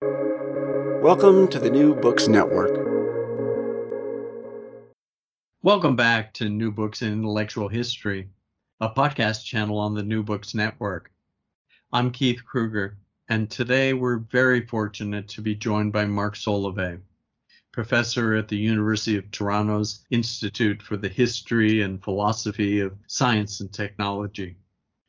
Welcome 0.00 1.48
to 1.48 1.58
the 1.58 1.70
New 1.70 1.96
Books 1.96 2.28
Network. 2.28 2.70
Welcome 5.62 5.96
back 5.96 6.32
to 6.34 6.48
New 6.48 6.70
Books 6.70 7.02
in 7.02 7.12
Intellectual 7.12 7.66
History, 7.66 8.28
a 8.80 8.90
podcast 8.90 9.44
channel 9.44 9.76
on 9.78 9.94
the 9.94 10.02
New 10.04 10.22
Books 10.22 10.54
Network. 10.54 11.10
I'm 11.92 12.12
Keith 12.12 12.44
Kruger, 12.44 12.96
and 13.28 13.50
today 13.50 13.92
we're 13.92 14.18
very 14.18 14.66
fortunate 14.66 15.26
to 15.30 15.40
be 15.40 15.56
joined 15.56 15.92
by 15.92 16.04
Mark 16.04 16.36
Solovey, 16.36 17.00
professor 17.72 18.36
at 18.36 18.46
the 18.46 18.56
University 18.56 19.16
of 19.16 19.28
Toronto's 19.32 20.04
Institute 20.10 20.80
for 20.80 20.96
the 20.96 21.08
History 21.08 21.82
and 21.82 22.00
Philosophy 22.04 22.78
of 22.78 22.96
Science 23.08 23.58
and 23.60 23.72
Technology. 23.72 24.56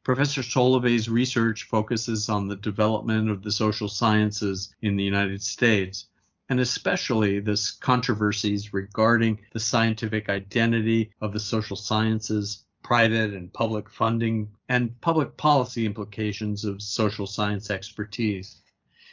Professor 0.01 0.41
Solovey's 0.41 1.09
research 1.09 1.63
focuses 1.63 2.29
on 2.29 2.47
the 2.47 2.55
development 2.55 3.29
of 3.29 3.43
the 3.43 3.51
social 3.51 3.89
sciences 3.89 4.73
in 4.81 4.95
the 4.95 5.03
United 5.03 5.43
States, 5.43 6.07
and 6.47 6.59
especially 6.59 7.41
the 7.41 7.59
controversies 7.81 8.73
regarding 8.73 9.39
the 9.51 9.59
scientific 9.59 10.29
identity 10.29 11.11
of 11.19 11.33
the 11.33 11.39
social 11.39 11.75
sciences, 11.75 12.63
private 12.81 13.33
and 13.33 13.51
public 13.51 13.89
funding, 13.89 14.49
and 14.69 14.99
public 15.01 15.35
policy 15.35 15.85
implications 15.85 16.63
of 16.63 16.81
social 16.81 17.27
science 17.27 17.69
expertise. 17.69 18.61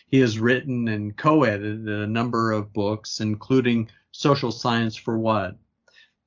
He 0.09 0.20
has 0.20 0.39
written 0.39 0.87
and 0.87 1.17
co 1.17 1.42
edited 1.42 1.89
a 1.89 2.07
number 2.07 2.53
of 2.53 2.73
books, 2.73 3.19
including 3.19 3.91
Social 4.12 4.53
Science 4.53 4.95
for 4.95 5.19
What? 5.19 5.59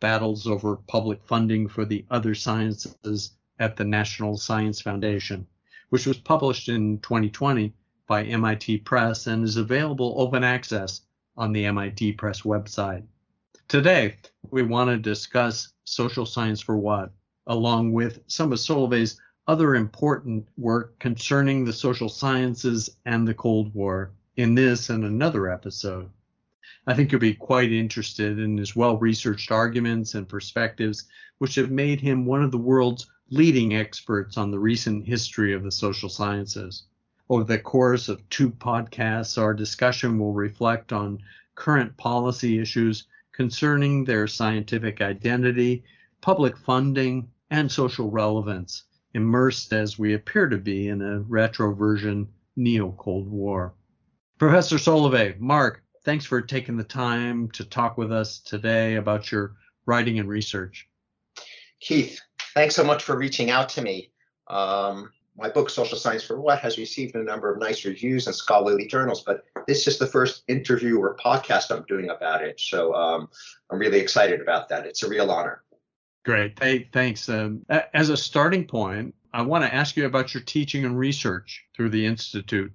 Battles 0.02 0.46
over 0.46 0.76
Public 0.76 1.24
Funding 1.24 1.70
for 1.70 1.86
the 1.86 2.06
Other 2.12 2.36
Sciences 2.36 3.32
at 3.60 3.76
the 3.76 3.84
National 3.84 4.38
Science 4.38 4.82
Foundation, 4.82 5.46
which 5.90 6.06
was 6.08 6.18
published 6.18 6.70
in 6.70 7.00
2020 7.00 7.74
by 8.08 8.24
MIT 8.24 8.80
Press 8.80 9.28
and 9.28 9.44
is 9.44 9.58
available 9.58 10.16
open 10.18 10.44
access 10.44 11.02
on 11.38 11.52
the 11.52 11.66
MIT 11.66 12.14
Press 12.14 12.42
website. 12.42 13.04
Today, 13.68 14.16
we 14.50 14.64
want 14.64 14.90
to 14.90 14.98
discuss 14.98 15.74
social 15.84 16.26
science 16.26 16.62
for 16.62 16.78
what, 16.78 17.12
along 17.48 17.92
with 17.92 18.22
some 18.28 18.52
of 18.52 18.60
Solovey's 18.60 19.20
other 19.48 19.76
important 19.76 20.48
work 20.58 20.98
concerning 21.00 21.66
the 21.66 21.74
social 21.74 22.10
sciences 22.10 22.90
and 23.06 23.28
the 23.28 23.34
Cold 23.34 23.74
War 23.74 24.12
in 24.38 24.56
this 24.56 24.90
and 24.90 25.04
another 25.04 25.50
episode. 25.50 26.10
I 26.88 26.94
think 26.94 27.12
you'll 27.12 27.20
be 27.20 27.34
quite 27.34 27.72
interested 27.72 28.40
in 28.40 28.58
his 28.58 28.76
well 28.76 28.98
researched 28.98 29.52
arguments 29.52 30.16
and 30.16 30.28
perspectives, 30.28 31.06
which 31.38 31.56
have 31.56 31.72
made 31.72 32.00
him 32.00 32.26
one 32.26 32.44
of 32.44 32.52
the 32.52 32.58
world's 32.58 33.08
leading 33.32 33.76
experts 33.76 34.38
on 34.38 34.52
the 34.52 34.60
recent 34.60 35.06
history 35.06 35.54
of 35.54 35.64
the 35.64 35.72
social 35.72 36.10
sciences. 36.10 36.84
Over 37.30 37.44
the 37.44 37.60
course 37.60 38.10
of 38.10 38.28
two 38.30 38.50
podcasts, 38.50 39.38
our 39.38 39.54
discussion 39.54 40.18
will 40.18 40.34
reflect 40.34 40.92
on 40.92 41.20
current 41.54 41.96
policy 41.98 42.60
issues 42.60 43.06
concerning 43.32 44.04
their 44.04 44.26
scientific 44.26 45.02
identity, 45.02 45.84
public 46.22 46.58
funding, 46.58 47.30
and 47.52 47.72
social 47.72 48.10
relevance, 48.10 48.84
immersed 49.14 49.74
as 49.74 50.00
we 50.00 50.14
appear 50.14 50.50
to 50.50 50.58
be 50.58 50.88
in 50.88 51.02
a 51.02 51.22
retroversion 51.22 52.28
neo 52.56 52.92
Cold 52.98 53.30
War. 53.30 53.74
Professor 54.40 54.78
Solovey, 54.78 55.40
Mark, 55.40 55.84
thanks 56.04 56.26
for 56.26 56.42
taking 56.42 56.78
the 56.78 56.84
time 56.84 57.50
to 57.52 57.64
talk 57.64 57.98
with 57.98 58.12
us 58.12 58.40
today 58.40 58.96
about 58.96 59.32
your 59.32 59.56
writing 59.86 60.18
and 60.20 60.30
research. 60.30 60.88
Keith, 61.80 62.20
thanks 62.54 62.76
so 62.76 62.84
much 62.84 63.04
for 63.04 63.18
reaching 63.18 63.50
out 63.50 63.70
to 63.70 63.82
me. 63.82 64.12
Um, 64.48 65.12
my 65.38 65.50
book, 65.50 65.70
Social 65.70 65.98
Science 65.98 66.24
for 66.24 66.40
What, 66.40 66.60
has 66.60 66.78
received 66.78 67.16
a 67.16 67.24
number 67.24 67.52
of 67.52 67.60
nice 67.60 67.86
reviews 67.86 68.28
in 68.28 68.34
scholarly 68.34 68.88
journals, 68.88 69.24
but 69.24 69.46
this 69.68 69.88
is 69.88 69.98
the 69.98 70.08
first 70.08 70.44
interview 70.48 71.00
or 71.00 71.16
podcast 71.16 71.72
I'm 71.72 71.86
doing 71.88 72.10
about 72.10 72.44
it. 72.44 72.60
So 72.60 72.94
um, 72.94 73.30
I'm 73.70 73.80
really 73.80 74.00
excited 74.00 74.42
about 74.42 74.68
that. 74.70 74.86
It's 74.86 75.04
a 75.04 75.10
real 75.10 75.32
honor. 75.32 75.64
Great. 76.26 76.60
Hey, 76.62 76.90
thanks. 76.92 77.30
Um, 77.30 77.66
as 77.94 78.10
a 78.10 78.18
starting 78.18 78.66
point, 78.66 79.16
I 79.32 79.42
want 79.42 79.64
to 79.64 79.74
ask 79.74 79.96
you 79.96 80.06
about 80.06 80.34
your 80.34 80.44
teaching 80.44 80.84
and 80.84 80.98
research 80.98 81.64
through 81.76 81.90
the 81.90 82.06
Institute. 82.06 82.74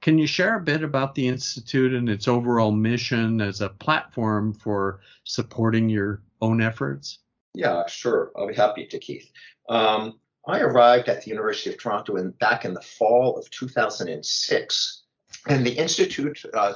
Can 0.00 0.18
you 0.18 0.26
share 0.26 0.56
a 0.56 0.60
bit 0.60 0.82
about 0.82 1.14
the 1.14 1.28
Institute 1.28 1.92
and 1.94 2.08
its 2.08 2.26
overall 2.26 2.72
mission 2.72 3.40
as 3.40 3.60
a 3.60 3.68
platform 3.68 4.54
for 4.54 5.00
supporting 5.24 5.88
your 5.88 6.22
own 6.40 6.60
efforts? 6.60 7.18
Yeah, 7.54 7.86
sure. 7.86 8.32
I'll 8.36 8.48
be 8.48 8.54
happy 8.54 8.86
to, 8.86 8.98
Keith. 8.98 9.30
Um, 9.68 10.18
I 10.46 10.60
arrived 10.60 11.08
at 11.08 11.22
the 11.22 11.30
University 11.30 11.70
of 11.70 11.78
Toronto 11.78 12.16
in, 12.16 12.30
back 12.32 12.64
in 12.64 12.74
the 12.74 12.80
fall 12.80 13.36
of 13.36 13.50
2006. 13.50 15.02
And 15.48 15.66
the 15.66 15.72
Institute 15.72 16.42
uh, 16.54 16.74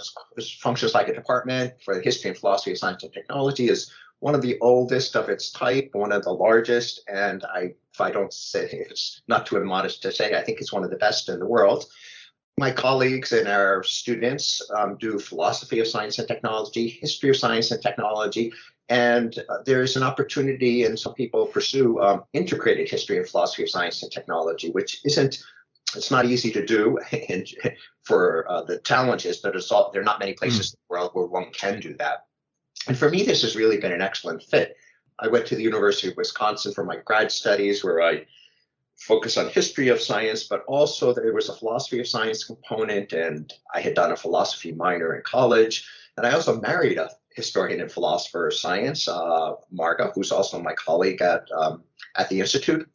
functions 0.59 0.95
like 0.95 1.09
a 1.09 1.15
department 1.15 1.75
for 1.85 1.95
the 1.95 2.03
history 2.03 2.31
and 2.31 2.39
philosophy 2.39 2.73
of 2.73 2.79
science 2.79 3.03
and 3.03 3.13
technology, 3.13 3.69
is 3.69 3.93
one 4.21 4.35
of 4.35 4.43
the 4.43 4.59
oldest 4.61 5.17
of 5.17 5.29
its 5.29 5.51
type, 5.51 5.91
one 5.93 6.13
of 6.13 6.23
the 6.23 6.33
largest. 6.33 7.03
And 7.09 7.45
I, 7.45 7.75
if 7.93 8.01
I 8.01 8.11
don't 8.11 8.33
say, 8.33 8.69
it's 8.71 9.23
not 9.29 9.47
too 9.47 9.57
immodest 9.57 10.03
to 10.03 10.13
say, 10.13 10.35
I 10.35 10.43
think 10.43 10.61
it's 10.61 10.73
one 10.73 10.85
of 10.85 10.91
the 10.91 10.97
best 10.97 11.29
in 11.29 11.39
the 11.39 11.47
world. 11.47 11.85
My 12.57 12.71
colleagues 12.71 13.33
and 13.33 13.49
our 13.49 13.83
students 13.83 14.63
um, 14.79 14.97
do 14.99 15.19
philosophy 15.19 15.81
of 15.81 15.89
science 15.89 16.19
and 16.19 16.29
technology, 16.29 16.89
history 16.89 17.31
of 17.31 17.37
science 17.37 17.73
and 17.73 17.83
technology, 17.83 18.53
and 18.89 19.39
uh, 19.49 19.59
there's 19.65 19.97
an 19.97 20.03
opportunity, 20.03 20.85
and 20.85 20.99
some 20.99 21.15
people 21.15 21.47
pursue 21.47 22.01
um, 22.01 22.25
integrated 22.33 22.89
history 22.89 23.17
and 23.17 23.29
philosophy 23.29 23.63
of 23.63 23.71
science 23.71 24.03
and 24.03 24.13
technology, 24.13 24.71
which 24.71 25.01
isn't 25.05 25.43
it's 25.97 26.11
not 26.11 26.25
easy 26.25 26.51
to 26.51 26.65
do 26.65 26.99
and 27.29 27.47
for 28.03 28.51
uh, 28.51 28.63
the 28.63 28.79
challenges, 28.79 29.39
but 29.39 29.57
it's 29.57 29.71
all, 29.71 29.91
there 29.93 30.03
are 30.03 30.05
not 30.05 30.19
many 30.19 30.35
places 30.35 30.71
mm. 30.71 30.75
in 30.75 30.79
the 30.89 30.93
world 30.93 31.11
where 31.13 31.27
one 31.27 31.51
can 31.53 31.81
do 31.81 31.95
that. 31.95 32.27
And 32.87 32.99
for 32.99 33.09
me, 33.09 33.23
this 33.23 33.43
has 33.43 33.57
really 33.57 33.79
been 33.79 33.93
an 33.93 34.03
excellent 34.03 34.43
fit. 34.43 34.77
I 35.19 35.29
went 35.29 35.47
to 35.47 35.57
the 35.57 35.63
University 35.63 36.09
of 36.09 36.17
Wisconsin 36.17 36.75
for 36.75 36.85
my 36.85 36.97
grad 36.97 37.31
studies, 37.31 37.85
where 37.85 38.03
I 38.03 38.27
focus 38.97 39.37
on 39.37 39.49
history 39.49 39.89
of 39.89 40.01
science, 40.01 40.45
but 40.45 40.65
also 40.67 41.13
there 41.13 41.33
was 41.33 41.49
a 41.49 41.55
philosophy 41.55 42.01
of 42.01 42.09
science 42.09 42.45
component, 42.45 43.13
and 43.13 43.53
I 43.75 43.81
had 43.81 43.95
done 43.95 44.13
a 44.13 44.17
philosophy 44.17 44.73
minor 44.73 45.15
in 45.15 45.23
college. 45.23 45.89
And 46.17 46.27
I 46.27 46.33
also 46.33 46.61
married 46.61 46.99
a 46.99 47.11
historian 47.35 47.81
and 47.81 47.93
philosopher 47.93 48.49
of 48.49 48.55
science, 48.55 49.07
uh, 49.09 49.53
Marga, 49.73 50.13
who's 50.15 50.33
also 50.33 50.61
my 50.61 50.73
colleague 50.75 51.21
at 51.21 51.47
um, 51.53 51.83
at 52.17 52.29
the 52.29 52.41
institute. 52.41 52.89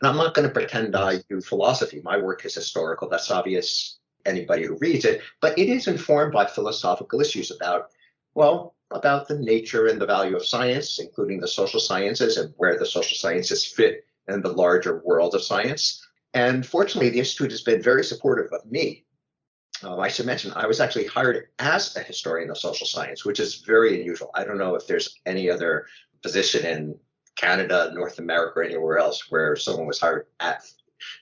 And 0.00 0.08
I'm 0.08 0.16
not 0.16 0.34
going 0.34 0.48
to 0.48 0.54
pretend 0.54 0.96
I 0.96 1.18
do 1.28 1.40
philosophy. 1.40 2.00
My 2.02 2.16
work 2.16 2.44
is 2.46 2.54
historical. 2.54 3.08
That's 3.08 3.30
obvious 3.30 3.98
anybody 4.24 4.64
who 4.66 4.78
reads 4.78 5.04
it. 5.04 5.20
But 5.40 5.58
it 5.58 5.68
is 5.68 5.88
informed 5.88 6.32
by 6.32 6.46
philosophical 6.46 7.20
issues 7.20 7.50
about, 7.50 7.90
well, 8.34 8.74
about 8.90 9.28
the 9.28 9.38
nature 9.38 9.86
and 9.86 10.00
the 10.00 10.06
value 10.06 10.36
of 10.36 10.46
science, 10.46 10.98
including 10.98 11.40
the 11.40 11.48
social 11.48 11.80
sciences 11.80 12.38
and 12.38 12.54
where 12.56 12.78
the 12.78 12.86
social 12.86 13.16
sciences 13.16 13.64
fit 13.64 14.04
in 14.28 14.42
the 14.42 14.52
larger 14.52 15.02
world 15.04 15.34
of 15.34 15.42
science. 15.42 16.04
And 16.34 16.64
fortunately, 16.64 17.10
the 17.10 17.18
Institute 17.18 17.50
has 17.50 17.62
been 17.62 17.82
very 17.82 18.04
supportive 18.04 18.52
of 18.52 18.70
me 18.70 19.04
um, 19.82 20.00
I 20.00 20.08
should 20.08 20.26
mention, 20.26 20.52
I 20.54 20.66
was 20.66 20.80
actually 20.80 21.06
hired 21.06 21.48
as 21.58 21.96
a 21.96 22.00
historian 22.00 22.50
of 22.50 22.58
social 22.58 22.86
science, 22.86 23.24
which 23.24 23.40
is 23.40 23.56
very 23.56 24.00
unusual. 24.00 24.30
I 24.34 24.44
don't 24.44 24.58
know 24.58 24.74
if 24.74 24.86
there's 24.86 25.18
any 25.26 25.50
other 25.50 25.86
position 26.22 26.66
in 26.66 26.98
Canada, 27.36 27.90
North 27.94 28.18
America, 28.18 28.60
or 28.60 28.62
anywhere 28.64 28.98
else 28.98 29.30
where 29.30 29.56
someone 29.56 29.86
was 29.86 30.00
hired 30.00 30.26
at, 30.40 30.62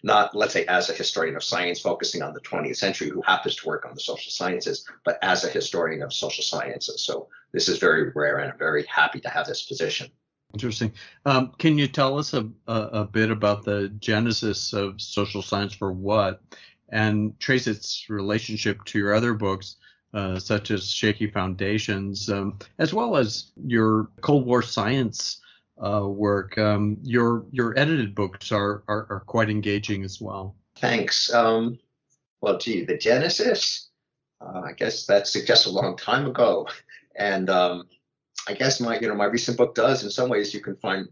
not 0.02 0.34
let's 0.34 0.52
say 0.52 0.64
as 0.66 0.90
a 0.90 0.94
historian 0.94 1.36
of 1.36 1.44
science 1.44 1.80
focusing 1.80 2.22
on 2.22 2.32
the 2.32 2.40
20th 2.40 2.76
century 2.76 3.08
who 3.08 3.22
happens 3.22 3.56
to 3.56 3.68
work 3.68 3.84
on 3.86 3.94
the 3.94 4.00
social 4.00 4.32
sciences, 4.32 4.84
but 5.04 5.18
as 5.22 5.44
a 5.44 5.48
historian 5.48 6.02
of 6.02 6.12
social 6.12 6.42
sciences. 6.42 7.04
So 7.04 7.28
this 7.52 7.68
is 7.68 7.78
very 7.78 8.10
rare, 8.14 8.38
and 8.38 8.50
I'm 8.50 8.58
very 8.58 8.84
happy 8.84 9.20
to 9.20 9.28
have 9.28 9.46
this 9.46 9.62
position. 9.62 10.10
Interesting. 10.54 10.92
Um, 11.26 11.52
can 11.58 11.76
you 11.76 11.86
tell 11.86 12.18
us 12.18 12.32
a, 12.32 12.48
a, 12.66 12.74
a, 12.74 13.04
bit 13.04 13.30
about 13.30 13.64
the 13.64 13.90
genesis 13.98 14.72
of 14.72 14.98
social 14.98 15.42
science 15.42 15.74
for 15.74 15.92
what 15.92 16.40
and 16.90 17.38
trace 17.38 17.66
its 17.66 18.06
relationship 18.08 18.84
to 18.86 18.98
your 18.98 19.14
other 19.14 19.34
books, 19.34 19.76
uh, 20.14 20.38
such 20.38 20.70
as 20.70 20.90
Shaky 20.90 21.26
Foundations, 21.28 22.30
um, 22.30 22.58
as 22.78 22.94
well 22.94 23.16
as 23.16 23.52
your 23.64 24.08
Cold 24.20 24.46
War 24.46 24.62
science 24.62 25.40
uh, 25.78 26.06
work. 26.06 26.56
Um, 26.58 26.98
your 27.02 27.44
your 27.50 27.78
edited 27.78 28.14
books 28.14 28.52
are, 28.52 28.82
are, 28.88 29.06
are 29.10 29.22
quite 29.26 29.50
engaging 29.50 30.04
as 30.04 30.20
well. 30.20 30.54
Thanks. 30.76 31.32
Um, 31.32 31.78
well, 32.40 32.58
gee, 32.58 32.84
the 32.84 32.96
genesis. 32.96 33.88
Uh, 34.40 34.62
I 34.66 34.72
guess 34.72 35.06
that 35.06 35.26
suggests 35.26 35.66
a 35.66 35.70
long 35.70 35.96
time 35.96 36.26
ago. 36.26 36.68
And 37.16 37.50
um, 37.50 37.88
I 38.46 38.54
guess 38.54 38.80
my, 38.80 38.98
you 38.98 39.08
know, 39.08 39.14
my 39.14 39.24
recent 39.24 39.56
book 39.56 39.74
does 39.74 40.04
in 40.04 40.10
some 40.10 40.28
ways 40.28 40.54
you 40.54 40.60
can 40.60 40.76
find 40.76 41.08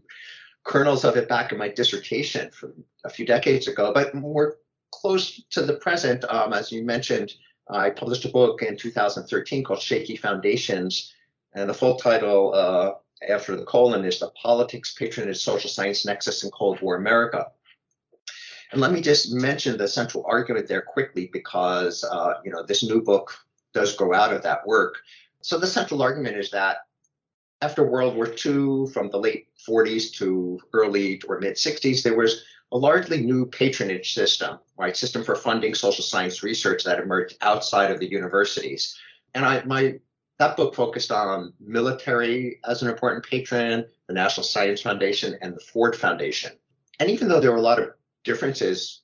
kernels 0.63 1.03
of 1.03 1.17
it 1.17 1.27
back 1.27 1.51
in 1.51 1.57
my 1.57 1.67
dissertation 1.69 2.49
from 2.51 2.73
a 3.03 3.09
few 3.09 3.25
decades 3.25 3.67
ago, 3.67 3.91
but 3.93 4.15
more 4.15 4.57
close 4.91 5.41
to 5.51 5.61
the 5.61 5.73
present, 5.73 6.23
um, 6.25 6.53
as 6.53 6.71
you 6.71 6.83
mentioned, 6.83 7.33
I 7.69 7.89
published 7.89 8.25
a 8.25 8.29
book 8.29 8.61
in 8.61 8.77
2013 8.77 9.63
called 9.63 9.81
Shaky 9.81 10.15
Foundations, 10.15 11.13
and 11.53 11.69
the 11.69 11.73
full 11.73 11.95
title 11.97 12.53
uh, 12.53 12.93
after 13.27 13.55
the 13.55 13.65
colon 13.65 14.05
is 14.05 14.19
The 14.19 14.29
Politics, 14.41 14.93
Patronage, 14.93 15.37
Social 15.37 15.69
Science 15.69 16.05
Nexus 16.05 16.43
in 16.43 16.51
Cold 16.51 16.81
War 16.81 16.95
America. 16.95 17.47
And 18.71 18.81
let 18.81 18.91
me 18.91 19.01
just 19.01 19.33
mention 19.33 19.77
the 19.77 19.87
central 19.87 20.25
argument 20.27 20.67
there 20.67 20.81
quickly 20.81 21.29
because 21.31 22.03
uh, 22.03 22.33
you 22.43 22.51
know 22.51 22.63
this 22.63 22.83
new 22.83 23.01
book 23.01 23.33
does 23.73 23.95
grow 23.95 24.13
out 24.13 24.33
of 24.33 24.43
that 24.43 24.65
work. 24.67 24.95
So 25.41 25.57
the 25.57 25.67
central 25.67 26.01
argument 26.01 26.37
is 26.37 26.51
that 26.51 26.77
after 27.61 27.83
World 27.83 28.15
War 28.15 28.27
II, 28.27 28.87
from 28.91 29.09
the 29.09 29.17
late 29.17 29.47
40s 29.67 30.13
to 30.17 30.59
early 30.73 31.21
or 31.27 31.39
mid 31.39 31.55
60s, 31.55 32.03
there 32.03 32.17
was 32.17 32.43
a 32.71 32.77
largely 32.77 33.21
new 33.23 33.45
patronage 33.45 34.13
system, 34.13 34.59
right? 34.77 34.95
System 34.95 35.23
for 35.23 35.35
funding 35.35 35.73
social 35.73 36.03
science 36.03 36.43
research 36.43 36.83
that 36.83 36.99
emerged 36.99 37.37
outside 37.41 37.91
of 37.91 37.99
the 37.99 38.09
universities. 38.09 38.97
And 39.33 39.45
I, 39.45 39.63
my 39.63 39.99
that 40.39 40.55
book 40.55 40.75
focused 40.75 41.11
on 41.11 41.53
military 41.59 42.59
as 42.67 42.81
an 42.81 42.89
important 42.89 43.25
patron, 43.25 43.85
the 44.07 44.13
National 44.13 44.43
Science 44.43 44.81
Foundation, 44.81 45.35
and 45.41 45.55
the 45.55 45.59
Ford 45.59 45.95
Foundation. 45.95 46.51
And 46.99 47.09
even 47.09 47.27
though 47.27 47.39
there 47.39 47.51
were 47.51 47.57
a 47.57 47.61
lot 47.61 47.79
of 47.79 47.89
differences 48.23 49.01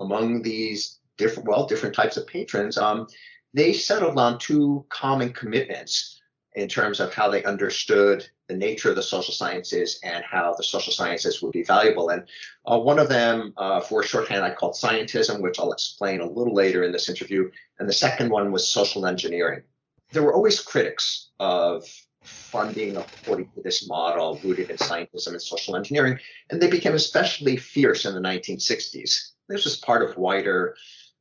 among 0.00 0.42
these 0.42 0.98
different, 1.18 1.48
well, 1.48 1.66
different 1.66 1.94
types 1.94 2.16
of 2.16 2.26
patrons, 2.26 2.78
um, 2.78 3.06
they 3.54 3.72
settled 3.72 4.18
on 4.18 4.38
two 4.38 4.84
common 4.88 5.32
commitments 5.32 6.11
in 6.54 6.68
terms 6.68 7.00
of 7.00 7.14
how 7.14 7.30
they 7.30 7.42
understood 7.44 8.28
the 8.48 8.54
nature 8.54 8.90
of 8.90 8.96
the 8.96 9.02
social 9.02 9.32
sciences 9.32 9.98
and 10.02 10.24
how 10.24 10.54
the 10.54 10.62
social 10.62 10.92
sciences 10.92 11.40
would 11.40 11.52
be 11.52 11.62
valuable. 11.62 12.10
And 12.10 12.24
uh, 12.66 12.78
one 12.78 12.98
of 12.98 13.08
them, 13.08 13.54
uh, 13.56 13.80
for 13.80 14.02
shorthand, 14.02 14.44
I 14.44 14.54
called 14.54 14.74
scientism, 14.74 15.40
which 15.40 15.58
I'll 15.58 15.72
explain 15.72 16.20
a 16.20 16.26
little 16.28 16.54
later 16.54 16.82
in 16.82 16.92
this 16.92 17.08
interview. 17.08 17.50
And 17.78 17.88
the 17.88 17.94
second 17.94 18.30
one 18.30 18.52
was 18.52 18.68
social 18.68 19.06
engineering. 19.06 19.62
There 20.12 20.22
were 20.22 20.34
always 20.34 20.60
critics 20.60 21.30
of 21.40 21.84
funding 22.22 22.96
according 22.96 23.50
to 23.54 23.62
this 23.62 23.88
model 23.88 24.38
rooted 24.44 24.70
in 24.70 24.76
scientism 24.76 25.28
and 25.28 25.42
social 25.42 25.74
engineering, 25.74 26.18
and 26.50 26.60
they 26.60 26.70
became 26.70 26.94
especially 26.94 27.56
fierce 27.56 28.04
in 28.04 28.14
the 28.14 28.20
1960s. 28.20 29.30
This 29.48 29.64
was 29.64 29.76
part 29.76 30.08
of 30.08 30.16
wider 30.16 30.76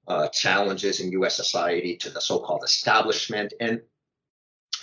uh, 0.07 0.27
challenges 0.30 1.00
in 1.00 1.12
US 1.13 1.36
society 1.36 1.95
to 1.98 2.10
the 2.10 2.22
so 2.22 2.39
called 2.39 2.63
establishment. 2.63 3.54
And 3.60 3.81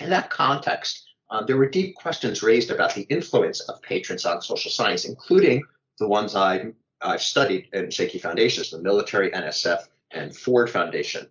in 0.00 0.10
that 0.10 0.30
context, 0.30 1.04
um, 1.30 1.44
there 1.46 1.56
were 1.56 1.68
deep 1.68 1.94
questions 1.96 2.42
raised 2.42 2.70
about 2.70 2.94
the 2.94 3.02
influence 3.02 3.60
of 3.60 3.82
patrons 3.82 4.24
on 4.24 4.40
social 4.40 4.70
science, 4.70 5.04
including 5.04 5.62
the 5.98 6.08
ones 6.08 6.34
I, 6.34 6.72
I've 7.02 7.22
studied 7.22 7.68
in 7.72 7.90
Shaky 7.90 8.18
Foundations, 8.18 8.70
the 8.70 8.80
military, 8.80 9.30
NSF, 9.30 9.80
and 10.10 10.34
Ford 10.34 10.70
Foundation. 10.70 11.28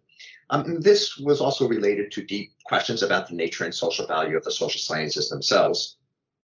Um, 0.50 0.80
this 0.82 1.18
was 1.18 1.42
also 1.42 1.68
related 1.68 2.12
to 2.12 2.24
deep 2.24 2.52
questions 2.66 3.04
about 3.04 3.28
the 3.28 3.36
nature 3.36 3.66
and 3.66 3.74
social 3.74 4.08
value 4.08 4.38
of 4.38 4.44
the 4.44 4.52
social 4.52 4.80
sciences 4.80 5.30
themselves. 5.30 5.98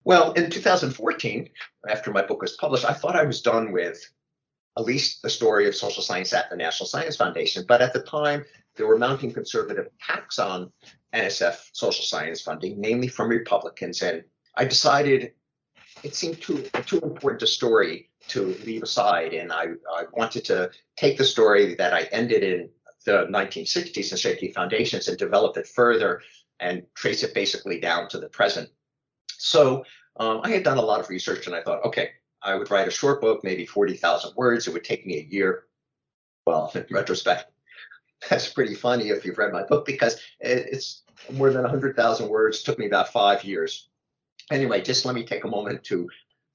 Well, 0.03 0.33
in 0.33 0.49
2014, 0.49 1.49
after 1.87 2.11
my 2.11 2.21
book 2.21 2.41
was 2.41 2.57
published, 2.57 2.85
I 2.85 2.93
thought 2.93 3.15
I 3.15 3.23
was 3.23 3.41
done 3.41 3.71
with 3.71 4.03
at 4.77 4.83
least 4.83 5.21
the 5.21 5.29
story 5.29 5.67
of 5.67 5.75
social 5.75 6.03
science 6.03 6.33
at 6.33 6.49
the 6.49 6.57
National 6.57 6.87
Science 6.87 7.15
Foundation. 7.15 7.63
But 7.67 7.81
at 7.81 7.93
the 7.93 8.01
time, 8.01 8.43
there 8.75 8.87
were 8.87 8.97
mounting 8.97 9.31
conservative 9.31 9.87
attacks 9.87 10.39
on 10.39 10.71
NSF 11.13 11.69
social 11.73 12.03
science 12.03 12.41
funding, 12.41 12.79
mainly 12.79 13.07
from 13.07 13.29
Republicans. 13.29 14.01
And 14.01 14.23
I 14.55 14.65
decided 14.65 15.33
it 16.03 16.15
seemed 16.15 16.41
too 16.41 16.63
too 16.85 16.99
important 16.99 17.43
a 17.43 17.47
story 17.47 18.09
to 18.29 18.55
leave 18.65 18.83
aside. 18.83 19.33
And 19.33 19.51
I, 19.51 19.65
I 19.95 20.03
wanted 20.13 20.45
to 20.45 20.71
take 20.97 21.17
the 21.17 21.25
story 21.25 21.75
that 21.75 21.93
I 21.93 22.03
ended 22.11 22.43
in 22.43 22.69
the 23.05 23.27
1960s 23.29 24.11
and 24.11 24.19
Shaky 24.19 24.51
Foundations 24.51 25.07
and 25.07 25.17
develop 25.17 25.57
it 25.57 25.67
further 25.67 26.21
and 26.59 26.83
trace 26.95 27.23
it 27.23 27.33
basically 27.33 27.79
down 27.79 28.07
to 28.09 28.19
the 28.19 28.29
present. 28.29 28.69
So 29.37 29.83
um, 30.17 30.41
I 30.43 30.49
had 30.49 30.63
done 30.63 30.77
a 30.77 30.81
lot 30.81 30.99
of 30.99 31.09
research 31.09 31.47
and 31.47 31.55
I 31.55 31.61
thought, 31.61 31.85
okay, 31.85 32.11
I 32.41 32.55
would 32.55 32.71
write 32.71 32.87
a 32.87 32.91
short 32.91 33.21
book, 33.21 33.43
maybe 33.43 33.65
40,000 33.65 34.33
words. 34.35 34.67
It 34.67 34.73
would 34.73 34.83
take 34.83 35.05
me 35.05 35.17
a 35.17 35.33
year. 35.33 35.65
Well, 36.45 36.71
in 36.75 36.85
retrospect, 36.91 37.51
that's 38.29 38.49
pretty 38.49 38.75
funny 38.75 39.09
if 39.09 39.25
you've 39.25 39.37
read 39.37 39.53
my 39.53 39.63
book 39.63 39.85
because 39.85 40.19
it's 40.39 41.02
more 41.31 41.51
than 41.51 41.63
100,000 41.63 42.27
words. 42.29 42.63
Took 42.63 42.79
me 42.79 42.85
about 42.85 43.11
five 43.11 43.43
years. 43.43 43.89
Anyway, 44.51 44.81
just 44.81 45.05
let 45.05 45.15
me 45.15 45.23
take 45.23 45.43
a 45.43 45.47
moment 45.47 45.83
to 45.85 46.09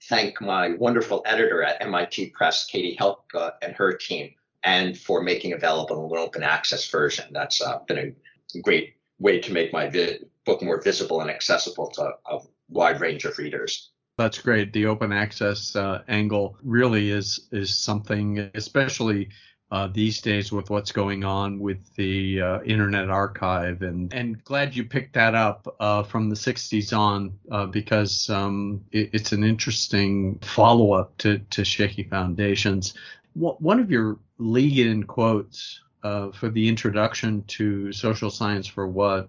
thank 0.05 0.41
my 0.41 0.75
wonderful 0.75 1.23
editor 1.27 1.63
at 1.63 1.83
MIT 1.83 2.31
Press, 2.31 2.67
Katie 2.67 2.97
Helke, 2.99 3.53
and 3.63 3.75
her 3.75 3.93
team, 3.93 4.35
and 4.63 4.97
for 4.97 5.23
making 5.23 5.53
available 5.53 6.13
an 6.13 6.19
open 6.19 6.43
access 6.43 6.89
version. 6.89 7.27
That's 7.33 7.61
uh, 7.61 7.79
been 7.87 8.15
a 8.55 8.61
great 8.61 8.95
way 9.19 9.41
to 9.41 9.53
make 9.53 9.73
my 9.73 9.89
vi- 9.89 10.19
book 10.45 10.63
more 10.63 10.81
visible 10.81 11.21
and 11.21 11.31
accessible 11.31 11.91
to 11.91 12.13
a 12.27 12.39
wide 12.69 13.01
range 13.01 13.25
of 13.25 13.39
readers. 13.39 13.91
That's 14.17 14.41
great. 14.41 14.73
The 14.73 14.87
open 14.87 15.13
access 15.13 15.77
uh, 15.77 16.03
angle 16.09 16.57
really 16.63 17.11
is 17.11 17.49
is 17.53 17.77
something, 17.77 18.51
especially 18.55 19.29
uh, 19.71 19.87
these 19.87 20.23
days 20.23 20.51
with 20.51 20.71
what's 20.71 20.93
going 20.93 21.25
on 21.25 21.59
with 21.59 21.95
the 21.97 22.41
uh, 22.41 22.63
Internet 22.63 23.11
Archive, 23.11 23.83
and 23.83 24.13
and 24.15 24.43
glad 24.45 24.75
you 24.75 24.85
picked 24.85 25.13
that 25.15 25.35
up 25.35 25.75
uh, 25.79 26.03
from 26.03 26.31
the 26.31 26.37
'60s 26.37 26.97
on 26.97 27.39
uh, 27.51 27.67
because 27.67 28.31
um, 28.31 28.83
it, 28.93 29.11
it's 29.13 29.33
an 29.33 29.45
interesting 29.45 30.39
follow 30.39 30.93
up 30.93 31.17
to 31.19 31.39
to 31.51 31.65
Shaky 31.65 32.05
Foundations. 32.05 32.95
One 33.35 33.79
of 33.79 33.91
your 33.91 34.19
lead-in 34.39 35.05
quotes 35.05 35.81
uh, 36.03 36.33
for 36.33 36.49
the 36.49 36.69
introduction 36.69 37.45
to 37.49 37.93
social 37.93 38.31
science 38.31 38.67
for 38.67 38.89
what 38.89 39.29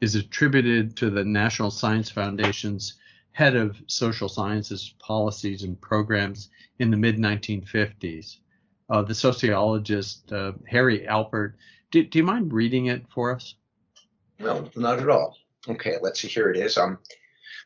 is 0.00 0.14
attributed 0.14 0.96
to 0.96 1.10
the 1.10 1.24
National 1.24 1.70
Science 1.70 2.10
Foundation's 2.10 2.94
head 3.32 3.56
of 3.56 3.76
social 3.86 4.28
sciences 4.28 4.94
policies 4.98 5.64
and 5.64 5.78
programs 5.80 6.48
in 6.78 6.90
the 6.90 6.96
mid 6.96 7.16
1950s 7.16 8.38
uh, 8.90 9.02
the 9.02 9.14
sociologist 9.14 10.32
uh, 10.32 10.52
Harry 10.68 11.06
Alpert. 11.08 11.54
Do, 11.90 12.04
do, 12.04 12.18
you 12.18 12.24
mind 12.24 12.52
reading 12.52 12.86
it 12.86 13.04
for 13.08 13.34
us? 13.34 13.54
No, 14.38 14.68
not 14.76 14.98
at 14.98 15.08
all. 15.08 15.36
Okay, 15.68 15.96
let's 16.02 16.20
see. 16.20 16.28
Here 16.28 16.50
it 16.50 16.56
is. 16.56 16.76
Um, 16.76 16.98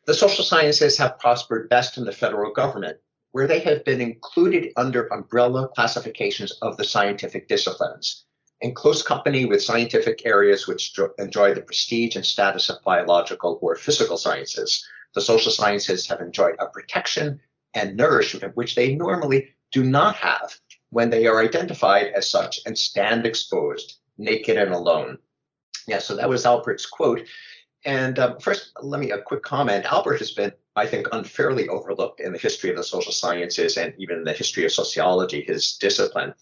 the 0.07 0.15
social 0.15 0.45
sciences 0.45 0.97
have 0.99 1.19
prospered 1.19 1.69
best 1.69 1.99
in 1.99 2.05
the 2.05 2.13
federal 2.13 2.53
government, 2.53 2.99
where 3.33 3.47
they 3.47 3.61
have 3.61 3.85
been 3.85 4.01
included 4.01 4.73
under 4.77 5.13
umbrella 5.13 5.69
classifications 5.75 6.53
of 6.63 6.77
the 6.77 6.85
scientific 6.85 7.49
disciplines, 7.49 8.25
in 8.61 8.75
close 8.75 9.03
company 9.03 9.45
with 9.45 9.63
scientific 9.63 10.25
areas 10.25 10.67
which 10.67 10.99
enjoy 11.19 11.55
the 11.55 11.63
prestige 11.63 12.17
and 12.17 12.25
status 12.25 12.69
of 12.69 12.83
biological 12.85 13.59
or 13.61 13.75
physical 13.75 14.17
sciences. 14.17 14.87
The 15.15 15.21
social 15.21 15.51
sciences 15.51 16.07
have 16.09 16.21
enjoyed 16.21 16.57
a 16.59 16.67
protection 16.67 17.41
and 17.75 17.97
nourishment 17.97 18.57
which 18.57 18.75
they 18.75 18.95
normally 18.95 19.55
do 19.73 19.85
not 19.85 20.17
have 20.17 20.59
when 20.91 21.11
they 21.11 21.27
are 21.27 21.43
identified 21.43 22.13
as 22.15 22.29
such 22.29 22.61
and 22.67 22.77
stand 22.77 23.27
exposed, 23.27 23.99
naked 24.17 24.57
and 24.57 24.73
alone. 24.73 25.19
Yeah, 25.87 25.99
so 25.99 26.17
that 26.17 26.29
was 26.29 26.45
Alpert's 26.45 26.87
quote. 26.87 27.27
And 27.85 28.19
um, 28.19 28.39
first, 28.41 28.73
let 28.83 29.01
me 29.01 29.11
a 29.11 29.23
quick 29.23 29.43
comment. 29.43 29.85
Alpert 29.85 30.19
has 30.19 30.33
been, 30.33 30.53
I 30.77 30.87
think, 30.87 31.09
unfairly 31.13 31.69
overlooked 31.69 32.21
in 32.21 32.33
the 32.33 32.39
history 32.39 32.71
of 32.71 32.77
the 32.77 32.83
social 32.83 33.13
sciences 33.13 33.77
and 33.77 33.95
even 33.99 34.25
the 34.25 34.33
history 34.33 34.65
of 34.65 34.73
sociology, 34.73 35.43
his 35.43 35.77
discipline. 35.77 36.35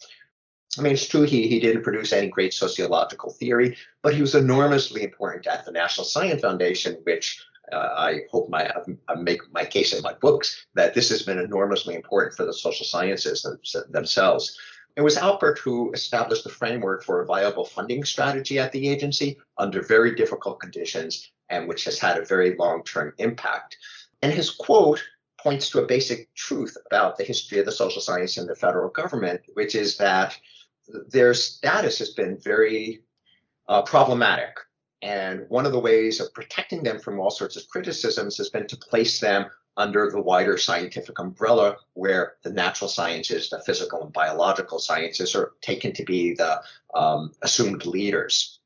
I 0.79 0.83
mean, 0.83 0.93
it's 0.93 1.07
true 1.07 1.23
he, 1.23 1.47
he 1.49 1.61
didn't 1.61 1.83
produce 1.83 2.13
any 2.13 2.29
great 2.29 2.53
sociological 2.53 3.31
theory, 3.31 3.77
but 4.03 4.15
he 4.15 4.21
was 4.21 4.35
enormously 4.35 5.03
important 5.05 5.47
at 5.47 5.65
the 5.65 5.73
National 5.73 6.05
Science 6.05 6.43
Foundation, 6.43 6.99
which 7.05 7.43
uh, 7.73 7.95
I 7.97 8.21
hope 8.31 8.49
my 8.49 8.71
I 9.09 9.15
make 9.15 9.41
my 9.53 9.65
case 9.65 9.93
in 9.93 10.03
my 10.03 10.15
books 10.15 10.67
that 10.75 10.95
this 10.95 11.09
has 11.11 11.23
been 11.23 11.39
enormously 11.39 11.95
important 11.95 12.35
for 12.35 12.45
the 12.45 12.53
social 12.53 12.87
sciences 12.87 13.47
themselves. 13.91 14.59
It 14.97 15.03
was 15.03 15.17
Alpert 15.17 15.59
who 15.59 15.93
established 15.93 16.45
the 16.45 16.51
framework 16.51 17.05
for 17.05 17.21
a 17.21 17.27
viable 17.27 17.65
funding 17.65 18.05
strategy 18.05 18.59
at 18.59 18.73
the 18.73 18.89
agency 18.89 19.39
under 19.59 19.83
very 19.83 20.15
difficult 20.15 20.59
conditions 20.61 21.31
and 21.51 21.69
which 21.69 21.85
has 21.85 21.99
had 21.99 22.19
a 22.19 22.25
very 22.25 22.57
long-term 22.57 23.13
impact. 23.19 23.77
And 24.23 24.33
his 24.33 24.51
quote 24.51 25.05
points 25.39 25.69
to 25.71 25.81
a 25.81 25.87
basic 25.87 26.33
truth 26.35 26.77
about 26.87 27.19
the 27.19 27.25
history 27.25 27.59
of 27.59 27.67
the 27.67 27.73
social 27.73 28.01
science 28.01 28.39
in 28.39 28.47
the 28.47 28.55
federal 28.55 28.89
government, 28.89 29.43
which 29.53 29.75
is 29.75 29.99
that 29.99 30.37
their 31.09 31.35
status 31.35 31.99
has 31.99 32.11
been 32.11 32.39
very 32.39 33.03
uh, 33.69 33.83
problematic 33.83 34.57
and 35.03 35.45
one 35.49 35.67
of 35.67 35.73
the 35.73 35.79
ways 35.79 36.21
of 36.21 36.33
protecting 36.33 36.83
them 36.83 36.99
from 36.99 37.19
all 37.19 37.31
sorts 37.31 37.57
of 37.57 37.69
criticisms 37.69 38.39
has 38.39 38.49
been 38.49 38.67
to 38.67 38.77
place 38.77 39.21
them 39.21 39.47
under 39.77 40.11
the 40.11 40.21
wider 40.21 40.57
scientific 40.57 41.19
umbrella 41.19 41.77
where 41.93 42.35
the 42.43 42.51
natural 42.51 42.89
sciences, 42.89 43.51
the 43.51 43.61
physical 43.61 44.03
and 44.03 44.13
biological 44.13 44.79
sciences 44.79 45.35
are 45.35 45.53
taken 45.61 45.93
to 45.93 46.05
be 46.05 46.35
the 46.35 46.63
um, 46.95 47.33
assumed 47.43 47.85
leaders. 47.85 48.59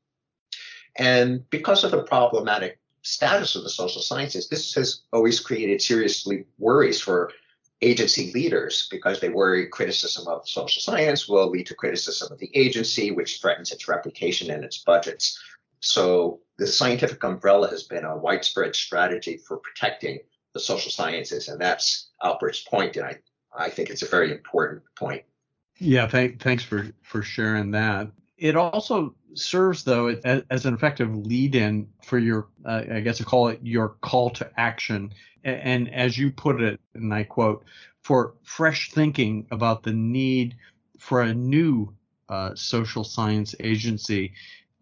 And 0.95 1.49
because 1.49 1.83
of 1.83 1.91
the 1.91 2.03
problematic 2.03 2.79
status 3.01 3.55
of 3.55 3.63
the 3.63 3.69
social 3.69 4.01
sciences, 4.01 4.47
this 4.47 4.73
has 4.75 5.01
always 5.11 5.39
created 5.39 5.81
seriously 5.81 6.45
worries 6.59 7.01
for 7.01 7.31
agency 7.81 8.31
leaders 8.33 8.87
because 8.91 9.19
they 9.19 9.29
worry 9.29 9.67
criticism 9.67 10.27
of 10.27 10.47
social 10.47 10.81
science 10.81 11.27
will 11.27 11.49
lead 11.49 11.65
to 11.65 11.75
criticism 11.75 12.31
of 12.31 12.39
the 12.39 12.51
agency, 12.55 13.11
which 13.11 13.41
threatens 13.41 13.71
its 13.71 13.87
reputation 13.87 14.51
and 14.51 14.63
its 14.63 14.77
budgets. 14.77 15.39
So 15.81 16.39
the 16.57 16.67
scientific 16.67 17.23
umbrella 17.23 17.69
has 17.69 17.83
been 17.83 18.05
a 18.05 18.17
widespread 18.17 18.75
strategy 18.75 19.37
for 19.37 19.57
protecting 19.57 20.19
the 20.53 20.59
social 20.59 20.91
sciences, 20.91 21.47
and 21.47 21.59
that's 21.59 22.09
Alpert's 22.23 22.61
point, 22.61 22.95
and 22.97 23.05
I, 23.05 23.19
I 23.55 23.69
think 23.69 23.89
it's 23.89 24.03
a 24.03 24.07
very 24.07 24.31
important 24.31 24.83
point. 24.97 25.23
Yeah, 25.77 26.07
th- 26.07 26.39
thanks 26.39 26.63
for 26.63 26.87
for 27.01 27.23
sharing 27.23 27.71
that. 27.71 28.11
It 28.37 28.55
also 28.55 29.15
serves, 29.33 29.83
though, 29.83 30.07
as, 30.23 30.43
as 30.49 30.65
an 30.65 30.73
effective 30.73 31.15
lead-in 31.15 31.87
for 32.03 32.19
your, 32.19 32.47
uh, 32.65 32.83
I 32.91 32.99
guess 32.99 33.21
I 33.21 33.23
call 33.23 33.49
it 33.49 33.59
your 33.61 33.89
call 34.01 34.29
to 34.31 34.51
action. 34.57 35.13
And, 35.43 35.61
and 35.61 35.93
as 35.93 36.17
you 36.17 36.31
put 36.31 36.61
it, 36.61 36.79
and 36.93 37.13
I 37.13 37.23
quote, 37.23 37.63
for 38.01 38.33
fresh 38.43 38.91
thinking 38.91 39.47
about 39.51 39.83
the 39.83 39.93
need 39.93 40.55
for 40.97 41.21
a 41.21 41.33
new 41.33 41.93
uh, 42.29 42.55
social 42.55 43.03
science 43.03 43.55
agency, 43.59 44.33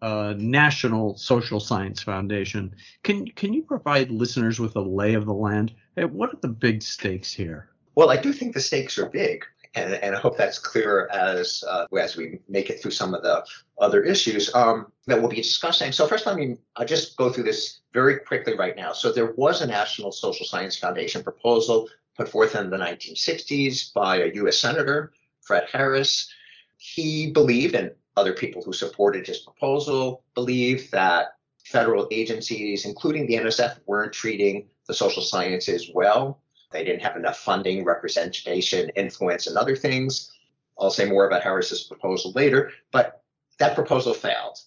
uh, 0.02 0.34
National 0.36 1.16
Social 1.16 1.60
Science 1.60 2.02
Foundation. 2.02 2.74
Can 3.02 3.26
can 3.26 3.52
you 3.52 3.62
provide 3.62 4.10
listeners 4.10 4.58
with 4.58 4.76
a 4.76 4.80
lay 4.80 5.14
of 5.14 5.26
the 5.26 5.34
land? 5.34 5.72
What 5.96 6.32
are 6.32 6.38
the 6.40 6.48
big 6.48 6.82
stakes 6.82 7.32
here? 7.32 7.68
Well, 7.94 8.10
I 8.10 8.16
do 8.16 8.32
think 8.32 8.54
the 8.54 8.60
stakes 8.60 8.98
are 8.98 9.06
big 9.06 9.44
and, 9.74 9.94
and 9.94 10.16
I 10.16 10.18
hope 10.18 10.36
that's 10.36 10.58
clear 10.58 11.08
as 11.12 11.62
uh, 11.68 11.86
as 11.98 12.16
we 12.16 12.40
make 12.48 12.70
it 12.70 12.80
through 12.80 12.90
some 12.90 13.14
of 13.14 13.22
the 13.22 13.44
other 13.78 14.02
issues 14.02 14.52
um, 14.54 14.90
that 15.06 15.20
we'll 15.20 15.30
be 15.30 15.36
discussing. 15.36 15.92
So 15.92 16.06
first, 16.06 16.26
I 16.26 16.34
mean, 16.34 16.58
I'll 16.76 16.86
just 16.86 17.16
go 17.16 17.30
through 17.30 17.44
this 17.44 17.80
very 17.92 18.18
quickly 18.18 18.56
right 18.56 18.76
now. 18.76 18.92
So 18.92 19.12
there 19.12 19.32
was 19.36 19.62
a 19.62 19.66
National 19.66 20.12
Social 20.12 20.44
Science 20.44 20.76
Foundation 20.76 21.22
proposal 21.22 21.88
put 22.16 22.28
forth 22.28 22.56
in 22.56 22.70
the 22.70 22.76
1960s 22.76 23.92
by 23.94 24.22
a 24.22 24.34
U.S. 24.34 24.58
Senator, 24.58 25.12
Fred 25.42 25.68
Harris. 25.72 26.32
He 26.76 27.30
believed, 27.30 27.74
and 27.74 27.92
other 28.20 28.32
people 28.34 28.62
who 28.62 28.72
supported 28.72 29.26
his 29.26 29.38
proposal 29.38 30.22
believed 30.34 30.92
that 30.92 31.36
federal 31.64 32.06
agencies, 32.10 32.84
including 32.84 33.26
the 33.26 33.34
NSF, 33.34 33.78
weren't 33.86 34.12
treating 34.12 34.68
the 34.86 34.94
social 34.94 35.22
sciences 35.22 35.90
well 35.94 36.40
they 36.70 36.84
didn't 36.84 37.02
have 37.02 37.16
enough 37.16 37.38
funding, 37.38 37.84
representation, 37.84 38.90
influence, 38.90 39.46
and 39.46 39.56
other 39.56 39.76
things. 39.76 40.32
I'll 40.78 40.90
say 40.90 41.04
more 41.04 41.26
about 41.26 41.42
Harris's 41.42 41.82
proposal 41.82 42.32
later, 42.32 42.72
but 42.92 43.22
that 43.58 43.74
proposal 43.74 44.14
failed 44.14 44.58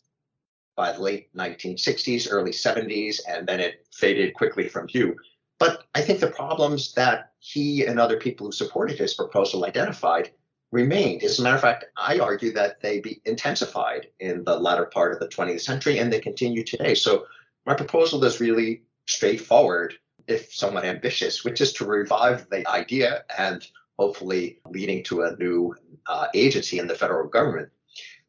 by 0.75 0.91
the 0.91 1.01
late 1.01 1.33
1960s, 1.35 2.27
early 2.29 2.51
70s, 2.51 3.19
and 3.27 3.47
then 3.47 3.59
it 3.59 3.85
faded 3.93 4.33
quickly 4.33 4.67
from 4.67 4.87
view. 4.87 5.15
But 5.59 5.85
I 5.95 6.01
think 6.01 6.19
the 6.19 6.27
problems 6.27 6.93
that 6.93 7.31
he 7.39 7.85
and 7.85 7.99
other 7.99 8.17
people 8.17 8.47
who 8.47 8.51
supported 8.51 8.97
his 8.99 9.13
proposal 9.13 9.65
identified 9.65 10.31
remained. 10.73 11.23
As 11.23 11.37
a 11.37 11.43
matter 11.43 11.55
of 11.55 11.61
fact, 11.61 11.85
I 11.95 12.17
argue 12.17 12.51
that 12.53 12.81
they 12.81 12.99
be 12.99 13.21
intensified 13.25 14.07
in 14.19 14.43
the 14.43 14.59
latter 14.59 14.85
part 14.85 15.13
of 15.13 15.19
the 15.19 15.27
20th 15.27 15.61
century 15.61 15.99
and 15.99 16.11
they 16.11 16.19
continue 16.19 16.63
today. 16.63 16.95
So 16.95 17.27
my 17.67 17.75
proposal 17.75 18.23
is 18.25 18.41
really 18.41 18.81
straightforward 19.07 19.93
if 20.27 20.51
somewhat 20.51 20.83
ambitious, 20.83 21.45
which 21.45 21.61
is 21.61 21.73
to 21.73 21.85
revive 21.85 22.49
the 22.49 22.67
idea 22.67 23.23
and 23.37 23.65
hopefully 23.99 24.59
leading 24.65 25.03
to 25.03 25.21
a 25.21 25.35
new 25.37 25.75
uh, 26.07 26.27
agency 26.33 26.79
in 26.79 26.87
the 26.87 26.95
federal 26.95 27.29
government. 27.29 27.69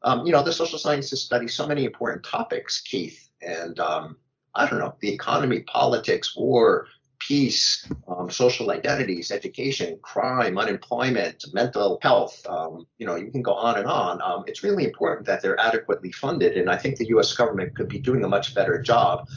Um, 0.02 0.26
you 0.26 0.32
know, 0.32 0.42
the 0.42 0.52
social 0.52 0.78
sciences 0.78 1.22
study 1.22 1.48
so 1.48 1.66
many 1.66 1.86
important 1.86 2.24
topics, 2.24 2.82
Keith, 2.82 3.30
and 3.40 3.80
um, 3.80 4.18
I 4.54 4.68
don't 4.68 4.80
know, 4.80 4.94
the 5.00 5.10
economy, 5.10 5.60
politics, 5.60 6.36
war, 6.36 6.88
peace, 7.26 7.88
um, 8.06 8.30
social 8.30 8.70
identities, 8.70 9.30
education, 9.30 9.98
crime, 10.02 10.58
unemployment, 10.58 11.44
mental 11.52 11.98
health. 12.02 12.44
Um, 12.46 12.86
you 12.98 13.06
know, 13.06 13.16
you 13.16 13.30
can 13.30 13.42
go 13.42 13.54
on 13.54 13.78
and 13.78 13.86
on. 13.86 14.20
Um, 14.20 14.44
it's 14.46 14.62
really 14.62 14.84
important 14.84 15.26
that 15.26 15.42
they're 15.42 15.58
adequately 15.58 16.12
funded, 16.12 16.56
and 16.56 16.70
I 16.70 16.76
think 16.76 16.98
the 16.98 17.08
U.S. 17.08 17.32
government 17.34 17.74
could 17.74 17.88
be 17.88 17.98
doing 17.98 18.24
a 18.24 18.28
much 18.28 18.54
better 18.54 18.80
job 18.80 19.28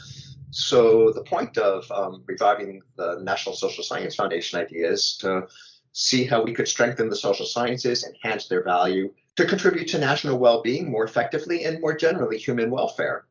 so 0.50 1.12
the 1.12 1.22
point 1.22 1.58
of 1.58 1.90
um, 1.90 2.22
reviving 2.26 2.82
the 2.96 3.20
National 3.22 3.54
Social 3.54 3.84
Science 3.84 4.14
Foundation 4.14 4.58
idea 4.58 4.90
is 4.90 5.16
to 5.18 5.46
see 5.92 6.24
how 6.24 6.42
we 6.42 6.54
could 6.54 6.68
strengthen 6.68 7.08
the 7.08 7.16
social 7.16 7.46
sciences, 7.46 8.04
enhance 8.04 8.48
their 8.48 8.62
value, 8.62 9.12
to 9.36 9.46
contribute 9.46 9.88
to 9.88 9.98
national 9.98 10.38
well-being 10.38 10.90
more 10.90 11.04
effectively 11.04 11.64
and 11.64 11.80
more 11.80 11.96
generally 11.96 12.38
human 12.38 12.70
welfare. 12.70 13.26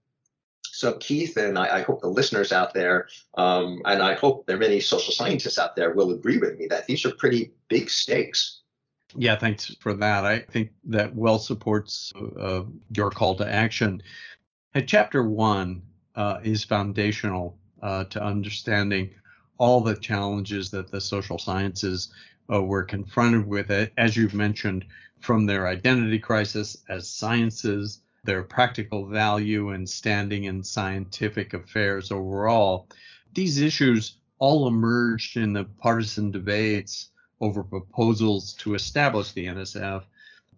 So 0.78 0.94
Keith 0.94 1.38
and 1.38 1.58
I, 1.58 1.78
I 1.78 1.82
hope 1.82 2.02
the 2.02 2.08
listeners 2.08 2.52
out 2.52 2.76
there, 2.76 3.08
um, 3.36 3.82
and 3.86 4.00
I 4.00 4.14
hope 4.14 4.46
there 4.46 4.58
are 4.58 4.60
many 4.60 4.80
social 4.80 5.12
scientists 5.12 5.58
out 5.58 5.76
there 5.76 5.96
will 5.96 6.12
agree 6.12 6.38
with 6.38 6.60
me 6.60 6.68
that 6.68 6.86
these 6.86 7.04
are 7.04 7.16
pretty 7.16 7.52
big 7.68 7.90
stakes. 7.90 8.62
Yeah, 9.16 9.38
thanks 9.38 9.76
for 9.80 9.96
that. 9.96 10.24
I 10.24 10.38
think 10.38 10.70
that 10.84 11.16
well 11.16 11.40
supports 11.40 12.14
uh, 12.40 12.62
your 12.96 13.10
call 13.10 13.34
to 13.38 13.52
action. 13.52 14.04
At 14.76 14.88
chapter 14.88 15.24
one, 15.24 15.82
uh, 16.16 16.42
is 16.44 16.64
foundational 16.64 17.58
uh, 17.82 18.04
to 18.06 18.24
understanding 18.24 19.10
all 19.58 19.82
the 19.82 19.96
challenges 19.96 20.70
that 20.70 20.92
the 20.92 21.02
social 21.02 21.40
sciences 21.40 22.14
uh, 22.54 22.62
were 22.62 22.84
confronted 22.84 23.48
with, 23.48 23.72
as 23.98 24.16
you've 24.16 24.36
mentioned, 24.36 24.86
from 25.22 25.48
their 25.48 25.68
identity 25.68 26.20
crisis 26.20 26.78
as 26.88 27.10
sciences, 27.10 28.02
their 28.28 28.44
practical 28.44 29.08
value 29.08 29.70
and 29.70 29.90
standing 29.90 30.44
in 30.44 30.62
scientific 30.62 31.54
affairs 31.54 32.12
overall. 32.12 32.90
These 33.34 33.62
issues 33.62 34.18
all 34.38 34.68
emerged 34.68 35.38
in 35.38 35.54
the 35.54 35.64
partisan 35.64 36.30
debates 36.30 37.10
over 37.40 37.64
proposals 37.64 38.54
to 38.56 38.76
establish 38.76 39.32
the 39.32 39.46
NSF. 39.46 40.04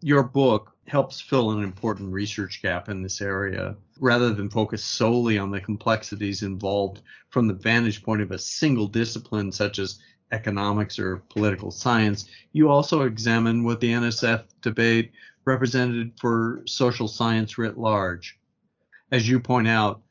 Your 0.01 0.23
book 0.23 0.75
helps 0.87 1.21
fill 1.21 1.51
an 1.51 1.63
important 1.63 2.11
research 2.11 2.63
gap 2.63 2.89
in 2.89 3.03
this 3.03 3.21
area 3.21 3.75
rather 3.99 4.33
than 4.33 4.49
focus 4.49 4.83
solely 4.83 5.37
on 5.37 5.51
the 5.51 5.61
complexities 5.61 6.41
involved 6.41 7.01
from 7.29 7.47
the 7.47 7.53
vantage 7.53 8.01
point 8.01 8.21
of 8.23 8.31
a 8.31 8.39
single 8.39 8.87
discipline 8.87 9.51
such 9.51 9.77
as 9.77 9.99
economics 10.31 10.97
or 10.97 11.17
political 11.29 11.69
science. 11.69 12.25
You 12.51 12.69
also 12.69 13.03
examine 13.03 13.63
what 13.63 13.79
the 13.79 13.91
NSF 13.91 14.45
debate 14.63 15.11
represented 15.49 16.13
for 16.19 16.61
social 16.65 17.07
science 17.07 17.57
writ 17.57 17.77
large. 17.77 18.39
As 19.11 19.27
you 19.27 19.39
point 19.39 19.67
out, 19.67 20.01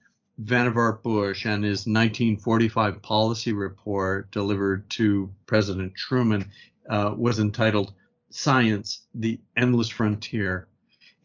Vannevar 0.43 1.03
Bush 1.03 1.47
and 1.47 1.65
his 1.65 1.87
1945 1.87 3.01
policy 3.03 3.53
report 3.53 4.31
delivered 4.31 4.89
to 4.91 5.33
President 5.47 5.95
Truman 5.95 6.51
uh, 6.91 7.15
was 7.17 7.39
entitled 7.39 7.95
Science, 8.31 9.07
the 9.15 9.41
Endless 9.57 9.89
Frontier 9.89 10.69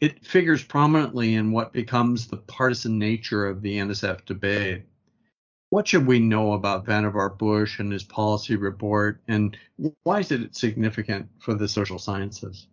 it 0.04 0.24
figures 0.24 0.62
prominently 0.62 1.34
in 1.34 1.50
what 1.50 1.72
becomes 1.72 2.26
the 2.26 2.36
partisan 2.36 2.98
nature 2.98 3.46
of 3.46 3.62
the 3.62 3.78
NSF 3.78 4.24
debate. 4.26 4.82
What 5.70 5.88
should 5.88 6.06
we 6.06 6.18
know 6.18 6.52
about 6.52 6.84
Vannevar 6.84 7.38
Bush 7.38 7.78
and 7.78 7.90
his 7.90 8.04
policy 8.04 8.56
report, 8.56 9.22
and 9.28 9.56
why 10.02 10.20
is 10.20 10.30
it 10.30 10.54
significant 10.54 11.28
for 11.38 11.54
the 11.54 11.66
social 11.66 11.98
sciences? 11.98 12.66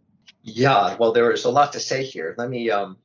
Yeah, 0.44 0.96
well, 0.98 1.12
there 1.12 1.32
is 1.32 1.46
a 1.46 1.50
lot 1.50 1.74
to 1.74 1.80
say 1.80 2.04
here. 2.04 2.36
Let 2.38 2.50
me, 2.50 2.72
um, 2.72 2.98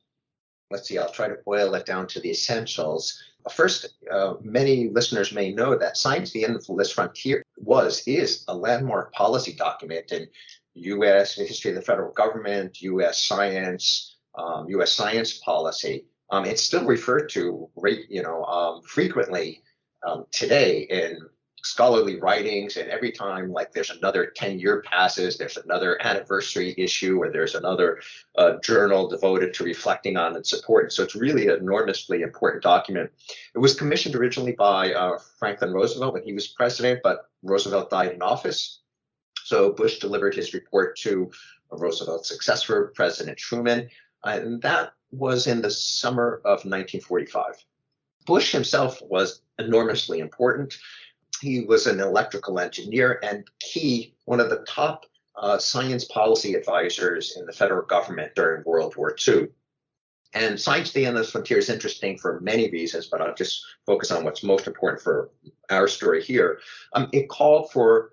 let's 0.71 0.87
see, 0.87 0.97
I'll 0.97 1.11
try 1.11 1.27
to 1.27 1.37
boil 1.45 1.73
it 1.75 1.85
down 1.85 2.07
to 2.07 2.19
the 2.19 2.31
essentials. 2.31 3.21
First, 3.51 3.87
uh, 4.11 4.35
many 4.41 4.89
listeners 4.89 5.31
may 5.31 5.53
know 5.53 5.77
that 5.77 5.97
Science, 5.97 6.31
the 6.31 6.43
Endless 6.43 6.91
Frontier 6.91 7.43
was, 7.57 8.03
is 8.07 8.43
a 8.47 8.55
landmark 8.55 9.13
policy 9.13 9.53
document 9.53 10.11
in 10.11 10.27
U.S. 10.73 11.35
history 11.35 11.71
of 11.71 11.75
the 11.75 11.81
federal 11.81 12.11
government, 12.11 12.81
U.S. 12.81 13.23
science, 13.23 14.17
um, 14.37 14.67
U.S. 14.69 14.93
science 14.93 15.37
policy, 15.37 16.05
um, 16.29 16.45
it's 16.45 16.63
still 16.63 16.85
referred 16.85 17.29
to, 17.29 17.69
you 18.09 18.21
know, 18.21 18.43
um, 18.43 18.81
frequently 18.81 19.63
um, 20.05 20.25
today 20.31 20.81
in 20.81 21.19
scholarly 21.63 22.19
writings. 22.19 22.77
And 22.77 22.89
every 22.89 23.11
time, 23.11 23.51
like, 23.51 23.71
there's 23.71 23.89
another 23.89 24.27
10 24.35 24.59
year 24.59 24.81
passes, 24.81 25.37
there's 25.37 25.57
another 25.57 26.01
anniversary 26.01 26.73
issue, 26.77 27.21
or 27.21 27.31
there's 27.31 27.55
another 27.55 28.01
uh, 28.37 28.53
journal 28.63 29.07
devoted 29.07 29.53
to 29.55 29.63
reflecting 29.63 30.17
on 30.17 30.35
and 30.35 30.45
supporting 30.45 30.89
So 30.89 31.03
it's 31.03 31.15
really 31.15 31.47
an 31.47 31.59
enormously 31.59 32.21
important 32.21 32.63
document. 32.63 33.11
It 33.55 33.59
was 33.59 33.75
commissioned 33.75 34.15
originally 34.15 34.53
by 34.53 34.93
uh, 34.93 35.17
Franklin 35.39 35.73
Roosevelt 35.73 36.13
when 36.13 36.23
he 36.23 36.33
was 36.33 36.47
president, 36.47 37.01
but 37.03 37.29
Roosevelt 37.43 37.89
died 37.89 38.11
in 38.11 38.21
office. 38.21 38.81
So 39.43 39.71
Bush 39.71 39.99
delivered 39.99 40.35
his 40.35 40.53
report 40.53 40.97
to 40.99 41.31
Roosevelt's 41.71 42.29
successor, 42.29 42.91
President 42.95 43.37
Truman. 43.37 43.89
And 44.23 44.61
that 44.61 44.93
was 45.11 45.47
in 45.47 45.61
the 45.61 45.71
summer 45.71 46.41
of 46.43 46.65
1945. 46.65 47.63
Bush 48.25 48.51
himself 48.51 49.01
was 49.01 49.41
enormously 49.57 50.19
important. 50.19 50.77
He 51.41 51.61
was 51.61 51.87
an 51.87 51.99
electrical 51.99 52.59
engineer 52.59 53.19
and 53.23 53.45
key, 53.59 54.15
one 54.25 54.39
of 54.39 54.49
the 54.49 54.65
top 54.67 55.05
uh, 55.35 55.57
science 55.57 56.05
policy 56.05 56.55
advisors 56.55 57.37
in 57.37 57.45
the 57.45 57.53
federal 57.53 57.85
government 57.85 58.33
during 58.35 58.63
World 58.65 58.95
War 58.95 59.15
II. 59.27 59.47
And 60.33 60.59
Science 60.59 60.91
the 60.91 61.05
Endless 61.05 61.31
Frontier 61.31 61.57
is 61.57 61.69
interesting 61.69 62.17
for 62.17 62.39
many 62.41 62.69
reasons, 62.69 63.07
but 63.07 63.21
I'll 63.21 63.33
just 63.33 63.63
focus 63.85 64.11
on 64.11 64.23
what's 64.23 64.43
most 64.43 64.67
important 64.67 65.01
for 65.01 65.31
our 65.69 65.87
story 65.87 66.21
here. 66.21 66.59
Um, 66.93 67.09
it 67.13 67.29
called 67.29 67.71
for 67.71 68.11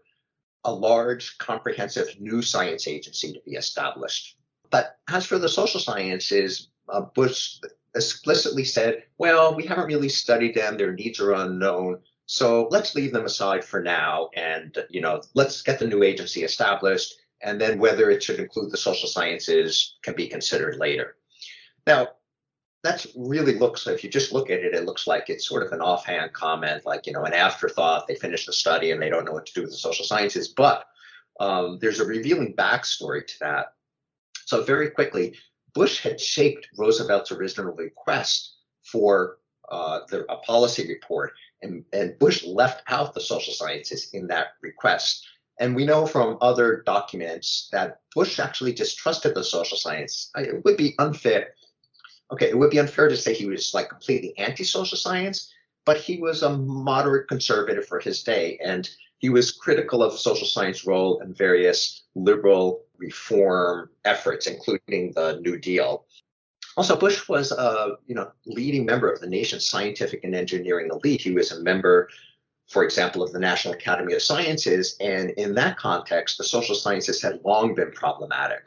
a 0.64 0.72
large, 0.72 1.36
comprehensive 1.38 2.08
new 2.20 2.40
science 2.40 2.86
agency 2.88 3.32
to 3.32 3.40
be 3.44 3.52
established. 3.52 4.36
But 4.70 4.98
as 5.08 5.26
for 5.26 5.38
the 5.38 5.48
social 5.48 5.80
sciences, 5.80 6.68
uh, 6.88 7.02
Bush 7.02 7.58
explicitly 7.94 8.64
said, 8.64 9.04
well, 9.18 9.54
we 9.54 9.66
haven't 9.66 9.86
really 9.86 10.08
studied 10.08 10.54
them, 10.54 10.76
their 10.76 10.92
needs 10.92 11.20
are 11.20 11.32
unknown. 11.32 12.00
So 12.26 12.68
let's 12.70 12.94
leave 12.94 13.12
them 13.12 13.26
aside 13.26 13.64
for 13.64 13.82
now 13.82 14.30
and 14.34 14.76
you 14.88 15.00
know 15.00 15.20
let's 15.34 15.62
get 15.62 15.78
the 15.78 15.86
new 15.86 16.02
agency 16.02 16.42
established 16.42 17.14
and 17.42 17.60
then 17.60 17.78
whether 17.78 18.10
it 18.10 18.22
should 18.22 18.40
include 18.40 18.72
the 18.72 18.76
social 18.76 19.08
sciences 19.08 19.96
can 20.02 20.14
be 20.14 20.26
considered 20.28 20.76
later. 20.76 21.16
Now, 21.86 22.08
that 22.82 23.06
really 23.16 23.58
looks, 23.58 23.86
if 23.86 24.04
you 24.04 24.10
just 24.10 24.32
look 24.32 24.50
at 24.50 24.60
it, 24.60 24.74
it 24.74 24.84
looks 24.84 25.06
like 25.06 25.30
it's 25.30 25.48
sort 25.48 25.62
of 25.62 25.72
an 25.72 25.80
offhand 25.80 26.32
comment, 26.32 26.84
like, 26.84 27.06
you 27.06 27.12
know, 27.12 27.24
an 27.24 27.32
afterthought. 27.32 28.06
They 28.06 28.14
finished 28.14 28.46
the 28.46 28.52
study 28.52 28.90
and 28.90 29.00
they 29.00 29.08
don't 29.08 29.24
know 29.24 29.32
what 29.32 29.46
to 29.46 29.54
do 29.54 29.62
with 29.62 29.70
the 29.70 29.76
social 29.76 30.04
sciences. 30.04 30.48
But 30.48 30.84
um, 31.40 31.78
there's 31.80 32.00
a 32.00 32.04
revealing 32.04 32.54
backstory 32.54 33.26
to 33.26 33.34
that. 33.40 33.66
So, 34.44 34.62
very 34.64 34.90
quickly, 34.90 35.34
Bush 35.72 36.00
had 36.00 36.20
shaped 36.20 36.68
Roosevelt's 36.76 37.32
original 37.32 37.72
request 37.72 38.56
for 38.82 39.38
uh, 39.70 40.00
the, 40.10 40.30
a 40.30 40.36
policy 40.38 40.86
report, 40.86 41.32
and, 41.64 41.84
and 41.92 42.18
Bush 42.18 42.44
left 42.44 42.82
out 42.88 43.14
the 43.14 43.20
social 43.20 43.52
sciences 43.52 44.10
in 44.12 44.28
that 44.28 44.48
request. 44.60 45.26
And 45.58 45.74
we 45.74 45.84
know 45.84 46.06
from 46.06 46.38
other 46.40 46.82
documents 46.84 47.68
that 47.72 48.00
Bush 48.14 48.38
actually 48.38 48.72
distrusted 48.72 49.34
the 49.34 49.44
social 49.44 49.78
science. 49.78 50.30
It 50.36 50.64
would 50.64 50.76
be 50.76 50.94
unfair. 50.98 51.54
Okay, 52.32 52.48
it 52.48 52.58
would 52.58 52.70
be 52.70 52.80
unfair 52.80 53.08
to 53.08 53.16
say 53.16 53.34
he 53.34 53.46
was 53.46 53.72
like 53.74 53.88
completely 53.88 54.36
anti-social 54.38 54.98
science, 54.98 55.52
but 55.84 55.98
he 55.98 56.18
was 56.18 56.42
a 56.42 56.56
moderate 56.56 57.28
conservative 57.28 57.86
for 57.86 58.00
his 58.00 58.22
day, 58.22 58.58
and 58.64 58.88
he 59.18 59.28
was 59.28 59.52
critical 59.52 60.02
of 60.02 60.18
social 60.18 60.46
science 60.46 60.86
role 60.86 61.20
in 61.20 61.34
various 61.34 62.02
liberal 62.14 62.82
reform 62.96 63.90
efforts, 64.04 64.46
including 64.46 65.12
the 65.12 65.38
New 65.42 65.58
Deal. 65.58 66.06
Also, 66.76 66.96
Bush 66.96 67.28
was 67.28 67.52
a 67.52 67.96
you 68.06 68.14
know 68.14 68.30
leading 68.46 68.84
member 68.84 69.10
of 69.10 69.20
the 69.20 69.28
nation's 69.28 69.68
scientific 69.68 70.24
and 70.24 70.34
engineering 70.34 70.90
elite. 70.90 71.20
He 71.20 71.32
was 71.32 71.52
a 71.52 71.62
member 71.62 72.08
for 72.68 72.84
example, 72.84 73.22
of 73.22 73.32
the 73.32 73.38
National 73.38 73.74
Academy 73.74 74.14
of 74.14 74.22
Sciences. 74.22 74.96
And 75.00 75.30
in 75.30 75.54
that 75.54 75.76
context, 75.76 76.38
the 76.38 76.44
social 76.44 76.74
sciences 76.74 77.20
had 77.20 77.40
long 77.44 77.74
been 77.74 77.92
problematic. 77.92 78.64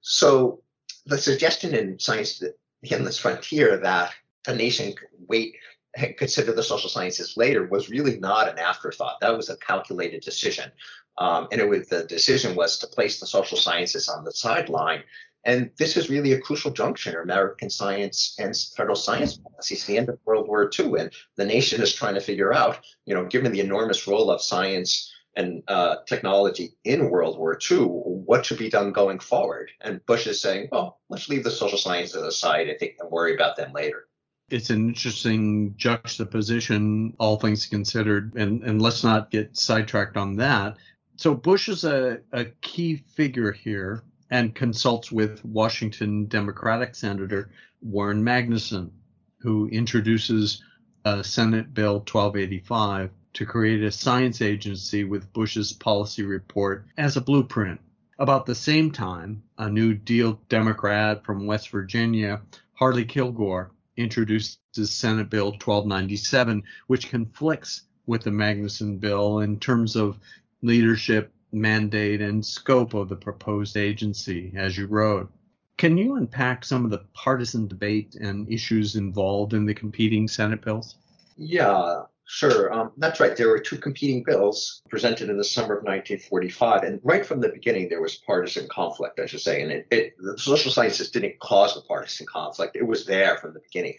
So 0.00 0.62
the 1.06 1.18
suggestion 1.18 1.74
in 1.74 1.98
Science 1.98 2.38
the 2.38 2.54
Endless 2.90 3.18
Frontier 3.18 3.78
that 3.78 4.12
a 4.46 4.54
nation 4.54 4.92
could 4.92 5.08
wait 5.26 5.56
and 5.96 6.16
consider 6.16 6.52
the 6.52 6.62
social 6.62 6.90
sciences 6.90 7.36
later 7.36 7.66
was 7.66 7.88
really 7.88 8.18
not 8.18 8.48
an 8.48 8.58
afterthought. 8.58 9.20
That 9.20 9.36
was 9.36 9.48
a 9.48 9.56
calculated 9.56 10.22
decision. 10.22 10.70
Um, 11.16 11.46
and 11.52 11.60
it 11.60 11.68
was, 11.68 11.88
the 11.88 12.04
decision 12.04 12.56
was 12.56 12.78
to 12.80 12.88
place 12.88 13.20
the 13.20 13.26
social 13.26 13.56
sciences 13.56 14.08
on 14.08 14.24
the 14.24 14.32
sideline 14.32 15.04
and 15.44 15.70
this 15.78 15.96
is 15.96 16.08
really 16.08 16.32
a 16.32 16.40
crucial 16.40 16.70
junction 16.70 17.14
in 17.14 17.20
American 17.20 17.68
science 17.68 18.34
and 18.38 18.56
federal 18.76 18.96
science 18.96 19.36
policies, 19.36 19.84
the 19.84 19.98
end 19.98 20.08
of 20.08 20.18
World 20.24 20.48
War 20.48 20.70
II. 20.78 20.94
And 20.98 21.12
the 21.36 21.44
nation 21.44 21.82
is 21.82 21.92
trying 21.92 22.14
to 22.14 22.20
figure 22.20 22.54
out, 22.54 22.80
you 23.04 23.14
know, 23.14 23.26
given 23.26 23.52
the 23.52 23.60
enormous 23.60 24.06
role 24.06 24.30
of 24.30 24.40
science 24.40 25.12
and 25.36 25.62
uh, 25.68 25.96
technology 26.06 26.74
in 26.84 27.10
World 27.10 27.38
War 27.38 27.58
II, 27.70 27.78
what 27.78 28.46
should 28.46 28.58
be 28.58 28.70
done 28.70 28.92
going 28.92 29.18
forward? 29.18 29.70
And 29.80 30.04
Bush 30.06 30.26
is 30.26 30.40
saying, 30.40 30.68
well, 30.72 31.00
let's 31.10 31.28
leave 31.28 31.44
the 31.44 31.50
social 31.50 31.78
sciences 31.78 32.22
aside 32.22 32.68
and 32.68 32.78
think 32.78 32.94
and 33.00 33.10
worry 33.10 33.34
about 33.34 33.56
them 33.56 33.72
later. 33.72 34.06
It's 34.48 34.70
an 34.70 34.88
interesting 34.88 35.74
juxtaposition, 35.76 37.14
all 37.18 37.38
things 37.38 37.66
considered, 37.66 38.34
and, 38.34 38.62
and 38.62 38.80
let's 38.80 39.02
not 39.02 39.30
get 39.30 39.56
sidetracked 39.56 40.16
on 40.16 40.36
that. 40.36 40.76
So 41.16 41.34
Bush 41.34 41.68
is 41.68 41.84
a, 41.84 42.18
a 42.32 42.44
key 42.44 43.04
figure 43.14 43.52
here 43.52 44.04
and 44.30 44.54
consults 44.54 45.12
with 45.12 45.44
Washington 45.44 46.26
Democratic 46.26 46.94
Senator 46.94 47.50
Warren 47.82 48.22
Magnuson, 48.22 48.90
who 49.38 49.68
introduces 49.68 50.62
uh, 51.04 51.22
Senate 51.22 51.74
Bill 51.74 51.94
1285 51.94 53.10
to 53.34 53.44
create 53.44 53.82
a 53.82 53.90
science 53.90 54.40
agency 54.40 55.04
with 55.04 55.32
Bush's 55.32 55.72
policy 55.72 56.22
report 56.22 56.86
as 56.96 57.16
a 57.16 57.20
blueprint. 57.20 57.80
About 58.18 58.46
the 58.46 58.54
same 58.54 58.90
time, 58.90 59.42
a 59.58 59.68
New 59.68 59.92
Deal 59.92 60.40
Democrat 60.48 61.24
from 61.24 61.46
West 61.46 61.70
Virginia, 61.70 62.40
Harley 62.74 63.04
Kilgore, 63.04 63.72
introduces 63.96 64.58
Senate 64.82 65.28
Bill 65.30 65.50
1297, 65.50 66.62
which 66.86 67.10
conflicts 67.10 67.82
with 68.06 68.22
the 68.22 68.30
Magnuson 68.30 69.00
bill 69.00 69.40
in 69.40 69.58
terms 69.58 69.96
of 69.96 70.18
leadership 70.62 71.32
mandate 71.54 72.20
and 72.20 72.44
scope 72.44 72.94
of 72.94 73.08
the 73.08 73.16
proposed 73.16 73.76
agency, 73.76 74.52
as 74.56 74.76
you 74.76 74.86
wrote. 74.86 75.30
Can 75.76 75.96
you 75.96 76.16
unpack 76.16 76.64
some 76.64 76.84
of 76.84 76.90
the 76.90 77.04
partisan 77.14 77.66
debate 77.66 78.14
and 78.14 78.50
issues 78.50 78.96
involved 78.96 79.54
in 79.54 79.66
the 79.66 79.74
competing 79.74 80.28
Senate 80.28 80.62
bills? 80.62 80.96
Yeah, 81.36 82.02
sure. 82.26 82.72
Um, 82.72 82.92
that's 82.96 83.18
right. 83.18 83.36
There 83.36 83.48
were 83.48 83.58
two 83.58 83.78
competing 83.78 84.22
bills 84.22 84.82
presented 84.88 85.30
in 85.30 85.36
the 85.36 85.42
summer 85.42 85.76
of 85.76 85.84
1945. 85.84 86.84
And 86.84 87.00
right 87.02 87.26
from 87.26 87.40
the 87.40 87.48
beginning, 87.48 87.88
there 87.88 88.00
was 88.00 88.16
partisan 88.16 88.68
conflict, 88.68 89.18
I 89.18 89.26
should 89.26 89.40
say. 89.40 89.62
And 89.62 89.72
it, 89.72 89.86
it, 89.90 90.14
the 90.18 90.38
social 90.38 90.70
sciences 90.70 91.10
didn't 91.10 91.40
cause 91.40 91.74
the 91.74 91.80
partisan 91.82 92.26
conflict, 92.26 92.76
it 92.76 92.86
was 92.86 93.04
there 93.04 93.38
from 93.38 93.52
the 93.52 93.60
beginning 93.60 93.94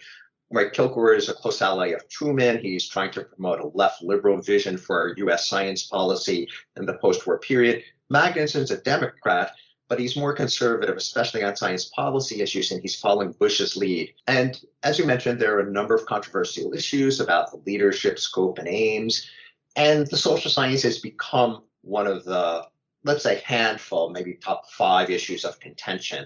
right, 0.52 0.72
Kilgore 0.72 1.14
is 1.14 1.30
a 1.30 1.34
close 1.34 1.62
ally 1.62 1.88
of 1.88 2.08
Truman. 2.10 2.60
He's 2.60 2.88
trying 2.88 3.12
to 3.12 3.24
promote 3.24 3.60
a 3.60 3.68
left 3.68 4.02
liberal 4.02 4.42
vision 4.42 4.78
for 4.78 5.14
U.S. 5.18 5.48
science 5.48 5.84
policy 5.84 6.48
in 6.78 6.86
the 6.86 6.98
post-war 6.98 7.40
period. 7.40 7.84
Magnuson's 8.10 8.72
a 8.72 8.78
Democrat, 8.78 9.52
but 9.88 10.00
he's 10.00 10.16
more 10.16 10.34
conservative, 10.34 10.96
especially 10.98 11.44
on 11.44 11.56
science 11.56 11.86
policy 11.86 12.42
issues, 12.42 12.72
and 12.72 12.82
he's 12.82 13.00
following 13.00 13.32
Bush's 13.34 13.76
lead. 13.76 14.14
And 14.28 14.60
as 14.84 15.00
you 15.00 15.06
mentioned, 15.06 15.40
there 15.40 15.58
are 15.58 15.68
a 15.68 15.72
number 15.72 15.96
of 15.96 16.06
controversial 16.06 16.74
issues 16.74 17.20
about 17.20 17.52
the 17.52 17.62
leadership, 17.66 18.20
scope, 18.20 18.60
and 18.60 18.68
aims. 18.68 19.28
And 19.76 20.08
the 20.08 20.18
social 20.18 20.52
sciences 20.52 20.84
has 20.84 21.00
become 21.00 21.64
one 21.82 22.08
of 22.08 22.24
the, 22.24 22.66
let's 23.04 23.24
say, 23.24 23.42
handful, 23.46 24.10
maybe 24.10 24.36
top 24.36 24.72
five 24.72 25.10
issues 25.10 25.44
of 25.44 25.60
contention. 25.60 26.26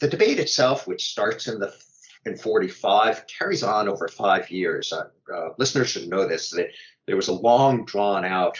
The 0.00 0.08
debate 0.08 0.38
itself, 0.38 0.86
which 0.86 1.10
starts 1.10 1.48
in 1.48 1.58
the 1.58 1.74
in 2.26 2.36
45 2.36 3.26
carries 3.26 3.62
on 3.62 3.88
over 3.88 4.08
five 4.08 4.50
years. 4.50 4.92
Uh, 4.92 5.08
uh, 5.32 5.50
listeners 5.58 5.88
should 5.90 6.08
know 6.08 6.26
this. 6.26 6.50
That 6.50 6.68
there 7.06 7.16
was 7.16 7.28
a 7.28 7.32
long, 7.32 7.84
drawn 7.84 8.24
out 8.24 8.58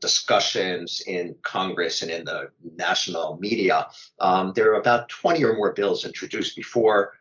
discussions 0.00 1.02
in 1.06 1.36
Congress 1.42 2.02
and 2.02 2.10
in 2.10 2.24
the 2.24 2.50
national 2.76 3.38
media. 3.38 3.86
Um, 4.18 4.52
there 4.54 4.72
are 4.72 4.80
about 4.80 5.08
20 5.08 5.44
or 5.44 5.54
more 5.54 5.72
bills 5.72 6.04
introduced 6.04 6.56
before 6.56 7.12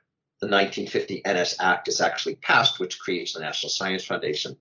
the 0.41 0.47
1950 0.47 1.21
NSF 1.23 1.55
Act 1.59 1.87
is 1.87 2.01
actually 2.01 2.35
passed, 2.35 2.79
which 2.79 2.99
creates 2.99 3.33
the 3.33 3.39
National 3.39 3.69
Science 3.69 4.03
Foundation. 4.05 4.57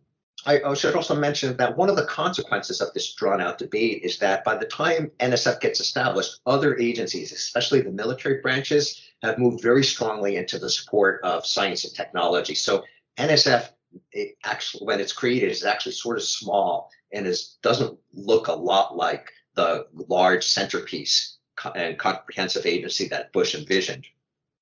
I 0.46 0.74
should 0.74 0.94
also 0.94 1.14
mention 1.14 1.56
that 1.56 1.76
one 1.76 1.88
of 1.88 1.96
the 1.96 2.04
consequences 2.04 2.82
of 2.82 2.92
this 2.92 3.14
drawn 3.14 3.40
out 3.40 3.56
debate 3.56 4.02
is 4.02 4.18
that 4.18 4.44
by 4.44 4.56
the 4.56 4.66
time 4.66 5.10
NSF 5.18 5.58
gets 5.60 5.80
established, 5.80 6.40
other 6.44 6.76
agencies, 6.76 7.32
especially 7.32 7.80
the 7.80 7.90
military 7.90 8.42
branches, 8.42 9.00
have 9.24 9.38
moved 9.38 9.62
very 9.62 9.84
strongly 9.84 10.37
into 10.37 10.58
the 10.58 10.70
support 10.70 11.20
of 11.24 11.46
science 11.46 11.84
and 11.84 11.94
technology. 11.94 12.54
So 12.54 12.84
NSF, 13.18 13.68
it 14.12 14.37
actually, 14.44 14.87
when 14.87 15.00
it's 15.00 15.12
created, 15.12 15.50
is 15.50 15.64
actually 15.64 15.92
sort 15.92 16.18
of 16.18 16.24
small 16.24 16.90
and 17.12 17.26
is 17.26 17.56
doesn't 17.62 17.98
look 18.12 18.48
a 18.48 18.52
lot 18.52 18.96
like 18.96 19.32
the 19.54 19.87
large 20.08 20.44
centerpiece 20.44 21.38
and 21.74 21.98
comprehensive 21.98 22.66
agency 22.66 23.08
that 23.08 23.32
Bush 23.32 23.54
envisioned. 23.54 24.06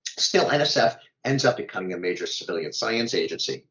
Still, 0.05 0.49
NSF 0.49 0.97
ends 1.25 1.45
up 1.45 1.57
becoming 1.57 1.95
a 1.95 1.99
major 1.99 2.27
civilian 2.27 2.73
science 2.73 3.15
agency. 3.15 3.65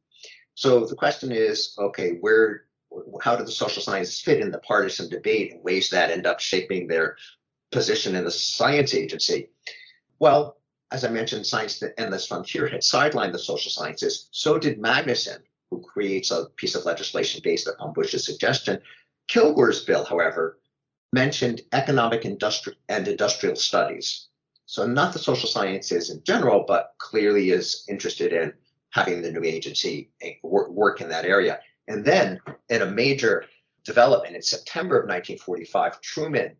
So 0.55 0.85
the 0.85 0.95
question 0.95 1.31
is, 1.31 1.75
okay, 1.77 2.17
where, 2.19 2.65
how 3.21 3.35
do 3.35 3.45
the 3.45 3.51
social 3.51 3.81
sciences 3.81 4.19
fit 4.19 4.41
in 4.41 4.51
the 4.51 4.59
partisan 4.59 5.09
debate 5.09 5.51
in 5.51 5.63
ways 5.63 5.91
that 5.91 6.11
end 6.11 6.25
up 6.25 6.39
shaping 6.39 6.87
their 6.87 7.17
position 7.71 8.15
in 8.15 8.25
the 8.25 8.31
science 8.31 8.93
agency? 8.93 9.49
Well, 10.19 10.57
as 10.91 11.05
I 11.05 11.09
mentioned, 11.09 11.47
Science 11.47 11.81
and 11.81 11.93
Endless 11.97 12.27
Frontier 12.27 12.67
had 12.67 12.81
sidelined 12.81 13.31
the 13.31 13.39
social 13.39 13.71
sciences. 13.71 14.27
So 14.31 14.57
did 14.57 14.81
Magnuson, 14.81 15.39
who 15.69 15.81
creates 15.81 16.31
a 16.31 16.47
piece 16.57 16.75
of 16.75 16.85
legislation 16.85 17.41
based 17.43 17.67
upon 17.67 17.93
Bush's 17.93 18.25
suggestion. 18.25 18.81
Kilgore's 19.27 19.85
bill, 19.85 20.03
however, 20.03 20.59
mentioned 21.13 21.61
economic 21.71 22.23
industri- 22.23 22.75
and 22.89 23.07
industrial 23.07 23.55
studies. 23.55 24.27
So 24.65 24.85
not 24.85 25.13
the 25.13 25.19
social 25.19 25.49
sciences 25.49 26.09
in 26.09 26.23
general, 26.23 26.65
but 26.67 26.93
clearly 26.97 27.51
is 27.51 27.85
interested 27.89 28.33
in 28.33 28.53
having 28.89 29.21
the 29.21 29.31
new 29.31 29.43
agency 29.43 30.11
eh, 30.21 30.33
work 30.43 30.99
in 30.99 31.09
that 31.09 31.25
area. 31.25 31.59
And 31.87 32.03
then 32.03 32.39
in 32.69 32.81
a 32.81 32.85
major 32.85 33.45
development 33.85 34.35
in 34.35 34.41
September 34.41 34.97
of 34.97 35.07
1945, 35.07 36.01
Truman 36.01 36.55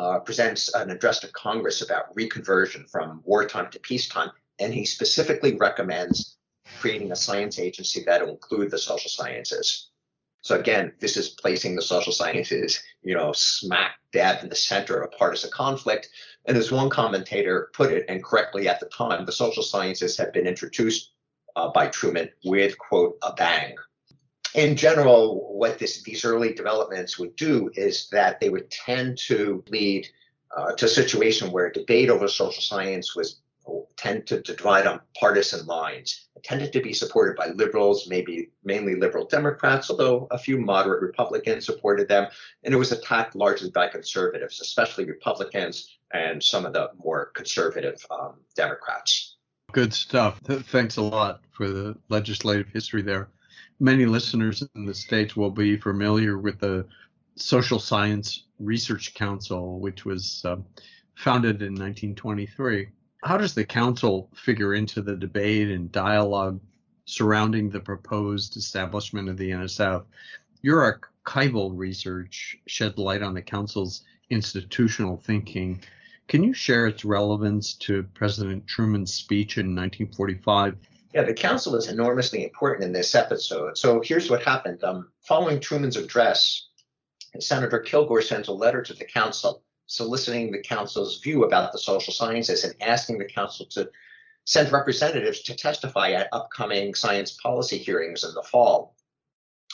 uh, 0.00 0.18
presents 0.20 0.72
an 0.74 0.90
address 0.90 1.20
to 1.20 1.28
Congress 1.28 1.82
about 1.82 2.14
reconversion 2.16 2.88
from 2.90 3.20
wartime 3.24 3.70
to 3.70 3.78
peacetime. 3.80 4.30
and 4.58 4.74
he 4.74 4.84
specifically 4.84 5.56
recommends 5.56 6.36
creating 6.80 7.12
a 7.12 7.16
science 7.16 7.58
agency 7.58 8.02
that 8.04 8.20
will 8.22 8.32
include 8.32 8.70
the 8.70 8.78
social 8.78 9.10
sciences. 9.10 9.90
So 10.42 10.58
again, 10.58 10.92
this 11.00 11.16
is 11.16 11.30
placing 11.30 11.76
the 11.76 11.82
social 11.82 12.12
sciences, 12.12 12.82
you 13.02 13.14
know, 13.14 13.32
smack 13.32 13.96
dab 14.12 14.42
in 14.42 14.48
the 14.48 14.56
center 14.56 14.98
of 14.98 15.04
a 15.04 15.16
partisan 15.16 15.50
conflict. 15.50 16.08
And 16.46 16.56
as 16.56 16.70
one 16.72 16.90
commentator 16.90 17.70
put 17.74 17.92
it, 17.92 18.04
and 18.08 18.24
correctly 18.24 18.68
at 18.68 18.80
the 18.80 18.86
time, 18.86 19.26
the 19.26 19.32
social 19.32 19.62
sciences 19.62 20.16
had 20.16 20.32
been 20.32 20.46
introduced 20.46 21.12
uh, 21.56 21.70
by 21.70 21.88
Truman 21.88 22.30
with 22.44 22.78
quote 22.78 23.16
a 23.22 23.32
bang. 23.34 23.74
In 24.54 24.76
general, 24.76 25.56
what 25.56 25.78
this, 25.78 26.02
these 26.02 26.24
early 26.24 26.52
developments 26.52 27.18
would 27.18 27.36
do 27.36 27.70
is 27.74 28.08
that 28.10 28.40
they 28.40 28.50
would 28.50 28.70
tend 28.70 29.18
to 29.26 29.62
lead 29.68 30.08
uh, 30.56 30.72
to 30.72 30.86
a 30.86 30.88
situation 30.88 31.52
where 31.52 31.70
debate 31.70 32.10
over 32.10 32.26
social 32.26 32.62
science 32.62 33.14
was 33.14 33.40
tend 33.96 34.26
to, 34.26 34.40
to 34.42 34.54
divide 34.54 34.86
on 34.86 35.00
partisan 35.18 35.66
lines. 35.66 36.28
It 36.36 36.42
tended 36.42 36.72
to 36.72 36.80
be 36.80 36.92
supported 36.92 37.36
by 37.36 37.48
liberals, 37.48 38.08
maybe 38.08 38.50
mainly 38.64 38.94
liberal 38.94 39.26
Democrats, 39.26 39.90
although 39.90 40.26
a 40.30 40.38
few 40.38 40.58
moderate 40.58 41.02
Republicans 41.02 41.66
supported 41.66 42.08
them. 42.08 42.26
And 42.64 42.72
it 42.72 42.78
was 42.78 42.92
attacked 42.92 43.36
largely 43.36 43.70
by 43.70 43.88
conservatives, 43.88 44.60
especially 44.60 45.04
Republicans 45.04 45.98
and 46.12 46.42
some 46.42 46.64
of 46.64 46.72
the 46.72 46.90
more 47.02 47.26
conservative 47.34 48.04
um, 48.10 48.34
Democrats. 48.56 49.36
Good 49.72 49.92
stuff. 49.92 50.40
Thanks 50.40 50.96
a 50.96 51.02
lot 51.02 51.42
for 51.52 51.68
the 51.68 51.96
legislative 52.08 52.68
history 52.68 53.02
there. 53.02 53.28
Many 53.80 54.06
listeners 54.06 54.62
in 54.74 54.84
the 54.84 54.94
States 54.94 55.34
will 55.34 55.50
be 55.50 55.76
familiar 55.76 56.38
with 56.38 56.60
the 56.60 56.86
Social 57.36 57.78
Science 57.78 58.44
Research 58.58 59.14
Council, 59.14 59.80
which 59.80 60.04
was 60.04 60.42
uh, 60.44 60.56
founded 61.14 61.62
in 61.62 61.72
1923 61.72 62.88
how 63.22 63.36
does 63.36 63.54
the 63.54 63.64
council 63.64 64.30
figure 64.34 64.74
into 64.74 65.02
the 65.02 65.16
debate 65.16 65.68
and 65.68 65.92
dialogue 65.92 66.60
surrounding 67.04 67.68
the 67.68 67.80
proposed 67.80 68.56
establishment 68.56 69.28
of 69.28 69.36
the 69.36 69.50
NSF? 69.50 70.04
Your 70.62 71.00
archival 71.26 71.72
research 71.74 72.56
shed 72.66 72.98
light 72.98 73.22
on 73.22 73.34
the 73.34 73.42
council's 73.42 74.04
institutional 74.30 75.18
thinking. 75.18 75.82
Can 76.28 76.42
you 76.42 76.54
share 76.54 76.86
its 76.86 77.04
relevance 77.04 77.74
to 77.74 78.04
President 78.14 78.66
Truman's 78.66 79.12
speech 79.12 79.58
in 79.58 79.74
1945? 79.74 80.76
Yeah, 81.12 81.24
the 81.24 81.34
council 81.34 81.74
is 81.74 81.88
enormously 81.88 82.44
important 82.44 82.84
in 82.84 82.92
this 82.92 83.14
episode. 83.14 83.76
So 83.76 84.00
here's 84.00 84.30
what 84.30 84.42
happened. 84.42 84.84
Um, 84.84 85.10
following 85.22 85.58
Truman's 85.58 85.96
address, 85.96 86.68
Senator 87.38 87.80
Kilgore 87.80 88.22
sent 88.22 88.48
a 88.48 88.52
letter 88.52 88.82
to 88.82 88.94
the 88.94 89.04
council 89.04 89.62
soliciting 89.90 90.52
the 90.52 90.62
council's 90.62 91.18
view 91.18 91.42
about 91.42 91.72
the 91.72 91.78
social 91.78 92.12
sciences 92.12 92.62
and 92.62 92.74
asking 92.80 93.18
the 93.18 93.24
council 93.24 93.66
to 93.66 93.90
send 94.44 94.70
representatives 94.70 95.42
to 95.42 95.56
testify 95.56 96.12
at 96.12 96.28
upcoming 96.32 96.94
science 96.94 97.32
policy 97.32 97.76
hearings 97.76 98.22
in 98.22 98.32
the 98.34 98.42
fall. 98.42 98.94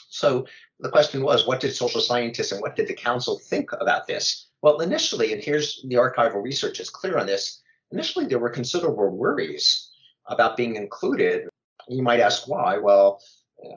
So 0.08 0.46
the 0.80 0.88
question 0.88 1.22
was, 1.22 1.46
what 1.46 1.60
did 1.60 1.74
social 1.74 2.00
scientists 2.00 2.50
and 2.52 2.62
what 2.62 2.76
did 2.76 2.88
the 2.88 2.94
council 2.94 3.38
think 3.38 3.70
about 3.72 4.06
this? 4.06 4.46
Well, 4.62 4.80
initially, 4.80 5.34
and 5.34 5.42
here's 5.42 5.82
the 5.86 5.96
archival 5.96 6.42
research 6.42 6.80
is 6.80 6.88
clear 6.88 7.18
on 7.18 7.26
this, 7.26 7.60
initially 7.92 8.24
there 8.24 8.38
were 8.38 8.48
considerable 8.48 9.10
worries 9.10 9.85
about 10.28 10.56
being 10.56 10.76
included. 10.76 11.48
You 11.88 12.02
might 12.02 12.20
ask 12.20 12.48
why. 12.48 12.78
Well, 12.78 13.20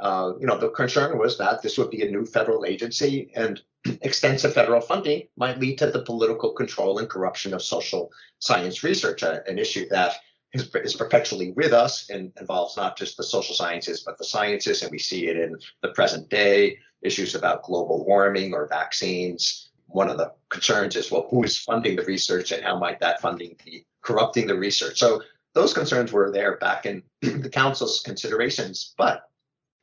uh, 0.01 0.33
you 0.39 0.47
know, 0.47 0.57
the 0.57 0.69
concern 0.69 1.17
was 1.17 1.37
that 1.37 1.61
this 1.61 1.77
would 1.77 1.89
be 1.89 2.01
a 2.01 2.11
new 2.11 2.25
federal 2.25 2.65
agency 2.65 3.31
and 3.35 3.61
extensive 4.01 4.53
federal 4.53 4.81
funding 4.81 5.27
might 5.37 5.59
lead 5.59 5.77
to 5.77 5.87
the 5.89 6.01
political 6.01 6.51
control 6.51 6.99
and 6.99 7.09
corruption 7.09 7.53
of 7.53 7.61
social 7.61 8.11
science 8.39 8.83
research, 8.83 9.23
uh, 9.23 9.39
an 9.47 9.57
issue 9.57 9.87
that 9.89 10.15
is, 10.53 10.73
is, 10.75 10.95
perpetually 10.95 11.51
with 11.51 11.73
us 11.73 12.09
and 12.09 12.31
involves 12.39 12.75
not 12.75 12.97
just 12.97 13.17
the 13.17 13.23
social 13.23 13.55
sciences, 13.55 14.01
but 14.01 14.17
the 14.17 14.25
sciences. 14.25 14.81
And 14.81 14.91
we 14.91 14.99
see 14.99 15.27
it 15.27 15.37
in 15.37 15.57
the 15.81 15.89
present 15.89 16.29
day 16.29 16.77
issues 17.01 17.35
about 17.35 17.63
global 17.63 18.05
warming 18.05 18.53
or 18.53 18.67
vaccines. 18.67 19.69
One 19.87 20.09
of 20.09 20.17
the 20.17 20.33
concerns 20.49 20.95
is, 20.95 21.11
well, 21.11 21.27
who 21.29 21.43
is 21.43 21.57
funding 21.57 21.95
the 21.95 22.03
research 22.03 22.51
and 22.51 22.63
how 22.63 22.77
might 22.77 22.99
that 22.99 23.21
funding 23.21 23.55
be 23.63 23.85
corrupting 24.01 24.47
the 24.47 24.57
research? 24.57 24.99
So 24.99 25.21
those 25.59 25.73
concerns 25.73 26.13
were 26.13 26.31
there 26.31 26.57
back 26.57 26.85
in 26.85 27.03
the 27.21 27.49
council's 27.49 28.01
considerations. 28.01 28.93
But 28.97 29.29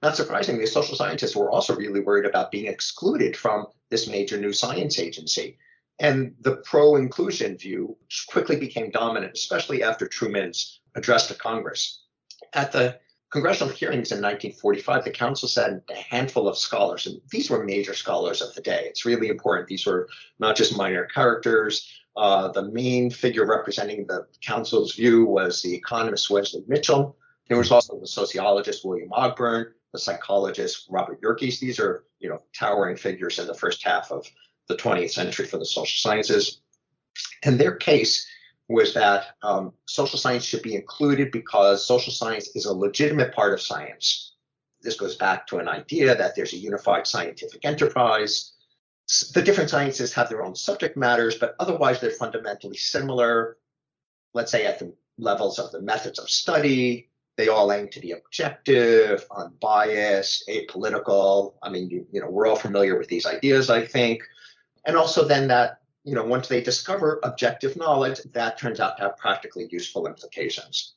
not 0.03 0.17
surprisingly, 0.17 0.67
social 0.67 0.97
scientists 0.97 1.37
were 1.37 1.51
also 1.51 1.77
really 1.77 2.01
worried 2.01 2.25
about 2.25 2.51
being 2.51 2.67
excluded 2.67 3.37
from 3.37 3.67
this 3.91 4.09
major 4.09 4.39
new 4.39 4.53
science 4.53 4.99
agency. 4.99 5.59
And 5.99 6.35
the 6.41 6.57
pro 6.57 6.97
inclusion 6.97 7.57
view 7.59 7.97
quickly 8.29 8.57
became 8.57 8.91
dominant, 8.91 9.35
especially 9.35 9.83
after 9.83 10.07
Truman's 10.07 10.81
address 10.95 11.29
to 11.29 11.35
Congress. 11.35 12.03
At 12.55 12.73
the 12.73 12.99
congressional 13.37 13.71
hearings 13.75 14.13
in 14.13 14.23
1945, 14.23 15.05
the 15.05 15.11
council 15.11 15.47
sent 15.47 15.83
a 15.91 15.95
handful 15.95 16.49
of 16.49 16.57
scholars, 16.57 17.07
and 17.07 17.21
these 17.31 17.51
were 17.51 17.63
major 17.63 17.93
scholars 17.93 18.41
of 18.41 18.55
the 18.55 18.63
day. 18.63 18.85
It's 18.87 19.05
really 19.05 19.29
important. 19.29 19.69
These 19.69 19.85
were 19.85 20.09
not 20.39 20.57
just 20.57 20.75
minor 20.75 21.05
characters. 21.05 21.87
Uh, 22.17 22.49
the 22.49 22.63
main 22.63 23.11
figure 23.11 23.45
representing 23.45 24.07
the 24.07 24.27
council's 24.41 24.95
view 24.95 25.27
was 25.27 25.61
the 25.61 25.75
economist 25.75 26.31
Wesley 26.31 26.63
Mitchell. 26.67 27.15
There 27.47 27.59
was 27.59 27.71
also 27.71 28.01
the 28.01 28.07
sociologist 28.07 28.87
William 28.87 29.11
Ogburn, 29.11 29.73
the 29.93 29.99
psychologist 29.99 30.87
Robert 30.89 31.21
Yerkes. 31.21 31.61
These 31.61 31.79
are, 31.79 32.05
you 32.19 32.31
know, 32.31 32.41
towering 32.55 32.97
figures 32.97 33.39
in 33.39 33.47
the 33.47 33.53
first 33.53 33.85
half 33.85 34.11
of 34.11 34.27
the 34.67 34.77
20th 34.77 35.11
century 35.11 35.45
for 35.45 35.59
the 35.59 35.67
social 35.67 35.99
sciences. 35.99 36.63
And 37.43 37.61
their 37.61 37.75
case 37.77 38.27
was 38.69 38.95
that 38.95 39.37
um, 39.43 39.73
social 39.87 40.19
science 40.19 40.45
should 40.45 40.63
be 40.63 40.75
included 40.75 41.31
because 41.31 41.87
social 41.87 42.13
science 42.13 42.49
is 42.57 42.65
a 42.65 42.73
legitimate 42.73 43.35
part 43.35 43.53
of 43.53 43.61
science. 43.61 44.35
This 44.83 44.97
goes 44.97 45.17
back 45.17 45.47
to 45.49 45.59
an 45.59 45.69
idea 45.69 46.17
that 46.17 46.35
there's 46.35 46.53
a 46.53 46.59
unified 46.59 47.07
scientific 47.07 47.65
enterprise. 47.65 48.53
The 49.35 49.43
different 49.43 49.71
sciences 49.71 50.13
have 50.15 50.29
their 50.29 50.45
own 50.45 50.57
subject 50.57 50.97
matters, 50.97 51.37
but 51.37 51.55
otherwise 51.61 52.01
they're 52.01 52.11
fundamentally 52.11 52.77
similar, 52.77 53.57
let's 54.35 54.51
say 54.51 54.67
at 54.67 54.81
the 54.81 54.93
levels 55.19 55.59
of 55.59 55.71
the 55.71 55.81
methods 55.81 56.19
of 56.19 56.29
study, 56.29 57.09
they 57.37 57.49
all 57.49 57.73
aim 57.73 57.89
to 57.91 58.01
be 58.01 58.13
objective, 58.13 59.25
unbiased, 59.37 60.49
apolitical. 60.49 61.55
I 61.63 61.71
mean, 61.71 61.89
you, 61.89 62.07
you 62.11 62.21
know, 62.21 62.31
we're 62.31 62.47
all 62.47 62.57
familiar 62.57 62.99
with 62.99 63.09
these 63.09 63.27
ideas, 63.27 63.71
I 63.71 63.85
think. 63.85 64.23
And 64.87 64.97
also 64.97 65.25
then 65.25 65.49
that, 65.49 65.81
you 66.07 66.15
know, 66.15 66.25
once 66.25 66.47
they 66.47 66.63
discover 66.63 67.21
objective 67.25 67.77
knowledge, 67.77 68.21
that 68.33 68.59
turns 68.59 68.79
out 68.79 68.97
to 68.97 69.03
have 69.03 69.17
practically 69.19 69.69
useful 69.71 70.07
implications. 70.07 70.95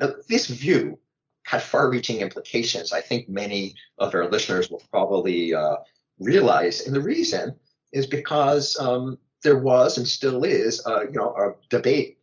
Now, 0.00 0.14
this 0.28 0.48
view 0.48 0.98
had 1.44 1.62
far-reaching 1.62 2.20
implications. 2.20 2.92
I 2.92 3.00
think 3.00 3.28
many 3.28 3.74
of 3.98 4.14
our 4.14 4.28
listeners 4.28 4.68
will 4.68 4.82
probably 4.90 5.54
uh, 5.54 5.76
realize, 6.18 6.86
and 6.86 6.94
the 6.94 7.00
reason 7.00 7.54
is 7.92 8.06
because 8.06 8.76
um, 8.80 9.16
there 9.44 9.58
was 9.58 9.96
and 9.96 10.06
still 10.06 10.42
is, 10.44 10.84
uh, 10.86 11.02
you 11.02 11.12
know, 11.12 11.30
a 11.36 11.54
debate 11.70 12.18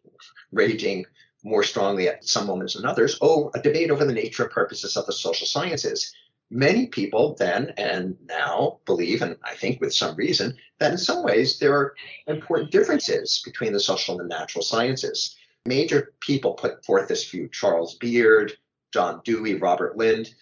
raging 0.51 1.05
more 1.43 1.63
strongly 1.63 2.09
at 2.09 2.25
some 2.25 2.47
moments 2.47 2.73
than 2.73 2.85
others, 2.85 3.17
oh, 3.21 3.49
a 3.53 3.61
debate 3.61 3.91
over 3.91 4.03
the 4.03 4.13
nature 4.13 4.43
and 4.43 4.51
purposes 4.51 4.97
of 4.97 5.05
the 5.05 5.13
social 5.13 5.47
sciences. 5.47 6.13
Many 6.51 6.87
people 6.87 7.35
then 7.39 7.73
and 7.77 8.15
now 8.27 8.79
believe, 8.85 9.21
and 9.21 9.35
I 9.43 9.55
think 9.55 9.81
with 9.81 9.93
some 9.93 10.15
reason, 10.15 10.55
that 10.79 10.91
in 10.91 10.97
some 10.97 11.23
ways 11.23 11.59
there 11.59 11.73
are 11.73 11.95
important 12.27 12.71
differences 12.71 13.41
between 13.43 13.73
the 13.73 13.79
social 13.79 14.19
and 14.19 14.29
the 14.29 14.35
natural 14.35 14.63
sciences. 14.63 15.35
Major 15.65 16.13
people 16.19 16.53
put 16.53 16.85
forth 16.85 17.07
this 17.07 17.27
view 17.29 17.49
Charles 17.51 17.95
Beard, 17.95 18.53
John 18.93 19.21
Dewey, 19.25 19.55
Robert 19.55 19.97
Lynd, 19.97 20.33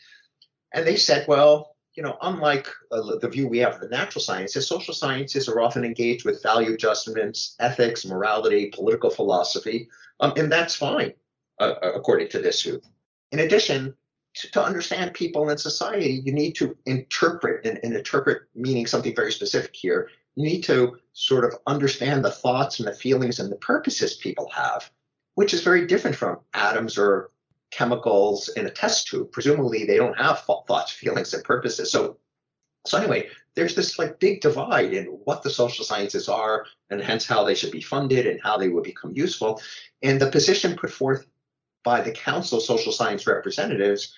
and 0.73 0.85
they 0.85 0.97
said, 0.97 1.25
well, 1.27 1.75
you 1.95 2.03
know, 2.03 2.17
unlike 2.21 2.67
uh, 2.91 3.15
the 3.17 3.29
view 3.29 3.47
we 3.47 3.59
have 3.59 3.75
of 3.75 3.81
the 3.81 3.87
natural 3.87 4.21
sciences, 4.21 4.67
social 4.67 4.93
sciences 4.93 5.47
are 5.47 5.61
often 5.61 5.85
engaged 5.85 6.25
with 6.25 6.43
value 6.43 6.75
judgments, 6.75 7.55
ethics, 7.59 8.05
morality, 8.05 8.71
political 8.73 9.09
philosophy, 9.09 9.87
um, 10.19 10.33
and 10.35 10.51
that's 10.51 10.75
fine, 10.75 11.13
uh, 11.59 11.75
according 11.81 12.29
to 12.29 12.39
this 12.39 12.63
view. 12.63 12.81
In 13.31 13.39
addition, 13.39 13.95
to, 14.35 14.51
to, 14.51 14.63
understand 14.63 15.13
people 15.13 15.49
in 15.49 15.57
society, 15.57 16.21
you 16.25 16.33
need 16.33 16.53
to 16.55 16.75
interpret, 16.85 17.65
and, 17.65 17.79
and 17.83 17.95
interpret 17.95 18.43
meaning 18.55 18.87
something 18.87 19.15
very 19.15 19.31
specific 19.31 19.75
here. 19.75 20.09
You 20.35 20.43
need 20.43 20.61
to 20.63 20.97
sort 21.13 21.45
of 21.45 21.59
understand 21.67 22.25
the 22.25 22.31
thoughts 22.31 22.79
and 22.79 22.87
the 22.87 22.93
feelings 22.93 23.39
and 23.39 23.51
the 23.51 23.57
purposes 23.57 24.15
people 24.15 24.49
have, 24.49 24.89
which 25.35 25.53
is 25.53 25.61
very 25.61 25.85
different 25.85 26.15
from 26.15 26.39
atoms 26.53 26.97
or 26.97 27.29
chemicals 27.71 28.49
in 28.49 28.65
a 28.65 28.71
test 28.71 29.07
tube. 29.07 29.31
Presumably, 29.31 29.85
they 29.85 29.97
don't 29.97 30.17
have 30.17 30.41
thoughts, 30.41 30.91
feelings, 30.91 31.33
and 31.33 31.43
purposes. 31.43 31.91
So, 31.91 32.17
so 32.85 32.97
anyway, 32.97 33.29
there's 33.55 33.75
this 33.75 33.99
like 33.99 34.19
big 34.19 34.41
divide 34.41 34.93
in 34.93 35.05
what 35.05 35.43
the 35.43 35.49
social 35.49 35.85
sciences 35.85 36.29
are 36.29 36.65
and 36.89 37.01
hence 37.01 37.25
how 37.25 37.43
they 37.43 37.55
should 37.55 37.71
be 37.71 37.81
funded 37.81 38.27
and 38.27 38.39
how 38.43 38.57
they 38.57 38.69
would 38.69 38.83
become 38.83 39.13
useful. 39.15 39.61
And 40.01 40.19
the 40.19 40.31
position 40.31 40.75
put 40.75 40.91
forth 40.91 41.25
by 41.83 42.01
the 42.01 42.11
Council 42.11 42.57
of 42.57 42.63
Social 42.63 42.91
Science 42.91 43.27
Representatives, 43.27 44.13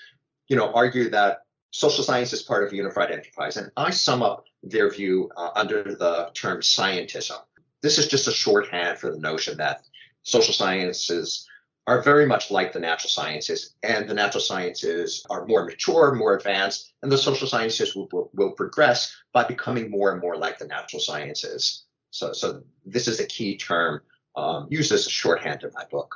you 0.47 0.55
know, 0.55 0.71
argue 0.73 1.09
that 1.09 1.39
social 1.71 2.03
science 2.03 2.31
is 2.31 2.41
part 2.41 2.63
of 2.63 2.71
a 2.71 2.75
unified 2.75 3.11
enterprise. 3.11 3.57
And 3.57 3.71
I 3.75 3.89
sum 3.89 4.23
up 4.23 4.45
their 4.63 4.89
view 4.89 5.29
uh, 5.35 5.49
under 5.55 5.83
the 5.83 6.31
term 6.33 6.61
scientism. 6.61 7.39
This 7.81 7.97
is 7.97 8.07
just 8.07 8.27
a 8.27 8.31
shorthand 8.31 8.97
for 8.97 9.11
the 9.11 9.19
notion 9.19 9.57
that 9.57 9.81
social 10.23 10.53
sciences 10.53 11.47
are 11.87 12.01
very 12.01 12.25
much 12.25 12.49
like 12.49 12.73
the 12.73 12.79
natural 12.79 13.09
sciences, 13.09 13.75
and 13.83 14.09
the 14.09 14.13
natural 14.13 14.41
sciences 14.41 15.23
are 15.29 15.45
more 15.45 15.65
mature, 15.65 16.15
more 16.15 16.35
advanced, 16.35 16.93
and 17.03 17.11
the 17.11 17.17
social 17.17 17.47
sciences 17.47 17.95
will, 17.95 18.07
will, 18.11 18.31
will 18.33 18.51
progress 18.51 19.15
by 19.33 19.43
becoming 19.43 19.91
more 19.91 20.11
and 20.11 20.19
more 20.19 20.35
like 20.35 20.57
the 20.57 20.65
natural 20.65 20.99
sciences. 20.99 21.85
So, 22.09 22.33
so 22.33 22.63
this 22.85 23.07
is 23.07 23.19
a 23.19 23.27
key 23.27 23.57
term 23.57 24.01
um, 24.35 24.67
used 24.71 24.91
as 24.91 25.05
a 25.05 25.11
shorthand 25.11 25.63
in 25.63 25.71
my 25.75 25.83
book. 25.91 26.15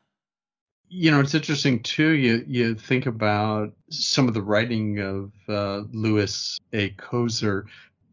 You 0.93 1.09
know, 1.09 1.21
it's 1.21 1.33
interesting 1.33 1.81
too. 1.83 2.09
You 2.09 2.43
you 2.45 2.75
think 2.75 3.05
about 3.05 3.73
some 3.89 4.27
of 4.27 4.33
the 4.33 4.41
writing 4.41 4.99
of 4.99 5.31
uh, 5.47 5.83
Lewis 5.93 6.59
A. 6.73 6.89
Coser 6.89 7.65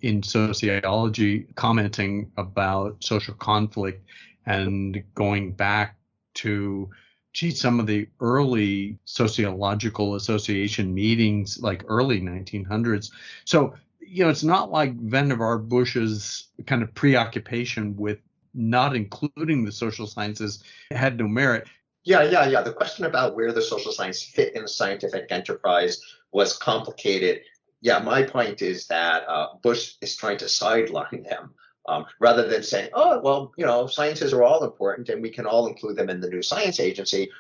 in 0.03 0.23
sociology, 0.23 1.49
commenting 1.57 2.31
about 2.37 3.03
social 3.03 3.35
conflict 3.35 4.09
and 4.47 5.03
going 5.17 5.51
back 5.51 5.97
to 6.35 6.89
gee, 7.33 7.51
some 7.51 7.81
of 7.81 7.89
the 7.89 8.07
early 8.21 8.97
sociological 9.07 10.15
association 10.15 10.95
meetings, 10.95 11.61
like 11.61 11.85
early 11.89 12.21
1900s. 12.21 13.11
So, 13.45 13.75
you 13.99 14.23
know, 14.23 14.31
it's 14.31 14.45
not 14.45 14.71
like 14.71 14.97
Vannevar 14.97 15.69
Bush's 15.69 16.47
kind 16.67 16.85
of 16.85 16.95
preoccupation 16.95 17.97
with 17.97 18.19
not 18.55 18.95
including 18.95 19.65
the 19.65 19.73
social 19.73 20.07
sciences 20.07 20.63
had 20.93 21.19
no 21.19 21.27
merit. 21.27 21.67
Yeah, 22.05 22.23
yeah, 22.23 22.47
yeah. 22.47 22.63
The 22.63 22.73
question 22.73 23.05
about 23.05 23.37
where 23.37 23.53
the 23.53 23.63
social 23.63 23.93
science 23.93 24.23
fit 24.23 24.55
in 24.55 24.63
the 24.63 24.69
scientific 24.69 25.27
enterprise 25.31 26.01
was 26.33 26.57
complicated. 26.57 27.43
Yeah, 27.81 27.99
my 27.99 28.23
point 28.23 28.63
is 28.63 28.87
that 28.87 29.29
uh, 29.29 29.49
Bush 29.63 29.95
is 30.01 30.17
trying 30.17 30.39
to 30.39 30.49
sideline 30.49 31.25
them 31.29 31.55
um, 31.89 32.07
rather 32.21 32.49
than 32.49 32.63
saying, 32.63 32.91
oh, 32.93 33.21
well, 33.21 33.53
you 33.57 33.65
know, 33.65 33.87
sciences 33.87 34.33
are 34.33 34.43
all 34.43 34.65
important 34.65 35.09
and 35.09 35.23
we 35.23 35.31
can 35.31 35.47
all 35.47 35.67
include 35.67 35.97
them 35.97 36.11
in 36.11 36.21
the 36.21 36.29
new 36.29 36.43
science 36.43 36.81
agency. 36.81 37.31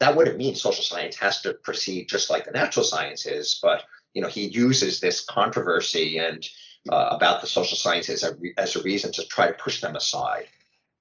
That 0.00 0.16
wouldn't 0.16 0.38
mean 0.38 0.54
social 0.54 0.84
science 0.84 1.16
has 1.16 1.40
to 1.42 1.54
proceed 1.54 2.08
just 2.08 2.30
like 2.30 2.44
the 2.44 2.50
natural 2.50 2.84
sciences, 2.84 3.58
but 3.62 3.84
you 4.12 4.22
know, 4.22 4.28
he 4.28 4.46
uses 4.46 5.00
this 5.00 5.24
controversy 5.24 6.18
and 6.18 6.46
uh, 6.90 7.08
about 7.10 7.40
the 7.40 7.46
social 7.46 7.76
sciences 7.76 8.24
as 8.24 8.32
a, 8.32 8.60
as 8.60 8.76
a 8.76 8.82
reason 8.82 9.12
to 9.12 9.26
try 9.26 9.46
to 9.46 9.52
push 9.54 9.80
them 9.80 9.96
aside. 9.96 10.46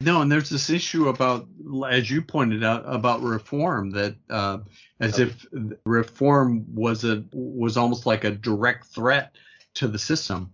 No, 0.01 0.21
and 0.21 0.31
there's 0.31 0.49
this 0.49 0.69
issue 0.69 1.07
about, 1.07 1.47
as 1.89 2.11
you 2.11 2.21
pointed 2.21 2.63
out, 2.63 2.83
about 2.85 3.21
reform 3.21 3.91
that, 3.91 4.15
uh, 4.29 4.59
as 4.99 5.19
if 5.19 5.45
reform 5.85 6.65
was 6.73 7.05
a 7.05 7.23
was 7.31 7.77
almost 7.77 8.05
like 8.05 8.25
a 8.25 8.31
direct 8.31 8.87
threat 8.87 9.35
to 9.75 9.87
the 9.87 9.99
system. 9.99 10.51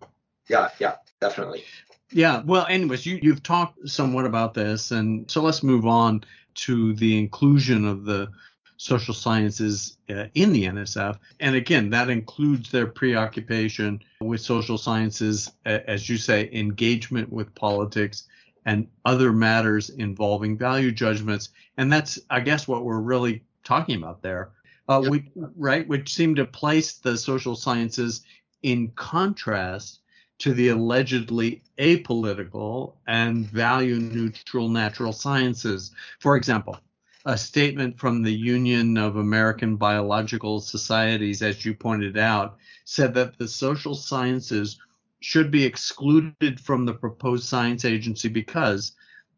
Yeah, 0.48 0.70
yeah, 0.80 0.96
definitely. 1.20 1.64
Yeah. 2.12 2.42
Well, 2.46 2.66
anyways, 2.68 3.06
you, 3.06 3.20
you've 3.22 3.44
talked 3.44 3.88
somewhat 3.90 4.26
about 4.26 4.54
this. 4.54 4.92
And 4.92 5.30
so 5.32 5.42
let's 5.42 5.64
move 5.64 5.88
on 5.88 6.24
to 6.54 6.94
the 6.96 7.18
inclusion 7.18 7.86
of 7.86 8.04
the 8.06 8.30
social 8.78 9.14
sciences 9.14 9.98
uh, 10.10 10.26
in 10.34 10.52
the 10.52 10.66
NSF. 10.66 11.18
And 11.40 11.56
again, 11.56 11.90
that 11.92 12.10
includes 12.10 12.72
their 12.72 12.88
preoccupation 12.88 14.02
with 14.20 14.42
social 14.42 14.78
sciences, 14.78 15.52
as 15.66 16.10
you 16.10 16.18
say, 16.18 16.50
engagement 16.52 17.32
with 17.32 17.54
politics 17.56 18.28
and 18.66 18.88
other 19.06 19.32
matters 19.32 19.90
involving 19.90 20.58
value 20.58 20.92
judgments. 20.92 21.50
And 21.78 21.92
that's, 21.92 22.20
I 22.30 22.40
guess, 22.40 22.68
what 22.68 22.84
we're 22.84 23.00
really 23.00 23.44
talking 23.64 23.98
about 23.98 24.22
there. 24.22 24.52
Uh, 24.90 25.02
yep. 25.02 25.12
we, 25.12 25.32
right, 25.56 25.88
which 25.88 26.14
seem 26.14 26.36
to 26.36 26.46
place 26.46 26.94
the 26.94 27.18
social 27.18 27.56
sciences 27.56 28.22
in 28.64 28.90
contrast 28.90 30.02
to 30.40 30.54
the 30.54 30.70
allegedly 30.70 31.62
apolitical 31.78 32.94
and 33.08 33.46
value 33.48 33.98
neutral 33.98 34.70
natural 34.70 35.14
sciences. 35.14 35.92
For 36.20 36.36
example, 36.36 36.78
a 37.26 37.38
statement 37.38 38.00
from 38.00 38.24
the 38.24 38.34
Union 38.34 38.98
of 38.98 39.18
American 39.18 39.76
Biological 39.76 40.60
Societies, 40.60 41.44
as 41.44 41.64
you 41.64 41.76
pointed 41.76 42.18
out, 42.18 42.58
said 42.86 43.14
that 43.14 43.38
the 43.38 43.48
social 43.48 43.94
sciences 43.94 44.80
should 45.22 45.52
be 45.52 45.64
excluded 45.64 46.60
from 46.60 46.86
the 46.86 46.94
proposed 46.94 47.46
science 47.46 47.86
agency 47.86 48.28
because 48.28 48.94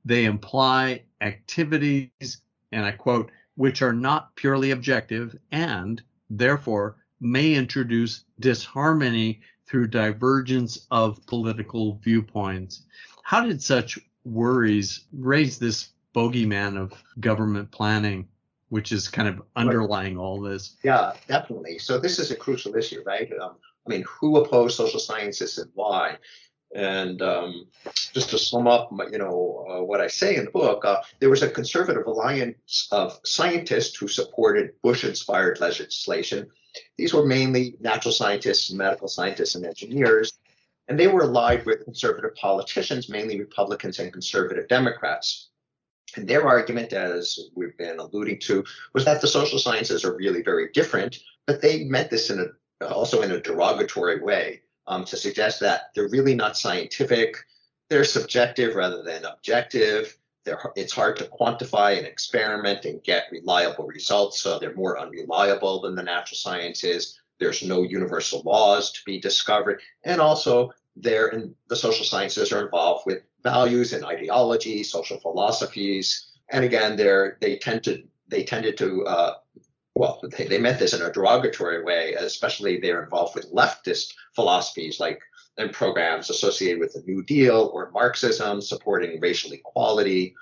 they 0.05 0.25
imply 0.25 1.03
activities, 1.21 2.41
and 2.71 2.85
I 2.85 2.91
quote, 2.91 3.29
which 3.55 3.81
are 3.81 3.93
not 3.93 4.35
purely 4.35 4.71
objective 4.71 5.37
and 5.51 6.01
therefore 6.29 6.95
may 7.19 7.53
introduce 7.53 8.23
disharmony 8.39 9.41
through 9.67 9.87
divergence 9.87 10.87
of 10.89 11.25
political 11.25 11.99
viewpoints. 12.03 12.83
How 13.23 13.45
did 13.45 13.61
such 13.61 13.99
worries 14.25 15.05
raise 15.13 15.59
this 15.59 15.89
bogeyman 16.15 16.77
of 16.77 16.93
government 17.19 17.71
planning, 17.71 18.27
which 18.69 18.91
is 18.91 19.07
kind 19.07 19.27
of 19.27 19.41
underlying 19.55 20.17
all 20.17 20.41
this? 20.41 20.77
Yeah, 20.83 21.13
definitely. 21.27 21.77
So 21.77 21.99
this 21.99 22.19
is 22.19 22.31
a 22.31 22.35
crucial 22.35 22.75
issue, 22.75 23.03
right? 23.05 23.31
Um, 23.39 23.55
I 23.85 23.89
mean, 23.89 24.05
who 24.07 24.37
opposed 24.37 24.77
social 24.77 24.99
sciences 24.99 25.57
and 25.57 25.71
why? 25.73 26.17
And 26.75 27.21
um, 27.21 27.67
just 28.13 28.31
to 28.31 28.39
sum 28.39 28.67
up, 28.67 28.91
you 29.11 29.19
know, 29.19 29.65
uh, 29.69 29.83
what 29.83 30.01
I 30.01 30.07
say 30.07 30.37
in 30.37 30.45
the 30.45 30.51
book, 30.51 30.85
uh, 30.85 31.01
there 31.19 31.29
was 31.29 31.43
a 31.43 31.49
conservative 31.49 32.07
alliance 32.07 32.87
of 32.91 33.19
scientists 33.23 33.95
who 33.95 34.07
supported 34.07 34.71
Bush-inspired 34.81 35.59
legislation 35.59 36.49
these 36.97 37.13
were 37.13 37.25
mainly 37.25 37.75
natural 37.79 38.11
scientists, 38.11 38.69
and 38.69 38.77
medical 38.77 39.07
scientists, 39.07 39.55
and 39.55 39.65
engineers, 39.65 40.33
and 40.87 40.99
they 40.99 41.07
were 41.07 41.21
allied 41.21 41.65
with 41.65 41.83
conservative 41.85 42.35
politicians, 42.35 43.09
mainly 43.09 43.39
Republicans 43.39 43.99
and 43.99 44.11
conservative 44.11 44.67
Democrats. 44.67 45.49
And 46.15 46.27
their 46.27 46.45
argument, 46.45 46.93
as 46.93 47.39
we've 47.55 47.77
been 47.77 47.99
alluding 47.99 48.39
to, 48.41 48.63
was 48.93 49.05
that 49.05 49.21
the 49.21 49.27
social 49.27 49.59
sciences 49.59 50.03
are 50.03 50.15
really 50.15 50.43
very 50.43 50.69
different, 50.71 51.19
but 51.47 51.61
they 51.61 51.85
meant 51.85 52.09
this 52.09 52.29
in 52.29 52.39
a, 52.39 52.45
also 52.87 53.21
in 53.21 53.31
a 53.31 53.39
derogatory 53.39 54.21
way 54.21 54.61
um, 54.87 55.05
to 55.05 55.17
suggest 55.17 55.59
that 55.61 55.91
they're 55.93 56.09
really 56.09 56.35
not 56.35 56.57
scientific, 56.57 57.37
they're 57.89 58.03
subjective 58.03 58.75
rather 58.75 59.03
than 59.03 59.25
objective, 59.25 60.17
They're, 60.45 60.59
it's 60.75 60.93
hard 60.93 61.17
to 61.17 61.25
quantify 61.25 61.97
and 61.97 62.05
experiment 62.07 62.85
and 62.85 63.03
get 63.03 63.31
reliable 63.31 63.87
results. 63.87 64.41
So 64.41 64.59
they're 64.59 64.73
more 64.73 64.99
unreliable 64.99 65.81
than 65.81 65.95
the 65.95 66.03
natural 66.03 66.37
sciences. 66.37 67.19
There's 67.39 67.63
no 67.63 67.83
universal 67.83 68.41
laws 68.43 68.91
to 68.91 68.99
be 69.05 69.19
discovered. 69.19 69.81
And 70.03 70.19
also, 70.19 70.71
they're 70.95 71.29
in, 71.29 71.55
the 71.69 71.75
social 71.75 72.05
sciences 72.05 72.51
are 72.51 72.65
involved 72.65 73.05
with 73.05 73.23
values 73.41 73.93
and 73.93 74.05
ideology, 74.05 74.83
social 74.83 75.19
philosophies. 75.19 76.27
And 76.49 76.63
again, 76.65 76.97
they're, 76.97 77.37
they 77.41 77.57
tend 77.57 77.83
to 77.85 78.03
they 78.27 78.43
tended 78.43 78.77
to 78.77 79.05
uh, 79.05 79.33
well, 79.95 80.21
they, 80.37 80.45
they 80.47 80.57
meant 80.57 80.79
this 80.79 80.93
in 80.93 81.01
a 81.01 81.11
derogatory 81.11 81.83
way, 81.83 82.13
especially 82.13 82.79
they're 82.79 83.03
involved 83.03 83.35
with 83.35 83.53
leftist 83.53 84.13
philosophies 84.35 84.99
like 84.99 85.21
and 85.57 85.71
programs 85.71 86.29
associated 86.29 86.79
with 86.79 86.93
the 86.93 87.03
New 87.05 87.23
Deal 87.23 87.69
or 87.73 87.91
Marxism, 87.91 88.61
supporting 88.61 89.19
racial 89.19 89.51
equality, 89.51 90.35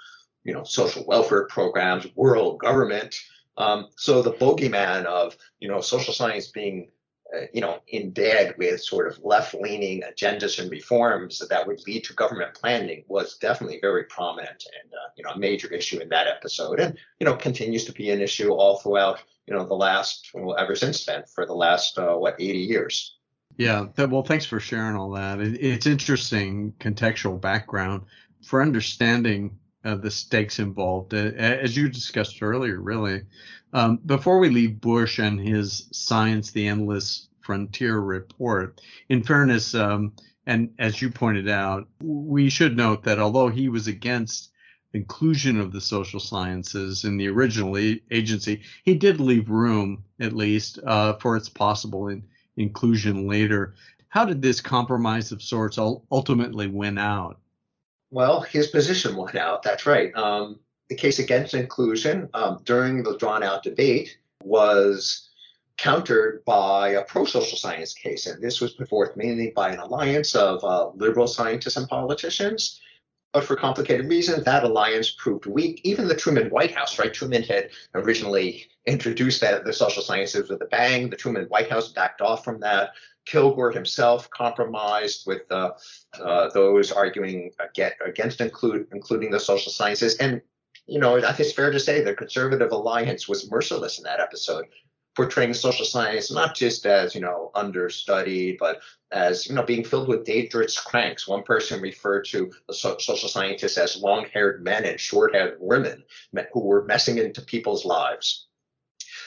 you 0.44 0.54
know, 0.54 0.64
social 0.64 1.06
welfare 1.06 1.46
programs, 1.48 2.08
world 2.16 2.60
government. 2.60 3.20
Um, 3.58 3.90
so 3.98 4.22
the 4.22 4.32
bogeyman 4.32 5.06
of 5.06 5.36
you 5.60 5.68
know 5.68 5.82
social 5.82 6.14
science 6.14 6.48
being 6.48 6.90
uh, 7.36 7.42
you 7.54 7.60
know 7.60 7.80
in 7.90 8.12
bed 8.12 8.56
with 8.58 8.82
sort 8.82 9.08
of 9.08 9.20
left-leaning 9.24 10.02
agendas 10.02 10.58
and 10.60 10.72
reforms 10.72 11.42
that 11.50 11.68
would 11.68 11.86
lead 11.86 12.06
to 12.06 12.14
government 12.14 12.54
planning 12.54 13.04
was 13.10 13.38
definitely 13.38 13.80
very 13.82 14.06
prominent 14.06 14.64
and 14.82 14.94
uh, 14.94 15.10
you 15.18 15.24
know 15.24 15.32
a 15.32 15.38
major 15.38 15.68
issue 15.74 16.00
in 16.00 16.08
that 16.10 16.28
episode, 16.28 16.80
and 16.80 16.98
you 17.20 17.26
know 17.26 17.36
continues 17.36 17.84
to 17.84 17.92
be 17.92 18.10
an 18.10 18.22
issue 18.22 18.52
all 18.52 18.80
throughout 18.80 19.22
you 19.48 19.54
know 19.54 19.66
the 19.66 19.74
last 19.74 20.30
well, 20.34 20.56
ever 20.58 20.76
since 20.76 21.06
then 21.06 21.24
for 21.34 21.46
the 21.46 21.54
last 21.54 21.98
uh, 21.98 22.14
what 22.14 22.36
80 22.40 22.60
years. 22.60 23.18
Yeah, 23.58 23.88
well, 23.98 24.24
thanks 24.24 24.46
for 24.46 24.60
sharing 24.60 24.96
all 24.96 25.12
that. 25.12 25.40
it's 25.42 25.86
interesting 25.86 26.74
contextual 26.80 27.40
background 27.40 28.04
for 28.44 28.62
understanding 28.62 29.60
uh, 29.84 29.96
the 29.96 30.12
stakes 30.12 30.60
involved, 30.60 31.14
uh, 31.14 31.32
as 31.36 31.76
you 31.76 31.90
discussed 31.90 32.42
earlier, 32.42 32.80
really. 32.80 33.24
Um, 33.74 33.98
before 34.06 34.40
we 34.40 34.50
leave 34.50 34.82
Bush 34.82 35.20
and 35.20 35.40
his 35.40 35.88
Science, 35.92 36.52
the 36.52 36.68
Endless 36.68 37.30
Frontier 37.42 38.00
report, 38.00 38.82
in 39.10 39.24
fairness, 39.24 39.74
um, 39.76 40.14
and 40.46 40.74
as 40.80 41.02
you 41.02 41.10
pointed 41.10 41.50
out, 41.50 41.88
we 42.02 42.50
should 42.50 42.76
note 42.76 43.04
that 43.04 43.20
although 43.20 43.50
he 43.50 43.70
was 43.70 43.88
against 43.88 44.51
inclusion 44.94 45.60
of 45.60 45.72
the 45.72 45.82
social 45.82 46.20
sciences 46.20 47.06
in 47.06 47.18
the 47.18 47.28
original 47.28 47.78
agency, 47.78 48.62
he 48.84 48.96
did 48.96 49.20
leave 49.20 49.50
room, 49.50 50.04
at 50.20 50.34
least, 50.34 50.80
uh, 50.86 51.14
for 51.14 51.38
its 51.38 51.50
possible 51.50 52.10
in, 52.10 52.24
inclusion 52.58 53.28
later. 53.28 53.76
How 54.10 54.26
did 54.26 54.42
this 54.42 54.60
compromise 54.60 55.32
of 55.32 55.42
sorts 55.42 55.78
ultimately 55.78 56.68
win 56.68 56.98
out? 56.98 57.40
Well, 58.10 58.42
his 58.42 58.68
position 58.68 59.16
won 59.16 59.38
out. 59.38 59.64
That's 59.64 59.86
right. 59.86 60.14
Um, 60.16 60.60
the 60.90 60.96
case 60.96 61.20
against 61.20 61.54
inclusion 61.54 62.30
um, 62.34 62.60
during 62.66 63.04
the 63.04 63.18
drawn 63.18 63.44
out 63.44 63.64
debate 63.64 64.18
was 64.44 65.30
countered 65.78 66.44
by 66.44 66.90
a 66.90 67.04
pro 67.04 67.24
social 67.24 67.58
science 67.58 67.94
case. 67.94 68.28
And 68.28 68.44
this 68.44 68.60
was 68.60 68.74
put 68.74 68.90
forth 68.90 69.16
mainly 69.16 69.54
by 69.56 69.72
an 69.72 69.80
alliance 69.80 70.36
of 70.36 70.62
uh, 70.66 70.90
liberal 70.90 71.28
scientists 71.28 71.78
and 71.78 71.88
politicians. 71.88 72.81
But 73.34 73.46
for 73.46 73.56
complicated 73.56 74.10
reasons, 74.10 74.44
that 74.44 74.64
alliance 74.64 75.12
proved 75.12 75.46
weak. 75.46 75.80
Even 75.84 76.08
the 76.08 76.16
Truman 76.16 76.50
White 76.50 76.74
House, 76.74 77.00
right? 77.00 77.14
Truman 77.14 77.44
had 77.44 77.70
originally 77.96 78.68
introduced 78.86 79.40
that, 79.42 79.64
the 79.64 79.72
social 79.72 80.04
sciences 80.04 80.50
with 80.50 80.62
a 80.62 80.66
bang. 80.66 81.10
The 81.10 81.16
Truman 81.16 81.46
White 81.46 81.70
House 81.70 81.90
backed 81.94 82.22
off 82.22 82.44
from 82.44 82.60
that. 82.60 82.92
Kilgore 83.26 83.72
himself 83.72 84.30
compromised 84.32 85.28
with 85.28 85.50
uh, 85.52 85.72
uh, 86.20 86.50
those 86.50 86.92
arguing 86.92 87.52
against 88.04 88.42
include, 88.42 88.88
including 88.92 89.32
the 89.32 89.40
social 89.40 89.72
sciences. 89.72 90.16
And 90.18 90.42
you 90.88 91.00
know, 91.00 91.18
I 91.18 91.22
think 91.22 91.42
it's 91.42 91.54
fair 91.54 91.72
to 91.72 91.80
say 91.80 92.02
the 92.02 92.16
conservative 92.16 92.72
alliance 92.72 93.28
was 93.28 93.50
merciless 93.50 93.98
in 93.98 94.04
that 94.06 94.20
episode, 94.20 94.66
portraying 95.16 95.54
social 95.54 95.86
science 95.86 96.32
not 96.32 96.56
just 96.56 96.86
as, 96.86 97.14
you 97.14 97.22
know, 97.22 97.52
understudied, 97.54 98.58
but 98.60 98.82
as, 99.12 99.48
you 99.48 99.56
know, 99.56 99.64
being 99.64 99.84
filled 99.84 100.08
with 100.08 100.26
dangerous 100.26 100.80
cranks. 100.80 101.28
One 101.28 101.44
person 101.44 101.82
referred 101.82 102.26
to 102.28 102.52
the 102.68 102.74
so- 102.74 102.98
social 102.98 103.30
scientists 103.30 103.78
as 103.78 103.98
long 103.98 104.26
haired 104.34 104.64
men 104.64 104.86
and 104.86 105.00
short 105.00 105.36
haired 105.36 105.58
women 105.60 106.04
who 106.54 106.62
were 106.62 106.86
messing 106.86 107.18
into 107.18 107.42
people's 107.42 107.86
lives. 107.86 108.48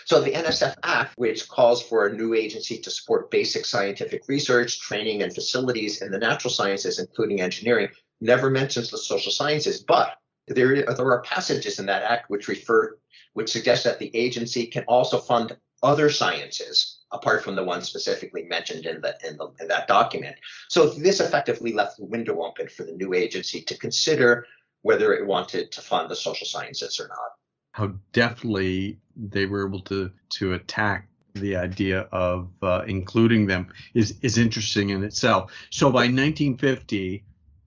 So 0.06 0.20
the 0.20 0.32
NSF 0.32 0.76
Act, 0.82 1.14
which 1.16 1.48
calls 1.48 1.82
for 1.82 2.06
a 2.06 2.14
new 2.14 2.34
agency 2.34 2.78
to 2.78 2.90
support 2.90 3.30
basic 3.30 3.64
scientific 3.64 4.28
research, 4.28 4.80
training, 4.80 5.22
and 5.22 5.34
facilities 5.34 6.02
in 6.02 6.10
the 6.10 6.18
natural 6.18 6.52
sciences, 6.52 6.98
including 6.98 7.40
engineering, 7.40 7.88
never 8.20 8.50
mentions 8.50 8.90
the 8.90 8.98
social 8.98 9.32
sciences, 9.32 9.82
but 9.82 10.16
there, 10.46 10.84
there 10.84 11.10
are 11.10 11.22
passages 11.22 11.78
in 11.78 11.86
that 11.86 12.02
act 12.02 12.28
which 12.28 12.48
refer, 12.48 12.98
which 13.32 13.50
suggest 13.50 13.84
that 13.84 13.98
the 13.98 14.14
agency 14.14 14.66
can 14.66 14.84
also 14.84 15.18
fund 15.18 15.56
other 15.84 16.10
sciences 16.10 17.02
apart 17.12 17.44
from 17.44 17.54
the 17.54 17.62
ones 17.62 17.86
specifically 17.86 18.42
mentioned 18.44 18.86
in, 18.86 19.00
the, 19.00 19.16
in, 19.24 19.36
the, 19.36 19.48
in 19.60 19.68
that 19.68 19.86
document. 19.86 20.34
So 20.68 20.88
this 20.88 21.20
effectively 21.20 21.72
left 21.72 21.98
the 21.98 22.06
window 22.06 22.42
open 22.42 22.68
for 22.68 22.82
the 22.84 22.92
new 22.92 23.14
agency 23.14 23.62
to 23.62 23.78
consider 23.78 24.46
whether 24.82 25.14
it 25.14 25.26
wanted 25.26 25.70
to 25.72 25.80
fund 25.80 26.10
the 26.10 26.16
social 26.16 26.46
sciences 26.46 26.98
or 26.98 27.08
not. 27.08 27.32
How 27.72 27.94
deftly 28.12 28.98
they 29.16 29.46
were 29.46 29.66
able 29.66 29.80
to 29.82 30.10
to 30.38 30.54
attack 30.54 31.08
the 31.34 31.56
idea 31.56 32.00
of 32.12 32.48
uh, 32.62 32.84
including 32.86 33.46
them 33.46 33.72
is 33.94 34.18
is 34.22 34.38
interesting 34.38 34.90
in 34.90 35.02
itself. 35.02 35.52
So 35.70 35.90
by 35.90 36.06
1950, 36.06 37.24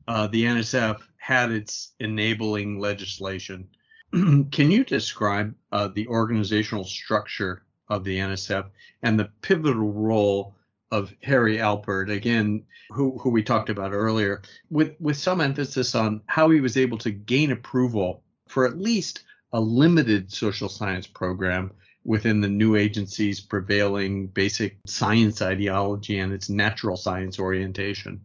uh, 0.08 0.28
the 0.28 0.44
NSF 0.44 1.02
had 1.18 1.52
its 1.52 1.94
enabling 2.00 2.80
legislation. 2.80 3.68
Can 4.12 4.72
you 4.72 4.86
describe 4.86 5.54
uh, 5.74 5.90
the 5.94 6.08
organizational 6.08 6.86
structure 6.86 7.64
of 7.90 8.04
the 8.04 8.18
NSF 8.18 8.70
and 9.04 9.20
the 9.20 9.30
pivotal 9.42 9.92
role 9.92 10.56
of 10.92 11.14
Harry 11.24 11.58
Alpert, 11.58 12.10
again, 12.10 12.64
who, 12.92 13.18
who 13.18 13.30
we 13.30 13.44
talked 13.44 13.70
about 13.70 13.92
earlier, 13.92 14.42
with, 14.70 14.96
with 15.00 15.18
some 15.18 15.42
emphasis 15.42 15.96
on 15.96 16.22
how 16.28 16.50
he 16.50 16.62
was 16.62 16.78
able 16.78 16.98
to 17.00 17.12
gain 17.12 17.52
approval 17.52 18.24
for 18.48 18.66
at 18.66 18.78
least 18.78 19.24
a 19.54 19.60
limited 19.60 20.32
social 20.32 20.70
science 20.70 21.08
program 21.08 21.72
within 22.06 22.40
the 22.40 22.48
new 22.48 22.76
agency's 22.76 23.42
prevailing 23.42 24.28
basic 24.28 24.78
science 24.86 25.42
ideology 25.42 26.20
and 26.20 26.32
its 26.32 26.50
natural 26.50 26.96
science 26.96 27.38
orientation. 27.38 28.22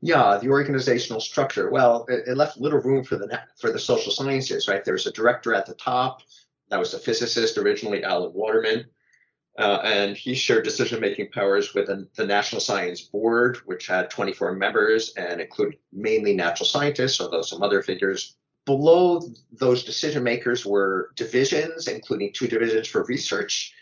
Yeah, 0.00 0.38
the 0.40 0.50
organizational 0.50 1.20
structure. 1.20 1.70
Well, 1.70 2.06
it, 2.08 2.28
it, 2.28 2.36
left 2.36 2.58
little 2.58 2.78
room 2.78 3.02
for 3.02 3.16
the 3.16 3.40
for 3.60 3.72
the 3.72 3.80
social 3.80 4.12
sciences, 4.12 4.68
right? 4.68 4.84
There's 4.84 5.08
a 5.08 5.12
director 5.12 5.52
at 5.52 5.66
the 5.66 5.74
top. 5.74 6.22
That 6.70 6.78
was 6.78 6.94
a 6.94 6.98
physicist 6.98 7.58
originally, 7.58 8.04
Alan 8.04 8.32
Waterman, 8.32 8.86
uh, 9.58 9.80
and 9.82 10.16
he 10.16 10.34
shared 10.34 10.64
decision-making 10.64 11.30
powers 11.30 11.74
with 11.74 11.86
the 11.86 12.26
National 12.26 12.60
Science 12.60 13.00
Board, 13.00 13.58
which 13.64 13.86
had 13.86 14.10
24 14.10 14.54
members 14.54 15.14
and 15.16 15.40
included 15.40 15.78
mainly 15.92 16.34
natural 16.34 16.66
scientists, 16.66 17.20
although 17.20 17.42
some 17.42 17.62
other 17.62 17.82
figures. 17.82 18.36
Below 18.66 19.22
those 19.52 19.82
decision 19.82 20.22
makers 20.22 20.66
were 20.66 21.10
divisions, 21.16 21.88
including 21.88 22.32
two 22.32 22.46
divisions 22.46 22.86
for 22.86 23.04
research, 23.04 23.72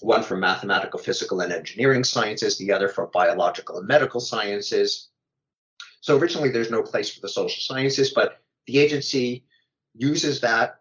one 0.00 0.22
for 0.22 0.36
mathematical, 0.36 0.98
physical, 0.98 1.40
and 1.42 1.52
engineering 1.52 2.04
sciences, 2.04 2.56
the 2.56 2.72
other 2.72 2.88
for 2.88 3.06
biological 3.08 3.78
and 3.78 3.86
medical 3.86 4.18
sciences 4.18 5.10
so 6.00 6.16
originally 6.16 6.50
there's 6.50 6.70
no 6.70 6.82
place 6.82 7.14
for 7.14 7.20
the 7.20 7.28
social 7.28 7.60
sciences, 7.60 8.12
but 8.12 8.42
the 8.66 8.78
agency 8.78 9.44
uses 9.94 10.40
that 10.40 10.79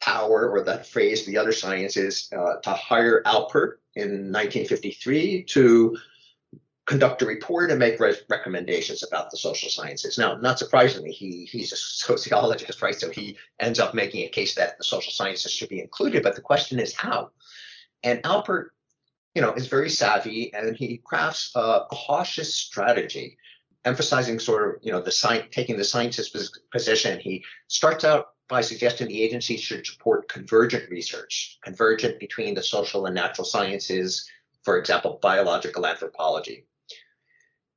power 0.00 0.50
or 0.50 0.62
that 0.64 0.86
phrase, 0.86 1.24
the 1.24 1.36
other 1.36 1.52
sciences, 1.52 2.30
uh, 2.36 2.56
to 2.62 2.70
hire 2.70 3.22
Alpert 3.24 3.78
in 3.94 4.32
1953 4.32 5.44
to 5.44 5.96
conduct 6.86 7.22
a 7.22 7.26
report 7.26 7.70
and 7.70 7.78
make 7.78 8.00
re- 8.00 8.16
recommendations 8.28 9.04
about 9.04 9.30
the 9.30 9.36
social 9.36 9.68
sciences. 9.68 10.18
Now, 10.18 10.34
not 10.36 10.58
surprisingly, 10.58 11.12
he 11.12 11.44
he's 11.44 11.72
a 11.72 11.76
sociologist, 12.08 12.82
right? 12.82 12.94
So 12.94 13.10
he 13.10 13.36
ends 13.60 13.78
up 13.78 13.94
making 13.94 14.24
a 14.24 14.28
case 14.28 14.54
that 14.56 14.78
the 14.78 14.84
social 14.84 15.12
sciences 15.12 15.52
should 15.52 15.68
be 15.68 15.80
included. 15.80 16.22
But 16.22 16.34
the 16.34 16.40
question 16.40 16.80
is 16.80 16.94
how. 16.94 17.30
And 18.02 18.22
Alpert, 18.22 18.70
you 19.34 19.42
know, 19.42 19.52
is 19.52 19.68
very 19.68 19.90
savvy 19.90 20.52
and 20.52 20.74
he 20.74 21.00
crafts 21.04 21.52
a 21.54 21.82
cautious 21.92 22.54
strategy 22.54 23.36
emphasizing 23.84 24.38
sort 24.38 24.68
of 24.68 24.82
you 24.82 24.92
know 24.92 25.00
the 25.00 25.12
science 25.12 25.46
taking 25.50 25.76
the 25.76 25.84
scientist 25.84 26.36
position 26.70 27.18
he 27.18 27.44
starts 27.68 28.04
out 28.04 28.28
by 28.48 28.60
suggesting 28.60 29.08
the 29.08 29.22
agency 29.22 29.56
should 29.56 29.86
support 29.86 30.28
convergent 30.28 30.90
research 30.90 31.58
convergent 31.64 32.18
between 32.18 32.54
the 32.54 32.62
social 32.62 33.06
and 33.06 33.14
natural 33.14 33.44
sciences 33.44 34.28
for 34.62 34.78
example 34.78 35.18
biological 35.22 35.86
anthropology. 35.86 36.66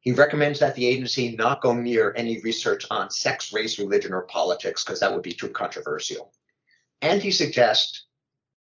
He 0.02 0.12
recommends 0.12 0.60
that 0.60 0.76
the 0.76 0.86
agency 0.86 1.36
not 1.36 1.62
go 1.62 1.74
near 1.74 2.14
any 2.16 2.42
research 2.42 2.86
on 2.92 3.10
sex 3.10 3.54
race 3.54 3.80
religion 3.80 4.14
or 4.14 4.24
politics 4.24 4.84
because 4.84 5.00
that 5.00 5.14
would 5.14 5.24
be 5.24 5.32
too 5.32 5.50
controversial. 5.50 6.34
And 7.02 7.22
he 7.22 7.32
suggests 7.32 8.06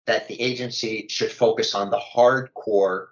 that 0.07 0.29
the 0.29 0.41
agency 0.41 1.09
should 1.09 1.31
focus 1.31 1.75
on 1.75 1.91
the 1.91 2.01
hardcore 2.01 3.09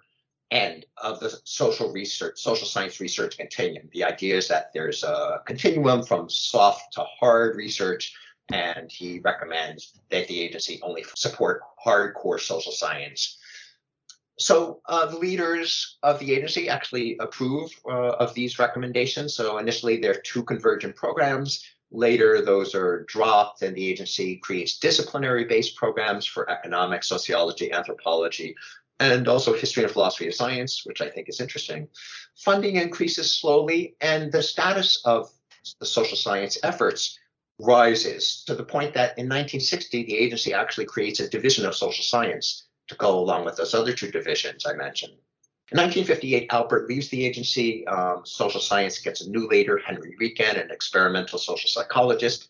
end 0.51 0.85
of 0.97 1.19
the 1.19 1.37
social 1.43 1.91
research, 1.91 2.39
social 2.39 2.67
science 2.67 2.99
research 2.99 3.37
continuum. 3.37 3.89
The 3.93 4.03
idea 4.03 4.37
is 4.37 4.47
that 4.47 4.71
there's 4.73 5.03
a 5.03 5.41
continuum 5.45 6.03
from 6.03 6.29
soft 6.29 6.93
to 6.93 7.03
hard 7.19 7.55
research, 7.55 8.13
and 8.51 8.91
he 8.91 9.19
recommends 9.19 9.99
that 10.11 10.27
the 10.27 10.39
agency 10.39 10.79
only 10.83 11.03
support 11.15 11.61
hardcore 11.83 12.39
social 12.39 12.71
science. 12.71 13.37
So 14.37 14.81
uh, 14.85 15.05
the 15.05 15.17
leaders 15.17 15.97
of 16.03 16.19
the 16.19 16.33
agency 16.33 16.67
actually 16.67 17.17
approve 17.19 17.71
uh, 17.89 18.15
of 18.19 18.33
these 18.33 18.59
recommendations. 18.59 19.33
So 19.33 19.57
initially, 19.57 19.97
there 19.97 20.11
are 20.11 20.21
two 20.25 20.43
convergent 20.43 20.95
programs. 20.95 21.63
Later, 21.91 22.41
those 22.41 22.75
are 22.75 23.05
dropped, 23.07 23.61
and 23.61 23.75
the 23.75 23.87
agency 23.89 24.35
creates 24.37 24.77
disciplinary 24.77 25.45
based 25.45 25.77
programs 25.77 26.25
for 26.25 26.49
economics, 26.49 27.07
sociology, 27.07 27.71
anthropology, 27.71 28.55
and 28.99 29.27
also 29.27 29.53
history 29.53 29.83
and 29.83 29.91
philosophy 29.91 30.27
of 30.27 30.35
science, 30.35 30.85
which 30.85 31.01
I 31.01 31.09
think 31.09 31.29
is 31.29 31.41
interesting. 31.41 31.87
Funding 32.37 32.77
increases 32.77 33.35
slowly, 33.35 33.95
and 34.01 34.31
the 34.31 34.43
status 34.43 35.01
of 35.05 35.29
the 35.79 35.85
social 35.85 36.17
science 36.17 36.57
efforts 36.63 37.19
rises 37.59 38.43
to 38.45 38.55
the 38.55 38.63
point 38.63 38.93
that 38.93 39.17
in 39.17 39.25
1960, 39.25 40.03
the 40.03 40.17
agency 40.17 40.53
actually 40.53 40.85
creates 40.85 41.19
a 41.19 41.29
division 41.29 41.65
of 41.65 41.75
social 41.75 42.03
science 42.03 42.67
to 42.87 42.95
go 42.95 43.17
along 43.17 43.45
with 43.45 43.57
those 43.57 43.73
other 43.73 43.93
two 43.93 44.11
divisions 44.11 44.65
I 44.65 44.73
mentioned. 44.73 45.13
In 45.71 45.79
1958, 45.79 46.49
Alpert 46.51 46.87
leaves 46.87 47.09
the 47.09 47.25
agency. 47.25 47.87
Um, 47.87 48.21
social 48.23 48.61
science 48.61 48.99
gets 48.99 49.21
a 49.21 49.29
new 49.29 49.47
leader, 49.47 49.79
Henry 49.79 50.15
Riecken, 50.21 50.61
an 50.61 50.69
experimental 50.69 51.39
social 51.39 51.67
psychologist. 51.67 52.49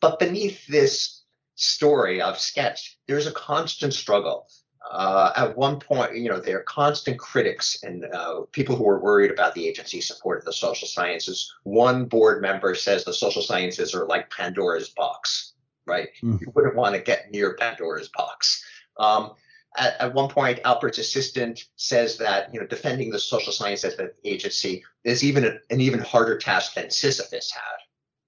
But 0.00 0.20
beneath 0.20 0.64
this 0.68 1.24
story 1.56 2.20
of 2.20 2.38
sketch, 2.38 2.98
there's 3.08 3.26
a 3.26 3.32
constant 3.32 3.92
struggle 3.92 4.46
uh, 4.90 5.32
at 5.36 5.56
one 5.56 5.80
point, 5.80 6.16
you 6.16 6.28
know, 6.28 6.38
they're 6.38 6.62
constant 6.62 7.18
critics 7.18 7.82
and 7.82 8.04
uh, 8.04 8.42
people 8.52 8.76
who 8.76 8.88
are 8.88 9.00
worried 9.00 9.30
about 9.30 9.54
the 9.54 9.66
agency's 9.66 10.06
support 10.06 10.38
of 10.38 10.44
the 10.44 10.52
social 10.52 10.86
sciences. 10.86 11.52
One 11.64 12.04
board 12.04 12.40
member 12.40 12.74
says 12.74 13.04
the 13.04 13.12
social 13.12 13.42
sciences 13.42 13.94
are 13.94 14.06
like 14.06 14.30
Pandora's 14.30 14.90
box, 14.90 15.54
right? 15.86 16.08
Mm. 16.22 16.40
You 16.40 16.52
wouldn't 16.54 16.76
want 16.76 16.94
to 16.94 17.00
get 17.00 17.30
near 17.30 17.54
Pandora's 17.54 18.08
box. 18.08 18.64
Um, 18.98 19.32
at, 19.76 20.00
at, 20.00 20.14
one 20.14 20.28
point, 20.28 20.60
Alpert's 20.64 20.98
assistant 20.98 21.64
says 21.76 22.16
that 22.18 22.52
you 22.54 22.60
know 22.60 22.66
defending 22.66 23.10
the 23.10 23.18
social 23.18 23.52
sciences 23.52 23.94
at 23.94 23.98
the 23.98 24.12
agency 24.24 24.84
is 25.04 25.22
even 25.22 25.44
a, 25.44 25.58
an 25.70 25.80
even 25.80 26.00
harder 26.00 26.38
task 26.38 26.74
than 26.74 26.90
Sisyphus 26.90 27.50
had. 27.52 27.76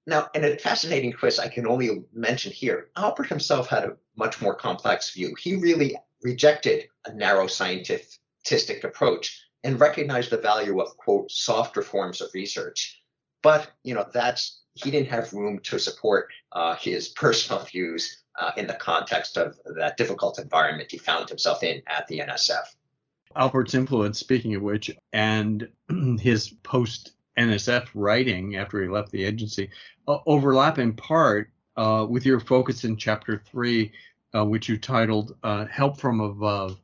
Now, 0.06 0.28
in 0.34 0.44
a 0.44 0.56
fascinating 0.56 1.12
twist 1.12 1.38
I 1.38 1.48
can 1.48 1.66
only 1.66 2.04
mention 2.12 2.50
here, 2.50 2.88
Albert 2.96 3.28
himself 3.28 3.68
had 3.68 3.84
a 3.84 3.96
much 4.16 4.40
more 4.40 4.54
complex 4.54 5.10
view. 5.12 5.34
He 5.38 5.56
really 5.56 5.96
rejected 6.22 6.88
a 7.06 7.12
narrow 7.12 7.46
scientific 7.46 8.84
approach 8.84 9.44
and 9.64 9.80
recognized 9.80 10.30
the 10.30 10.38
value 10.38 10.80
of, 10.80 10.96
quote, 10.96 11.30
softer 11.30 11.82
forms 11.82 12.20
of 12.20 12.30
research. 12.34 13.02
But, 13.42 13.70
you 13.82 13.94
know, 13.94 14.06
that's, 14.12 14.62
he 14.74 14.90
didn't 14.90 15.08
have 15.08 15.32
room 15.32 15.60
to 15.64 15.78
support 15.78 16.28
uh, 16.52 16.76
his 16.76 17.08
personal 17.08 17.62
views 17.64 18.22
uh, 18.38 18.52
in 18.56 18.66
the 18.66 18.74
context 18.74 19.36
of 19.36 19.56
that 19.76 19.96
difficult 19.96 20.38
environment 20.38 20.90
he 20.90 20.98
found 20.98 21.28
himself 21.28 21.62
in 21.62 21.82
at 21.86 22.06
the 22.06 22.20
NSF. 22.20 22.64
Alpert's 23.36 23.74
influence, 23.74 24.18
speaking 24.18 24.54
of 24.54 24.62
which, 24.62 24.90
and 25.12 25.68
his 26.20 26.50
post 26.62 27.12
NSF 27.38 27.88
writing 27.94 28.56
after 28.56 28.82
he 28.82 28.88
left 28.88 29.12
the 29.12 29.24
agency 29.24 29.70
uh, 30.08 30.18
overlap 30.26 30.78
in 30.78 30.92
part 30.92 31.50
uh, 31.76 32.04
with 32.08 32.26
your 32.26 32.40
focus 32.40 32.84
in 32.84 32.96
chapter 32.96 33.42
three, 33.50 33.92
uh, 34.34 34.44
which 34.44 34.68
you 34.68 34.78
titled 34.78 35.36
uh, 35.42 35.66
Help 35.66 35.98
from 35.98 36.20
Above 36.20 36.78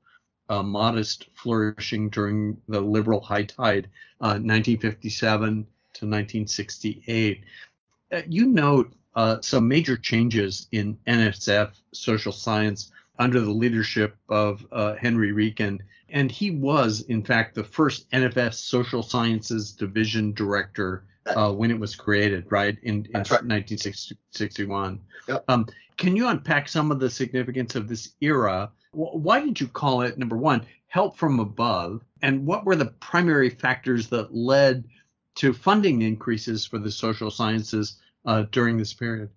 Modest 0.51 1.28
Flourishing 1.34 2.11
During 2.11 2.57
the 2.68 2.80
Liberal 2.80 3.20
High 3.20 3.45
Tide, 3.45 3.88
1957 4.18 5.42
uh, 5.42 5.49
to 5.49 6.07
1968. 6.07 7.42
Uh, 8.12 8.22
you 8.28 8.47
note 8.47 8.92
some 9.40 9.68
major 9.68 9.97
changes 9.97 10.68
in 10.72 10.99
NSF 11.07 11.70
social 11.92 12.32
science 12.32 12.92
under 13.18 13.40
the 13.40 13.51
leadership 13.51 14.16
of 14.28 14.66
Henry 14.99 15.32
Riecken 15.32 15.80
and 16.14 16.30
he 16.30 16.53
was, 16.53 17.01
in 17.03 17.24
fact, 17.24 17.57
the 17.57 17.64
first 17.64 18.09
NSF 18.12 18.55
Social 18.55 19.03
Sciences 19.03 19.72
Division 19.72 20.32
Director 20.32 21.05
uh, 21.27 21.53
when 21.53 21.70
it 21.70 21.79
was 21.79 21.95
created, 21.95 22.47
right, 22.51 22.77
in, 22.83 23.07
in 23.07 23.12
right. 23.14 23.31
1961. 23.31 25.01
Yep. 25.29 25.45
Um, 25.49 25.66
can 25.97 26.16
you 26.16 26.29
unpack 26.29 26.68
some 26.68 26.91
of 26.91 27.01
the 27.01 27.11
significance 27.11 27.75
of 27.75 27.89
this 27.89 28.12
era? 28.20 28.70
Why 28.93 29.41
did 29.41 29.61
you 29.61 29.68
call 29.68 30.03
it, 30.03 30.18
number 30.18 30.37
one, 30.37 30.66
help 30.89 31.16
from 31.16 31.41
above? 31.41 32.05
And 32.22 32.47
what 32.47 32.64
were 32.64 32.77
the 32.77 32.87
primary 32.87 33.51
factors 33.51 34.09
that 34.09 34.35
led 34.35 34.85
to 35.37 35.53
funding 35.53 36.03
increases 36.03 36.64
for 36.64 36.79
the 36.79 36.91
social 36.91 37.31
sciences 37.31 37.97
uh, 38.25 38.45
during 38.51 38.77
this 38.77 38.93
period? 38.93 39.31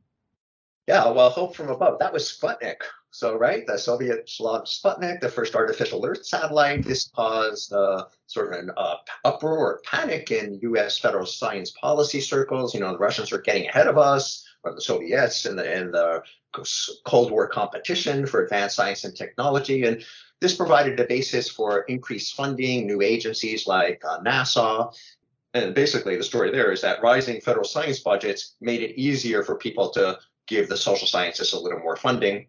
Yeah, 0.88 1.12
well, 1.12 1.30
Hope 1.30 1.54
from 1.54 1.70
above. 1.70 2.00
That 2.00 2.14
was 2.14 2.32
Sputnik. 2.32 2.78
So, 3.12 3.38
right, 3.38 3.68
the 3.68 3.78
Soviets 3.78 4.40
launched 4.40 4.82
Sputnik, 4.82 5.20
the 5.20 5.28
first 5.28 5.54
artificial 5.54 6.06
Earth 6.06 6.26
satellite. 6.26 6.86
This 6.86 7.10
caused 7.14 7.74
uh, 7.74 8.06
sort 8.28 8.54
of 8.54 8.60
an 8.60 8.72
uh, 8.78 8.96
uproar 9.26 9.58
or 9.58 9.82
panic 9.84 10.32
in 10.32 10.60
U.S. 10.62 10.98
federal 10.98 11.26
science 11.26 11.72
policy 11.72 12.22
circles. 12.22 12.74
You 12.74 12.80
know, 12.80 12.94
the 12.94 13.00
Russians 13.00 13.34
are 13.34 13.42
getting 13.42 13.68
ahead 13.68 13.88
of 13.88 13.98
us, 13.98 14.46
or 14.64 14.74
the 14.74 14.82
Soviets, 14.82 15.46
in 15.46 15.58
the, 15.58 15.78
in 15.78 15.92
the 15.92 16.22
Cold 17.06 17.32
War 17.32 17.50
competition 17.50 18.26
for 18.26 18.44
advanced 18.44 18.78
science 18.78 19.04
and 19.04 19.16
technology. 19.16 19.84
And 19.84 20.06
this 20.40 20.56
provided 20.56 20.98
a 21.02 21.06
basis 21.06 21.50
for 21.50 21.82
increased 21.82 22.34
funding, 22.36 22.88
new 22.88 23.02
agencies 23.02 23.68
like 23.68 24.02
uh, 24.08 24.20
NASA. 24.20 24.96
And 25.54 25.76
basically, 25.76 26.16
the 26.16 26.24
story 26.24 26.52
there 26.52 26.72
is 26.72 26.82
that 26.82 27.02
rising 27.02 27.42
federal 27.42 27.66
science 27.66 28.00
budgets 28.00 28.56
made 28.62 28.82
it 28.82 28.98
easier 28.98 29.44
for 29.44 29.56
people 29.56 29.90
to 29.92 30.20
give 30.48 30.70
the 30.70 30.78
social 30.78 31.08
sciences 31.08 31.54
a 31.54 31.60
little 31.60 31.80
more 31.80 31.96
funding 31.96 32.48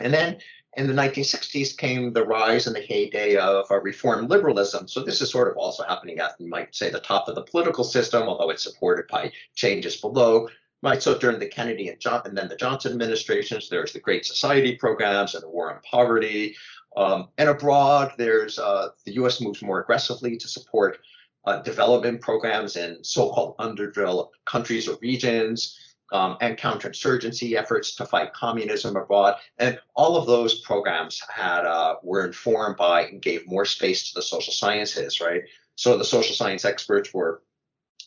and 0.00 0.12
then 0.12 0.38
in 0.76 0.86
the 0.86 0.92
1960s 0.92 1.76
came 1.76 2.12
the 2.12 2.24
rise 2.24 2.66
and 2.66 2.74
the 2.74 2.80
heyday 2.80 3.36
of 3.36 3.66
uh, 3.70 3.80
reform 3.80 4.26
liberalism. 4.26 4.88
So 4.88 5.04
this 5.04 5.20
is 5.20 5.30
sort 5.30 5.48
of 5.48 5.56
also 5.56 5.84
happening 5.84 6.18
at, 6.18 6.32
you 6.38 6.48
might 6.48 6.74
say, 6.74 6.90
the 6.90 7.00
top 7.00 7.28
of 7.28 7.36
the 7.36 7.42
political 7.42 7.84
system, 7.84 8.24
although 8.24 8.50
it's 8.50 8.64
supported 8.64 9.06
by 9.08 9.32
changes 9.54 9.96
below. 9.96 10.48
Right. 10.82 11.02
So 11.02 11.16
during 11.16 11.38
the 11.38 11.46
Kennedy 11.46 11.88
and, 11.88 12.00
John, 12.00 12.22
and 12.24 12.36
then 12.36 12.48
the 12.48 12.56
Johnson 12.56 12.92
administrations, 12.92 13.68
there's 13.68 13.92
the 13.92 14.00
Great 14.00 14.26
Society 14.26 14.76
programs 14.76 15.34
and 15.34 15.42
the 15.42 15.48
war 15.48 15.72
on 15.72 15.80
poverty. 15.88 16.56
Um, 16.96 17.28
and 17.38 17.48
abroad, 17.48 18.12
there's 18.18 18.58
uh, 18.58 18.88
the 19.06 19.14
U.S. 19.14 19.40
moves 19.40 19.62
more 19.62 19.80
aggressively 19.80 20.36
to 20.36 20.48
support 20.48 20.98
uh, 21.46 21.62
development 21.62 22.20
programs 22.20 22.76
in 22.76 23.02
so-called 23.02 23.54
underdeveloped 23.58 24.36
countries 24.44 24.88
or 24.88 24.98
regions 25.00 25.78
um, 26.14 26.36
and 26.40 26.56
counterinsurgency 26.56 27.56
efforts 27.56 27.96
to 27.96 28.06
fight 28.06 28.32
communism 28.32 28.94
abroad. 28.94 29.34
And 29.58 29.80
all 29.96 30.16
of 30.16 30.26
those 30.26 30.60
programs 30.60 31.20
had 31.28 31.66
uh, 31.66 31.96
were 32.04 32.24
informed 32.24 32.76
by 32.76 33.06
and 33.06 33.20
gave 33.20 33.48
more 33.48 33.64
space 33.64 34.08
to 34.08 34.14
the 34.14 34.22
social 34.22 34.52
sciences, 34.52 35.20
right? 35.20 35.42
So 35.74 35.98
the 35.98 36.04
social 36.04 36.36
science 36.36 36.64
experts 36.64 37.12
were 37.12 37.42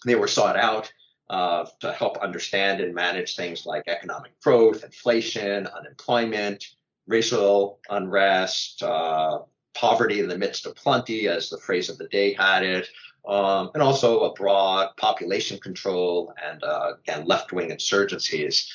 they 0.05 0.15
were 0.15 0.27
sought 0.27 0.55
out 0.55 0.91
uh, 1.29 1.65
to 1.81 1.91
help 1.91 2.17
understand 2.19 2.79
and 2.79 2.95
manage 2.95 3.35
things 3.35 3.65
like 3.65 3.83
economic 3.87 4.39
growth, 4.39 4.85
inflation, 4.85 5.67
unemployment, 5.67 6.65
racial 7.07 7.79
unrest, 7.89 8.83
uh, 8.83 9.39
poverty 9.73 10.21
in 10.21 10.29
the 10.29 10.37
midst 10.37 10.65
of 10.65 10.75
plenty, 10.75 11.27
as 11.27 11.49
the 11.49 11.57
phrase 11.57 11.89
of 11.89 11.97
the 11.97 12.07
day 12.07 12.33
had 12.33 12.63
it, 12.63 12.87
um, 13.27 13.71
and 13.73 13.83
also 13.83 14.21
a 14.21 14.33
broad 14.33 14.95
population 14.97 15.59
control 15.59 16.33
and 16.43 16.63
uh, 16.63 16.93
again 16.99 17.25
left-wing 17.25 17.69
insurgencies. 17.69 18.67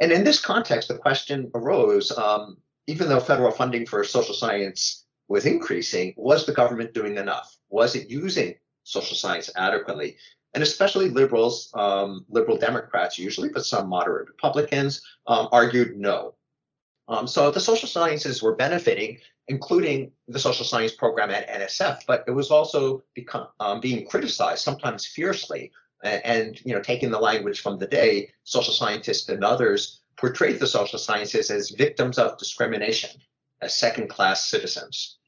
And 0.00 0.10
in 0.10 0.24
this 0.24 0.40
context, 0.40 0.88
the 0.88 0.96
question 0.96 1.50
arose: 1.54 2.10
um, 2.16 2.56
even 2.86 3.08
though 3.08 3.20
federal 3.20 3.52
funding 3.52 3.86
for 3.86 4.02
social 4.04 4.34
science 4.34 5.04
was 5.28 5.46
increasing, 5.46 6.14
was 6.16 6.46
the 6.46 6.52
government 6.52 6.94
doing 6.94 7.16
enough? 7.16 7.56
Was 7.68 7.94
it 7.94 8.10
using 8.10 8.54
social 8.84 9.16
science 9.16 9.50
adequately? 9.56 10.16
And 10.54 10.62
especially 10.62 11.08
liberals, 11.08 11.70
um, 11.74 12.26
liberal 12.28 12.58
Democrats 12.58 13.18
usually, 13.18 13.48
but 13.48 13.64
some 13.64 13.88
moderate 13.88 14.28
Republicans 14.28 15.00
um, 15.26 15.48
argued 15.52 15.96
no. 15.96 16.34
Um, 17.08 17.26
so 17.26 17.50
the 17.50 17.60
social 17.60 17.88
sciences 17.88 18.42
were 18.42 18.54
benefiting, 18.54 19.18
including 19.48 20.12
the 20.28 20.38
social 20.38 20.64
science 20.64 20.92
program 20.92 21.30
at 21.30 21.48
NSF, 21.48 22.00
but 22.06 22.24
it 22.26 22.30
was 22.30 22.50
also 22.50 23.02
become, 23.14 23.48
um, 23.60 23.80
being 23.80 24.06
criticized, 24.06 24.62
sometimes 24.62 25.06
fiercely. 25.06 25.72
And, 26.04 26.22
and, 26.24 26.60
you 26.64 26.74
know, 26.74 26.80
taking 26.80 27.10
the 27.10 27.18
language 27.18 27.60
from 27.60 27.78
the 27.78 27.86
day, 27.86 28.32
social 28.44 28.74
scientists 28.74 29.28
and 29.28 29.44
others 29.44 30.00
portrayed 30.16 30.58
the 30.58 30.66
social 30.66 30.98
sciences 30.98 31.50
as 31.50 31.70
victims 31.70 32.18
of 32.18 32.38
discrimination, 32.38 33.10
as 33.60 33.78
second-class 33.78 34.46
citizens. 34.46 35.18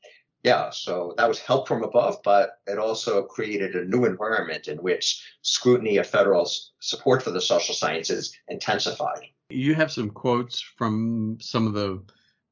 Yeah, 0.42 0.70
so 0.70 1.14
that 1.16 1.26
was 1.26 1.38
help 1.38 1.66
from 1.66 1.82
above, 1.82 2.18
but 2.22 2.58
it 2.66 2.78
also 2.78 3.22
created 3.22 3.74
a 3.74 3.86
new 3.86 4.04
environment 4.04 4.68
in 4.68 4.76
which 4.78 5.24
scrutiny 5.40 5.96
of 5.96 6.06
federal 6.06 6.50
support 6.80 7.22
for 7.22 7.30
the 7.30 7.40
social 7.40 7.74
sciences 7.74 8.36
intensified. 8.48 9.22
You 9.48 9.74
have 9.74 9.90
some 9.90 10.10
quotes 10.10 10.60
from 10.60 11.38
some 11.40 11.66
of 11.66 11.72
the 11.72 12.02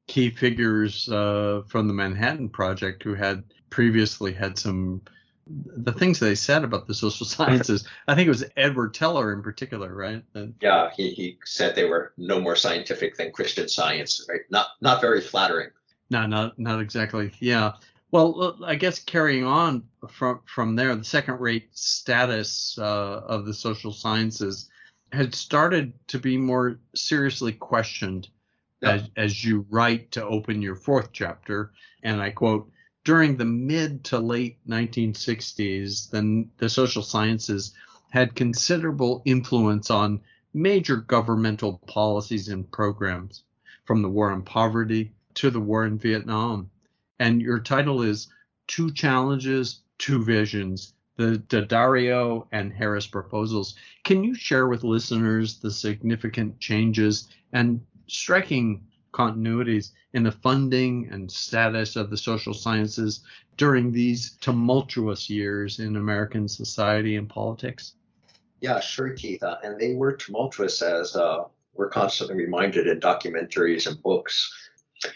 key 0.07 0.29
figures 0.29 1.09
uh, 1.09 1.63
from 1.67 1.87
the 1.87 1.93
Manhattan 1.93 2.49
Project 2.49 3.03
who 3.03 3.13
had 3.13 3.43
previously 3.69 4.33
had 4.33 4.57
some 4.57 5.01
the 5.47 5.91
things 5.91 6.19
they 6.19 6.35
said 6.35 6.63
about 6.63 6.87
the 6.87 6.93
social 6.93 7.25
sciences. 7.25 7.85
I 8.07 8.15
think 8.15 8.27
it 8.27 8.29
was 8.29 8.45
Edward 8.55 8.93
Teller 8.93 9.33
in 9.33 9.41
particular, 9.41 9.93
right? 9.93 10.23
yeah, 10.61 10.89
he, 10.95 11.09
he 11.09 11.37
said 11.43 11.75
they 11.75 11.85
were 11.85 12.13
no 12.17 12.39
more 12.39 12.55
scientific 12.55 13.17
than 13.17 13.31
Christian 13.31 13.67
Science. 13.67 14.25
Right? 14.29 14.41
Not 14.49 14.67
not 14.81 15.01
very 15.01 15.21
flattering. 15.21 15.69
No, 16.09 16.25
not 16.27 16.57
not 16.59 16.79
exactly. 16.79 17.33
Yeah. 17.39 17.73
Well, 18.11 18.59
I 18.63 18.75
guess 18.75 18.99
carrying 18.99 19.43
on 19.43 19.83
from 20.07 20.41
from 20.45 20.75
there, 20.75 20.95
the 20.95 21.03
second-rate 21.03 21.69
status 21.73 22.77
uh, 22.79 23.21
of 23.25 23.45
the 23.45 23.53
social 23.53 23.91
sciences 23.91 24.69
had 25.11 25.33
started 25.33 25.93
to 26.07 26.19
be 26.19 26.37
more 26.37 26.79
seriously 26.95 27.53
questioned 27.53 28.27
as, 28.83 29.09
as 29.15 29.43
you 29.43 29.65
write 29.69 30.11
to 30.11 30.25
open 30.25 30.61
your 30.61 30.75
fourth 30.75 31.09
chapter. 31.11 31.71
And 32.03 32.21
I 32.21 32.31
quote, 32.31 32.71
during 33.03 33.37
the 33.37 33.45
mid 33.45 34.03
to 34.05 34.19
late 34.19 34.57
1960s, 34.67 36.09
then 36.09 36.51
the 36.57 36.69
social 36.69 37.03
sciences 37.03 37.73
had 38.11 38.35
considerable 38.35 39.21
influence 39.25 39.89
on 39.89 40.21
major 40.53 40.97
governmental 40.97 41.79
policies 41.87 42.47
and 42.47 42.69
programs, 42.71 43.43
from 43.85 44.01
the 44.01 44.09
war 44.09 44.31
on 44.31 44.43
poverty 44.43 45.13
to 45.33 45.49
the 45.49 45.59
war 45.59 45.85
in 45.85 45.97
Vietnam. 45.97 46.69
And 47.19 47.41
your 47.41 47.59
title 47.59 48.01
is 48.01 48.27
Two 48.67 48.91
Challenges, 48.91 49.81
Two 49.97 50.23
Visions 50.23 50.93
the 51.15 51.37
Daddario 51.47 52.47
and 52.51 52.73
Harris 52.73 53.07
proposals. 53.07 53.75
Can 54.03 54.23
you 54.23 54.33
share 54.33 54.67
with 54.67 54.83
listeners 54.83 55.59
the 55.59 55.71
significant 55.71 56.59
changes 56.59 57.29
and 57.51 57.81
striking 58.07 58.81
continuities 59.13 59.91
in 60.13 60.23
the 60.23 60.31
funding 60.31 61.07
and 61.11 61.31
status 61.31 61.95
of 61.95 62.09
the 62.09 62.17
social 62.17 62.53
sciences 62.53 63.21
during 63.57 63.91
these 63.91 64.31
tumultuous 64.41 65.29
years 65.29 65.79
in 65.79 65.95
American 65.95 66.47
society 66.47 67.15
and 67.15 67.29
politics? 67.29 67.93
Yeah, 68.61 68.79
sure, 68.79 69.11
Keith. 69.11 69.43
Uh, 69.43 69.57
and 69.63 69.79
they 69.79 69.93
were 69.93 70.13
tumultuous 70.13 70.81
as 70.81 71.15
uh, 71.15 71.43
we're 71.75 71.89
constantly 71.89 72.35
reminded 72.35 72.87
in 72.87 72.99
documentaries 72.99 73.87
and 73.87 74.01
books. 74.01 74.62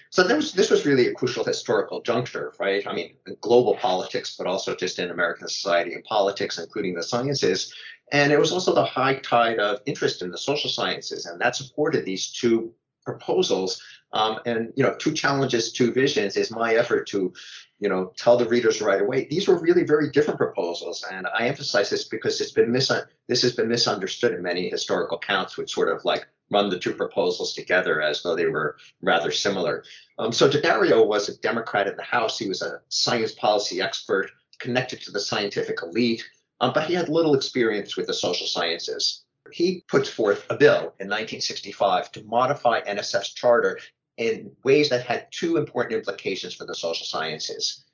So 0.09 0.23
this 0.23 0.35
was, 0.35 0.53
this 0.53 0.69
was 0.69 0.85
really 0.85 1.07
a 1.07 1.13
crucial 1.13 1.43
historical 1.43 2.01
juncture, 2.01 2.53
right? 2.59 2.85
I 2.88 2.93
mean, 2.93 3.15
global 3.41 3.75
politics, 3.75 4.35
but 4.38 4.47
also 4.47 4.75
just 4.75 4.99
in 4.99 5.11
American 5.11 5.47
society 5.47 5.93
and 5.93 6.03
politics, 6.03 6.57
including 6.57 6.95
the 6.95 7.03
sciences. 7.03 7.73
And 8.11 8.31
it 8.31 8.39
was 8.39 8.51
also 8.51 8.73
the 8.73 8.85
high 8.85 9.15
tide 9.15 9.59
of 9.59 9.81
interest 9.85 10.21
in 10.21 10.31
the 10.31 10.38
social 10.38 10.69
sciences, 10.69 11.25
and 11.25 11.39
that 11.41 11.55
supported 11.55 12.05
these 12.05 12.31
two 12.31 12.73
proposals. 13.03 13.81
Um, 14.13 14.39
and 14.45 14.71
you 14.75 14.83
know, 14.83 14.95
two 14.95 15.13
challenges, 15.13 15.73
two 15.73 15.91
visions 15.91 16.38
is 16.38 16.49
my 16.49 16.75
effort 16.75 17.07
to, 17.09 17.33
you 17.79 17.89
know, 17.89 18.13
tell 18.17 18.38
the 18.38 18.47
readers 18.47 18.81
right 18.81 19.01
away. 19.01 19.27
These 19.29 19.47
were 19.47 19.59
really 19.59 19.83
very 19.83 20.09
different 20.11 20.39
proposals, 20.39 21.05
and 21.11 21.27
I 21.27 21.47
emphasize 21.47 21.89
this 21.89 22.05
because 22.05 22.39
it's 22.39 22.51
been 22.51 22.71
mis- 22.71 22.91
this 23.27 23.41
has 23.41 23.53
been 23.53 23.67
misunderstood 23.67 24.33
in 24.33 24.41
many 24.41 24.69
historical 24.69 25.17
accounts, 25.17 25.57
which 25.57 25.73
sort 25.73 25.89
of 25.89 26.05
like 26.05 26.27
run 26.49 26.69
the 26.69 26.79
two 26.79 26.93
proposals 26.93 27.53
together 27.53 28.01
as 28.01 28.23
though 28.23 28.35
they 28.35 28.45
were 28.45 28.77
rather 29.01 29.31
similar. 29.31 29.83
Um, 30.17 30.31
so 30.31 30.49
Daddario 30.49 31.05
was 31.05 31.29
a 31.29 31.37
Democrat 31.37 31.87
in 31.87 31.95
the 31.95 32.03
House. 32.03 32.39
He 32.39 32.47
was 32.47 32.61
a 32.61 32.81
science 32.89 33.33
policy 33.33 33.81
expert 33.81 34.31
connected 34.59 35.01
to 35.01 35.11
the 35.11 35.19
scientific 35.19 35.81
elite, 35.83 36.25
um, 36.61 36.71
but 36.73 36.87
he 36.87 36.93
had 36.93 37.09
little 37.09 37.35
experience 37.35 37.95
with 37.95 38.07
the 38.07 38.13
social 38.13 38.47
sciences. 38.47 39.23
He 39.51 39.83
puts 39.87 40.09
forth 40.09 40.45
a 40.49 40.57
bill 40.57 40.93
in 40.99 41.07
1965 41.07 42.11
to 42.13 42.23
modify 42.23 42.81
NSF's 42.81 43.33
charter 43.33 43.79
in 44.17 44.51
ways 44.63 44.89
that 44.89 45.05
had 45.05 45.27
two 45.31 45.57
important 45.57 45.95
implications 45.95 46.53
for 46.53 46.65
the 46.65 46.75
social 46.75 47.05
sciences. 47.05 47.85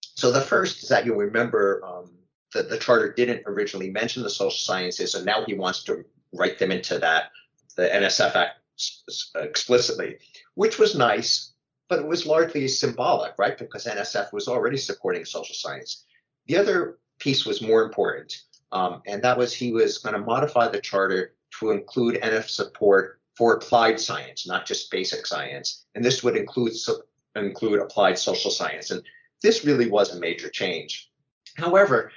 So 0.00 0.30
the 0.30 0.40
first 0.40 0.82
is 0.82 0.88
that 0.88 1.04
you'll 1.04 1.16
remember 1.16 1.84
um, 1.84 2.10
that 2.54 2.70
the 2.70 2.78
charter 2.78 3.12
didn't 3.12 3.42
originally 3.46 3.90
mention 3.90 4.22
the 4.22 4.30
social 4.30 4.58
sciences, 4.58 5.14
and 5.14 5.26
now 5.26 5.44
he 5.44 5.54
wants 5.54 5.82
to 5.84 6.04
write 6.32 6.58
them 6.58 6.70
into 6.70 6.98
that 6.98 7.30
the 7.76 7.88
NSF 7.88 8.34
Act 8.34 8.58
explicitly, 9.36 10.18
which 10.54 10.78
was 10.78 10.96
nice, 10.96 11.52
but 11.88 12.00
it 12.00 12.06
was 12.06 12.26
largely 12.26 12.68
symbolic, 12.68 13.34
right? 13.38 13.56
Because 13.56 13.86
NSF 13.86 14.32
was 14.32 14.48
already 14.48 14.76
supporting 14.76 15.24
social 15.24 15.54
science. 15.54 16.04
The 16.46 16.58
other 16.58 16.98
piece 17.18 17.46
was 17.46 17.62
more 17.62 17.82
important, 17.82 18.42
um, 18.72 19.02
and 19.06 19.22
that 19.22 19.38
was 19.38 19.54
he 19.54 19.72
was 19.72 19.98
going 19.98 20.14
to 20.14 20.20
modify 20.20 20.68
the 20.68 20.80
charter 20.80 21.34
to 21.60 21.70
include 21.70 22.20
NSF 22.20 22.48
support 22.48 23.20
for 23.36 23.54
applied 23.54 24.00
science, 24.00 24.46
not 24.46 24.66
just 24.66 24.90
basic 24.90 25.26
science, 25.26 25.84
and 25.94 26.04
this 26.04 26.22
would 26.22 26.36
include 26.36 26.72
include 27.34 27.80
applied 27.80 28.18
social 28.18 28.50
science. 28.50 28.90
And 28.90 29.02
this 29.42 29.64
really 29.64 29.90
was 29.90 30.14
a 30.14 30.20
major 30.20 30.48
change. 30.48 31.10
However, 31.56 32.10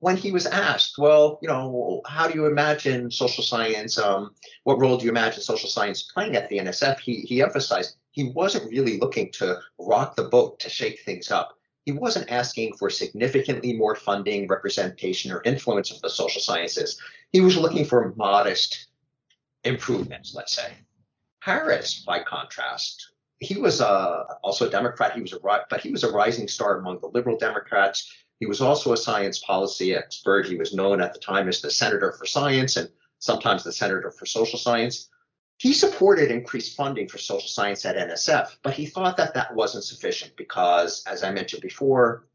when 0.00 0.16
he 0.16 0.32
was 0.32 0.46
asked, 0.46 0.98
well, 0.98 1.38
you 1.40 1.48
know, 1.48 2.02
how 2.06 2.28
do 2.28 2.34
you 2.34 2.46
imagine 2.46 3.10
social 3.10 3.42
science? 3.42 3.98
Um, 3.98 4.34
what 4.64 4.78
role 4.78 4.98
do 4.98 5.04
you 5.04 5.10
imagine 5.10 5.42
social 5.42 5.68
science 5.68 6.02
playing 6.02 6.36
at 6.36 6.48
the 6.48 6.58
NSF? 6.58 6.98
He, 6.98 7.20
he 7.20 7.42
emphasized 7.42 7.96
he 8.10 8.24
wasn't 8.24 8.70
really 8.70 8.98
looking 8.98 9.32
to 9.32 9.58
rock 9.78 10.14
the 10.14 10.24
boat, 10.24 10.60
to 10.60 10.68
shake 10.68 11.00
things 11.00 11.30
up. 11.30 11.58
He 11.84 11.92
wasn't 11.92 12.30
asking 12.30 12.74
for 12.74 12.88
significantly 12.88 13.72
more 13.72 13.94
funding, 13.94 14.46
representation, 14.46 15.32
or 15.32 15.42
influence 15.44 15.90
of 15.90 16.00
the 16.00 16.08
social 16.08 16.40
sciences. 16.40 17.00
He 17.32 17.40
was 17.40 17.56
looking 17.56 17.84
for 17.84 18.14
modest 18.16 18.86
improvements, 19.64 20.34
let's 20.34 20.54
say. 20.54 20.72
Harris, 21.40 22.04
by 22.06 22.20
contrast, 22.20 23.10
he 23.40 23.58
was 23.58 23.80
uh, 23.80 24.24
also 24.42 24.68
a 24.68 24.70
Democrat. 24.70 25.14
He 25.14 25.20
was 25.20 25.32
a 25.32 25.38
but 25.68 25.80
he 25.80 25.90
was 25.90 26.04
a 26.04 26.12
rising 26.12 26.48
star 26.48 26.78
among 26.78 27.00
the 27.00 27.08
liberal 27.08 27.36
Democrats. 27.36 28.10
He 28.40 28.46
was 28.46 28.60
also 28.60 28.92
a 28.92 28.96
science 28.96 29.38
policy 29.38 29.94
expert. 29.94 30.46
He 30.46 30.56
was 30.56 30.74
known 30.74 31.00
at 31.00 31.12
the 31.12 31.20
time 31.20 31.48
as 31.48 31.60
the 31.60 31.70
Senator 31.70 32.12
for 32.12 32.26
Science 32.26 32.76
and 32.76 32.90
sometimes 33.18 33.64
the 33.64 33.72
Senator 33.72 34.10
for 34.10 34.26
Social 34.26 34.58
Science. 34.58 35.08
He 35.58 35.72
supported 35.72 36.30
increased 36.30 36.76
funding 36.76 37.08
for 37.08 37.18
social 37.18 37.48
science 37.48 37.84
at 37.86 37.96
NSF, 37.96 38.56
but 38.62 38.74
he 38.74 38.86
thought 38.86 39.16
that 39.16 39.34
that 39.34 39.54
wasn't 39.54 39.84
sufficient 39.84 40.36
because, 40.36 41.04
as 41.06 41.22
I 41.22 41.30
mentioned 41.30 41.62
before, 41.62 42.26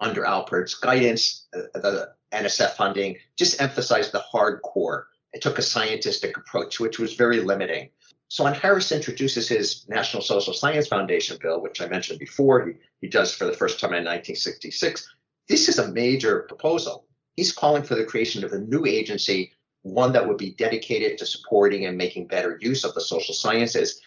under 0.00 0.26
Alpert's 0.26 0.74
guidance, 0.74 1.46
uh, 1.54 1.78
the 1.78 2.12
NSF 2.32 2.70
funding 2.70 3.16
just 3.36 3.60
emphasized 3.60 4.12
the 4.12 4.24
hardcore. 4.32 5.04
It 5.32 5.42
took 5.42 5.58
a 5.58 5.62
scientific 5.62 6.36
approach, 6.36 6.80
which 6.80 6.98
was 6.98 7.14
very 7.14 7.40
limiting. 7.40 7.90
So 8.28 8.42
when 8.44 8.54
Harris 8.54 8.90
introduces 8.90 9.48
his 9.48 9.88
National 9.88 10.22
Social 10.22 10.52
Science 10.52 10.88
Foundation 10.88 11.38
bill, 11.40 11.62
which 11.62 11.80
I 11.80 11.86
mentioned 11.86 12.18
before, 12.18 12.66
he, 12.66 12.72
he 13.00 13.06
does 13.06 13.32
for 13.32 13.44
the 13.44 13.52
first 13.52 13.78
time 13.78 13.90
in 13.90 14.04
1966, 14.04 15.08
this 15.48 15.68
is 15.68 15.78
a 15.78 15.92
major 15.92 16.40
proposal. 16.48 17.06
He's 17.36 17.52
calling 17.52 17.82
for 17.82 17.94
the 17.94 18.04
creation 18.04 18.44
of 18.44 18.52
a 18.52 18.58
new 18.58 18.86
agency, 18.86 19.52
one 19.82 20.12
that 20.12 20.26
would 20.26 20.38
be 20.38 20.54
dedicated 20.54 21.18
to 21.18 21.26
supporting 21.26 21.86
and 21.86 21.96
making 21.96 22.26
better 22.26 22.58
use 22.60 22.84
of 22.84 22.94
the 22.94 23.00
social 23.00 23.34
sciences. 23.34 24.00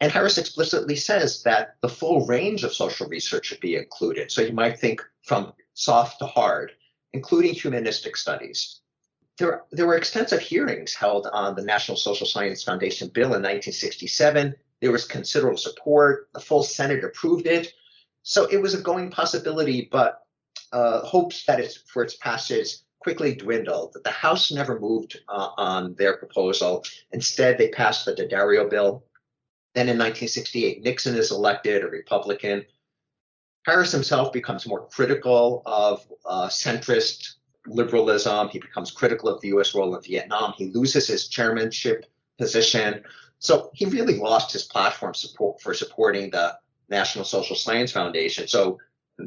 And 0.00 0.10
Harris 0.10 0.38
explicitly 0.38 0.96
says 0.96 1.42
that 1.42 1.76
the 1.82 1.88
full 1.88 2.26
range 2.26 2.64
of 2.64 2.72
social 2.72 3.06
research 3.06 3.46
should 3.46 3.60
be 3.60 3.76
included. 3.76 4.32
So 4.32 4.40
you 4.40 4.52
might 4.52 4.78
think 4.78 5.02
from 5.24 5.52
soft 5.74 6.20
to 6.20 6.26
hard, 6.26 6.72
including 7.12 7.54
humanistic 7.54 8.16
studies. 8.16 8.80
There, 9.38 9.64
there 9.72 9.86
were 9.86 9.96
extensive 9.96 10.40
hearings 10.40 10.94
held 10.94 11.26
on 11.32 11.54
the 11.54 11.64
National 11.64 11.96
Social 11.96 12.26
Science 12.26 12.62
Foundation 12.62 13.08
bill 13.08 13.34
in 13.34 13.42
1967. 13.42 14.54
There 14.80 14.92
was 14.92 15.04
considerable 15.04 15.58
support. 15.58 16.28
The 16.32 16.40
full 16.40 16.62
Senate 16.62 17.04
approved 17.04 17.46
it. 17.46 17.72
So 18.22 18.46
it 18.46 18.58
was 18.58 18.74
a 18.74 18.80
going 18.80 19.10
possibility, 19.10 19.88
but 19.90 20.22
uh, 20.72 21.00
hopes 21.00 21.44
that 21.46 21.60
it's 21.60 21.76
for 21.76 22.02
its 22.02 22.16
passage 22.16 22.76
quickly 23.00 23.34
dwindled. 23.34 23.96
The 24.04 24.10
House 24.10 24.52
never 24.52 24.78
moved 24.78 25.20
uh, 25.28 25.50
on 25.56 25.94
their 25.94 26.16
proposal. 26.16 26.84
Instead, 27.12 27.58
they 27.58 27.68
passed 27.68 28.04
the 28.04 28.14
Daddario 28.14 28.68
bill. 28.68 29.04
Then 29.74 29.88
in 29.88 29.98
1968, 29.98 30.82
Nixon 30.82 31.16
is 31.16 31.30
elected, 31.30 31.82
a 31.82 31.88
Republican. 31.88 32.64
Harris 33.64 33.92
himself 33.92 34.32
becomes 34.32 34.66
more 34.66 34.86
critical 34.88 35.62
of 35.66 36.06
uh, 36.26 36.48
centrist 36.48 37.34
liberalism. 37.66 38.48
He 38.48 38.58
becomes 38.58 38.90
critical 38.90 39.28
of 39.28 39.40
the 39.40 39.48
U.S. 39.48 39.74
role 39.74 39.94
in 39.94 40.02
Vietnam. 40.02 40.54
He 40.56 40.70
loses 40.72 41.06
his 41.06 41.28
chairmanship 41.28 42.06
position. 42.38 43.02
So 43.38 43.70
he 43.74 43.86
really 43.86 44.16
lost 44.16 44.52
his 44.52 44.64
platform 44.64 45.14
support 45.14 45.60
for 45.60 45.72
supporting 45.74 46.30
the 46.30 46.58
National 46.88 47.24
Social 47.24 47.56
Science 47.56 47.92
Foundation. 47.92 48.48
So 48.48 48.78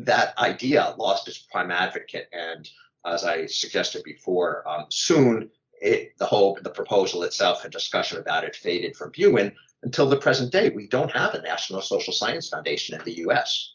that 0.05 0.37
idea 0.37 0.95
lost 0.97 1.27
its 1.27 1.37
prime 1.37 1.71
advocate. 1.71 2.29
And 2.31 2.69
as 3.05 3.23
I 3.23 3.45
suggested 3.45 4.03
before, 4.03 4.67
um, 4.67 4.85
soon 4.89 5.49
it, 5.81 6.17
the 6.17 6.25
whole 6.25 6.57
the 6.61 6.69
proposal 6.69 7.23
itself 7.23 7.63
and 7.63 7.71
discussion 7.71 8.17
about 8.17 8.43
it 8.43 8.55
faded 8.55 8.95
from 8.95 9.11
view. 9.11 9.37
And 9.37 9.51
until 9.83 10.07
the 10.07 10.17
present 10.17 10.51
day, 10.51 10.69
we 10.69 10.87
don't 10.87 11.11
have 11.11 11.33
a 11.33 11.41
National 11.41 11.81
Social 11.81 12.13
Science 12.13 12.49
Foundation 12.49 12.97
in 12.97 13.03
the 13.05 13.17
U.S. 13.19 13.73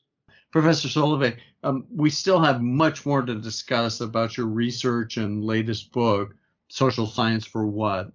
Professor 0.50 0.88
Solovey, 0.88 1.36
um, 1.62 1.86
we 1.94 2.08
still 2.08 2.40
have 2.40 2.62
much 2.62 3.04
more 3.04 3.20
to 3.22 3.34
discuss 3.34 4.00
about 4.00 4.36
your 4.36 4.46
research 4.46 5.18
and 5.18 5.44
latest 5.44 5.92
book, 5.92 6.34
Social 6.68 7.06
Science 7.06 7.44
for 7.44 7.66
What? 7.66 8.12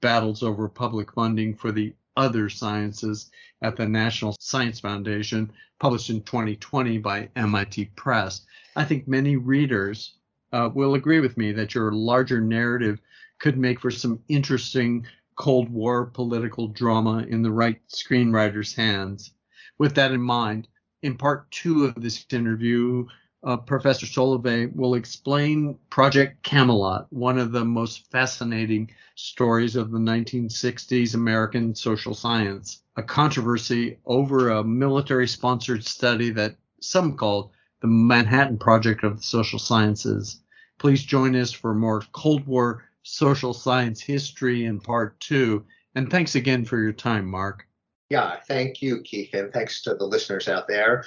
Battles 0.00 0.42
over 0.42 0.68
Public 0.68 1.12
Funding 1.12 1.54
for 1.54 1.70
the 1.70 1.94
Other 2.16 2.48
Sciences 2.48 3.30
at 3.62 3.76
the 3.76 3.86
National 3.86 4.36
Science 4.40 4.80
Foundation, 4.80 5.52
published 5.78 6.10
in 6.10 6.22
2020 6.22 6.98
by 6.98 7.28
MIT 7.36 7.86
Press. 7.96 8.46
I 8.74 8.84
think 8.84 9.06
many 9.06 9.36
readers 9.36 10.14
uh, 10.52 10.70
will 10.72 10.94
agree 10.94 11.20
with 11.20 11.36
me 11.36 11.52
that 11.52 11.74
your 11.74 11.92
larger 11.92 12.40
narrative 12.40 13.00
could 13.38 13.58
make 13.58 13.80
for 13.80 13.90
some 13.90 14.22
interesting 14.28 15.06
Cold 15.36 15.68
War 15.68 16.06
political 16.06 16.68
drama 16.68 17.18
in 17.28 17.42
the 17.42 17.52
right 17.52 17.80
screenwriter's 17.88 18.74
hands. 18.74 19.32
With 19.78 19.94
that 19.96 20.12
in 20.12 20.22
mind, 20.22 20.68
in 21.02 21.16
part 21.16 21.50
two 21.50 21.84
of 21.84 21.94
this 21.96 22.24
interview, 22.32 23.06
uh, 23.44 23.56
Professor 23.56 24.06
Solovey 24.06 24.74
will 24.74 24.94
explain 24.94 25.78
Project 25.90 26.42
Camelot, 26.42 27.06
one 27.12 27.38
of 27.38 27.52
the 27.52 27.64
most 27.64 28.10
fascinating 28.10 28.90
stories 29.14 29.76
of 29.76 29.90
the 29.90 29.98
1960s 29.98 31.14
American 31.14 31.74
social 31.74 32.14
science, 32.14 32.82
a 32.96 33.02
controversy 33.02 33.98
over 34.06 34.50
a 34.50 34.64
military 34.64 35.28
sponsored 35.28 35.84
study 35.84 36.30
that 36.30 36.56
some 36.80 37.16
called 37.16 37.50
the 37.80 37.86
Manhattan 37.86 38.58
Project 38.58 39.04
of 39.04 39.18
the 39.18 39.22
Social 39.22 39.58
Sciences. 39.58 40.40
Please 40.78 41.04
join 41.04 41.34
us 41.36 41.52
for 41.52 41.74
more 41.74 42.02
Cold 42.12 42.46
War 42.46 42.84
social 43.02 43.54
science 43.54 44.00
history 44.00 44.64
in 44.64 44.80
part 44.80 45.18
two. 45.20 45.64
And 45.94 46.10
thanks 46.10 46.34
again 46.34 46.64
for 46.64 46.78
your 46.78 46.92
time, 46.92 47.26
Mark. 47.26 47.66
Yeah, 48.10 48.38
thank 48.46 48.82
you, 48.82 49.00
Keith, 49.02 49.34
and 49.34 49.52
thanks 49.52 49.82
to 49.82 49.94
the 49.94 50.04
listeners 50.04 50.48
out 50.48 50.68
there. 50.68 51.04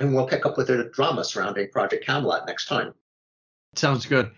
And 0.00 0.14
we'll 0.14 0.26
pick 0.26 0.44
up 0.44 0.56
with 0.56 0.66
the 0.66 0.90
drama 0.92 1.24
surrounding 1.24 1.70
Project 1.70 2.04
Camelot 2.04 2.46
next 2.46 2.66
time. 2.66 2.94
Sounds 3.74 4.06
good. 4.06 4.30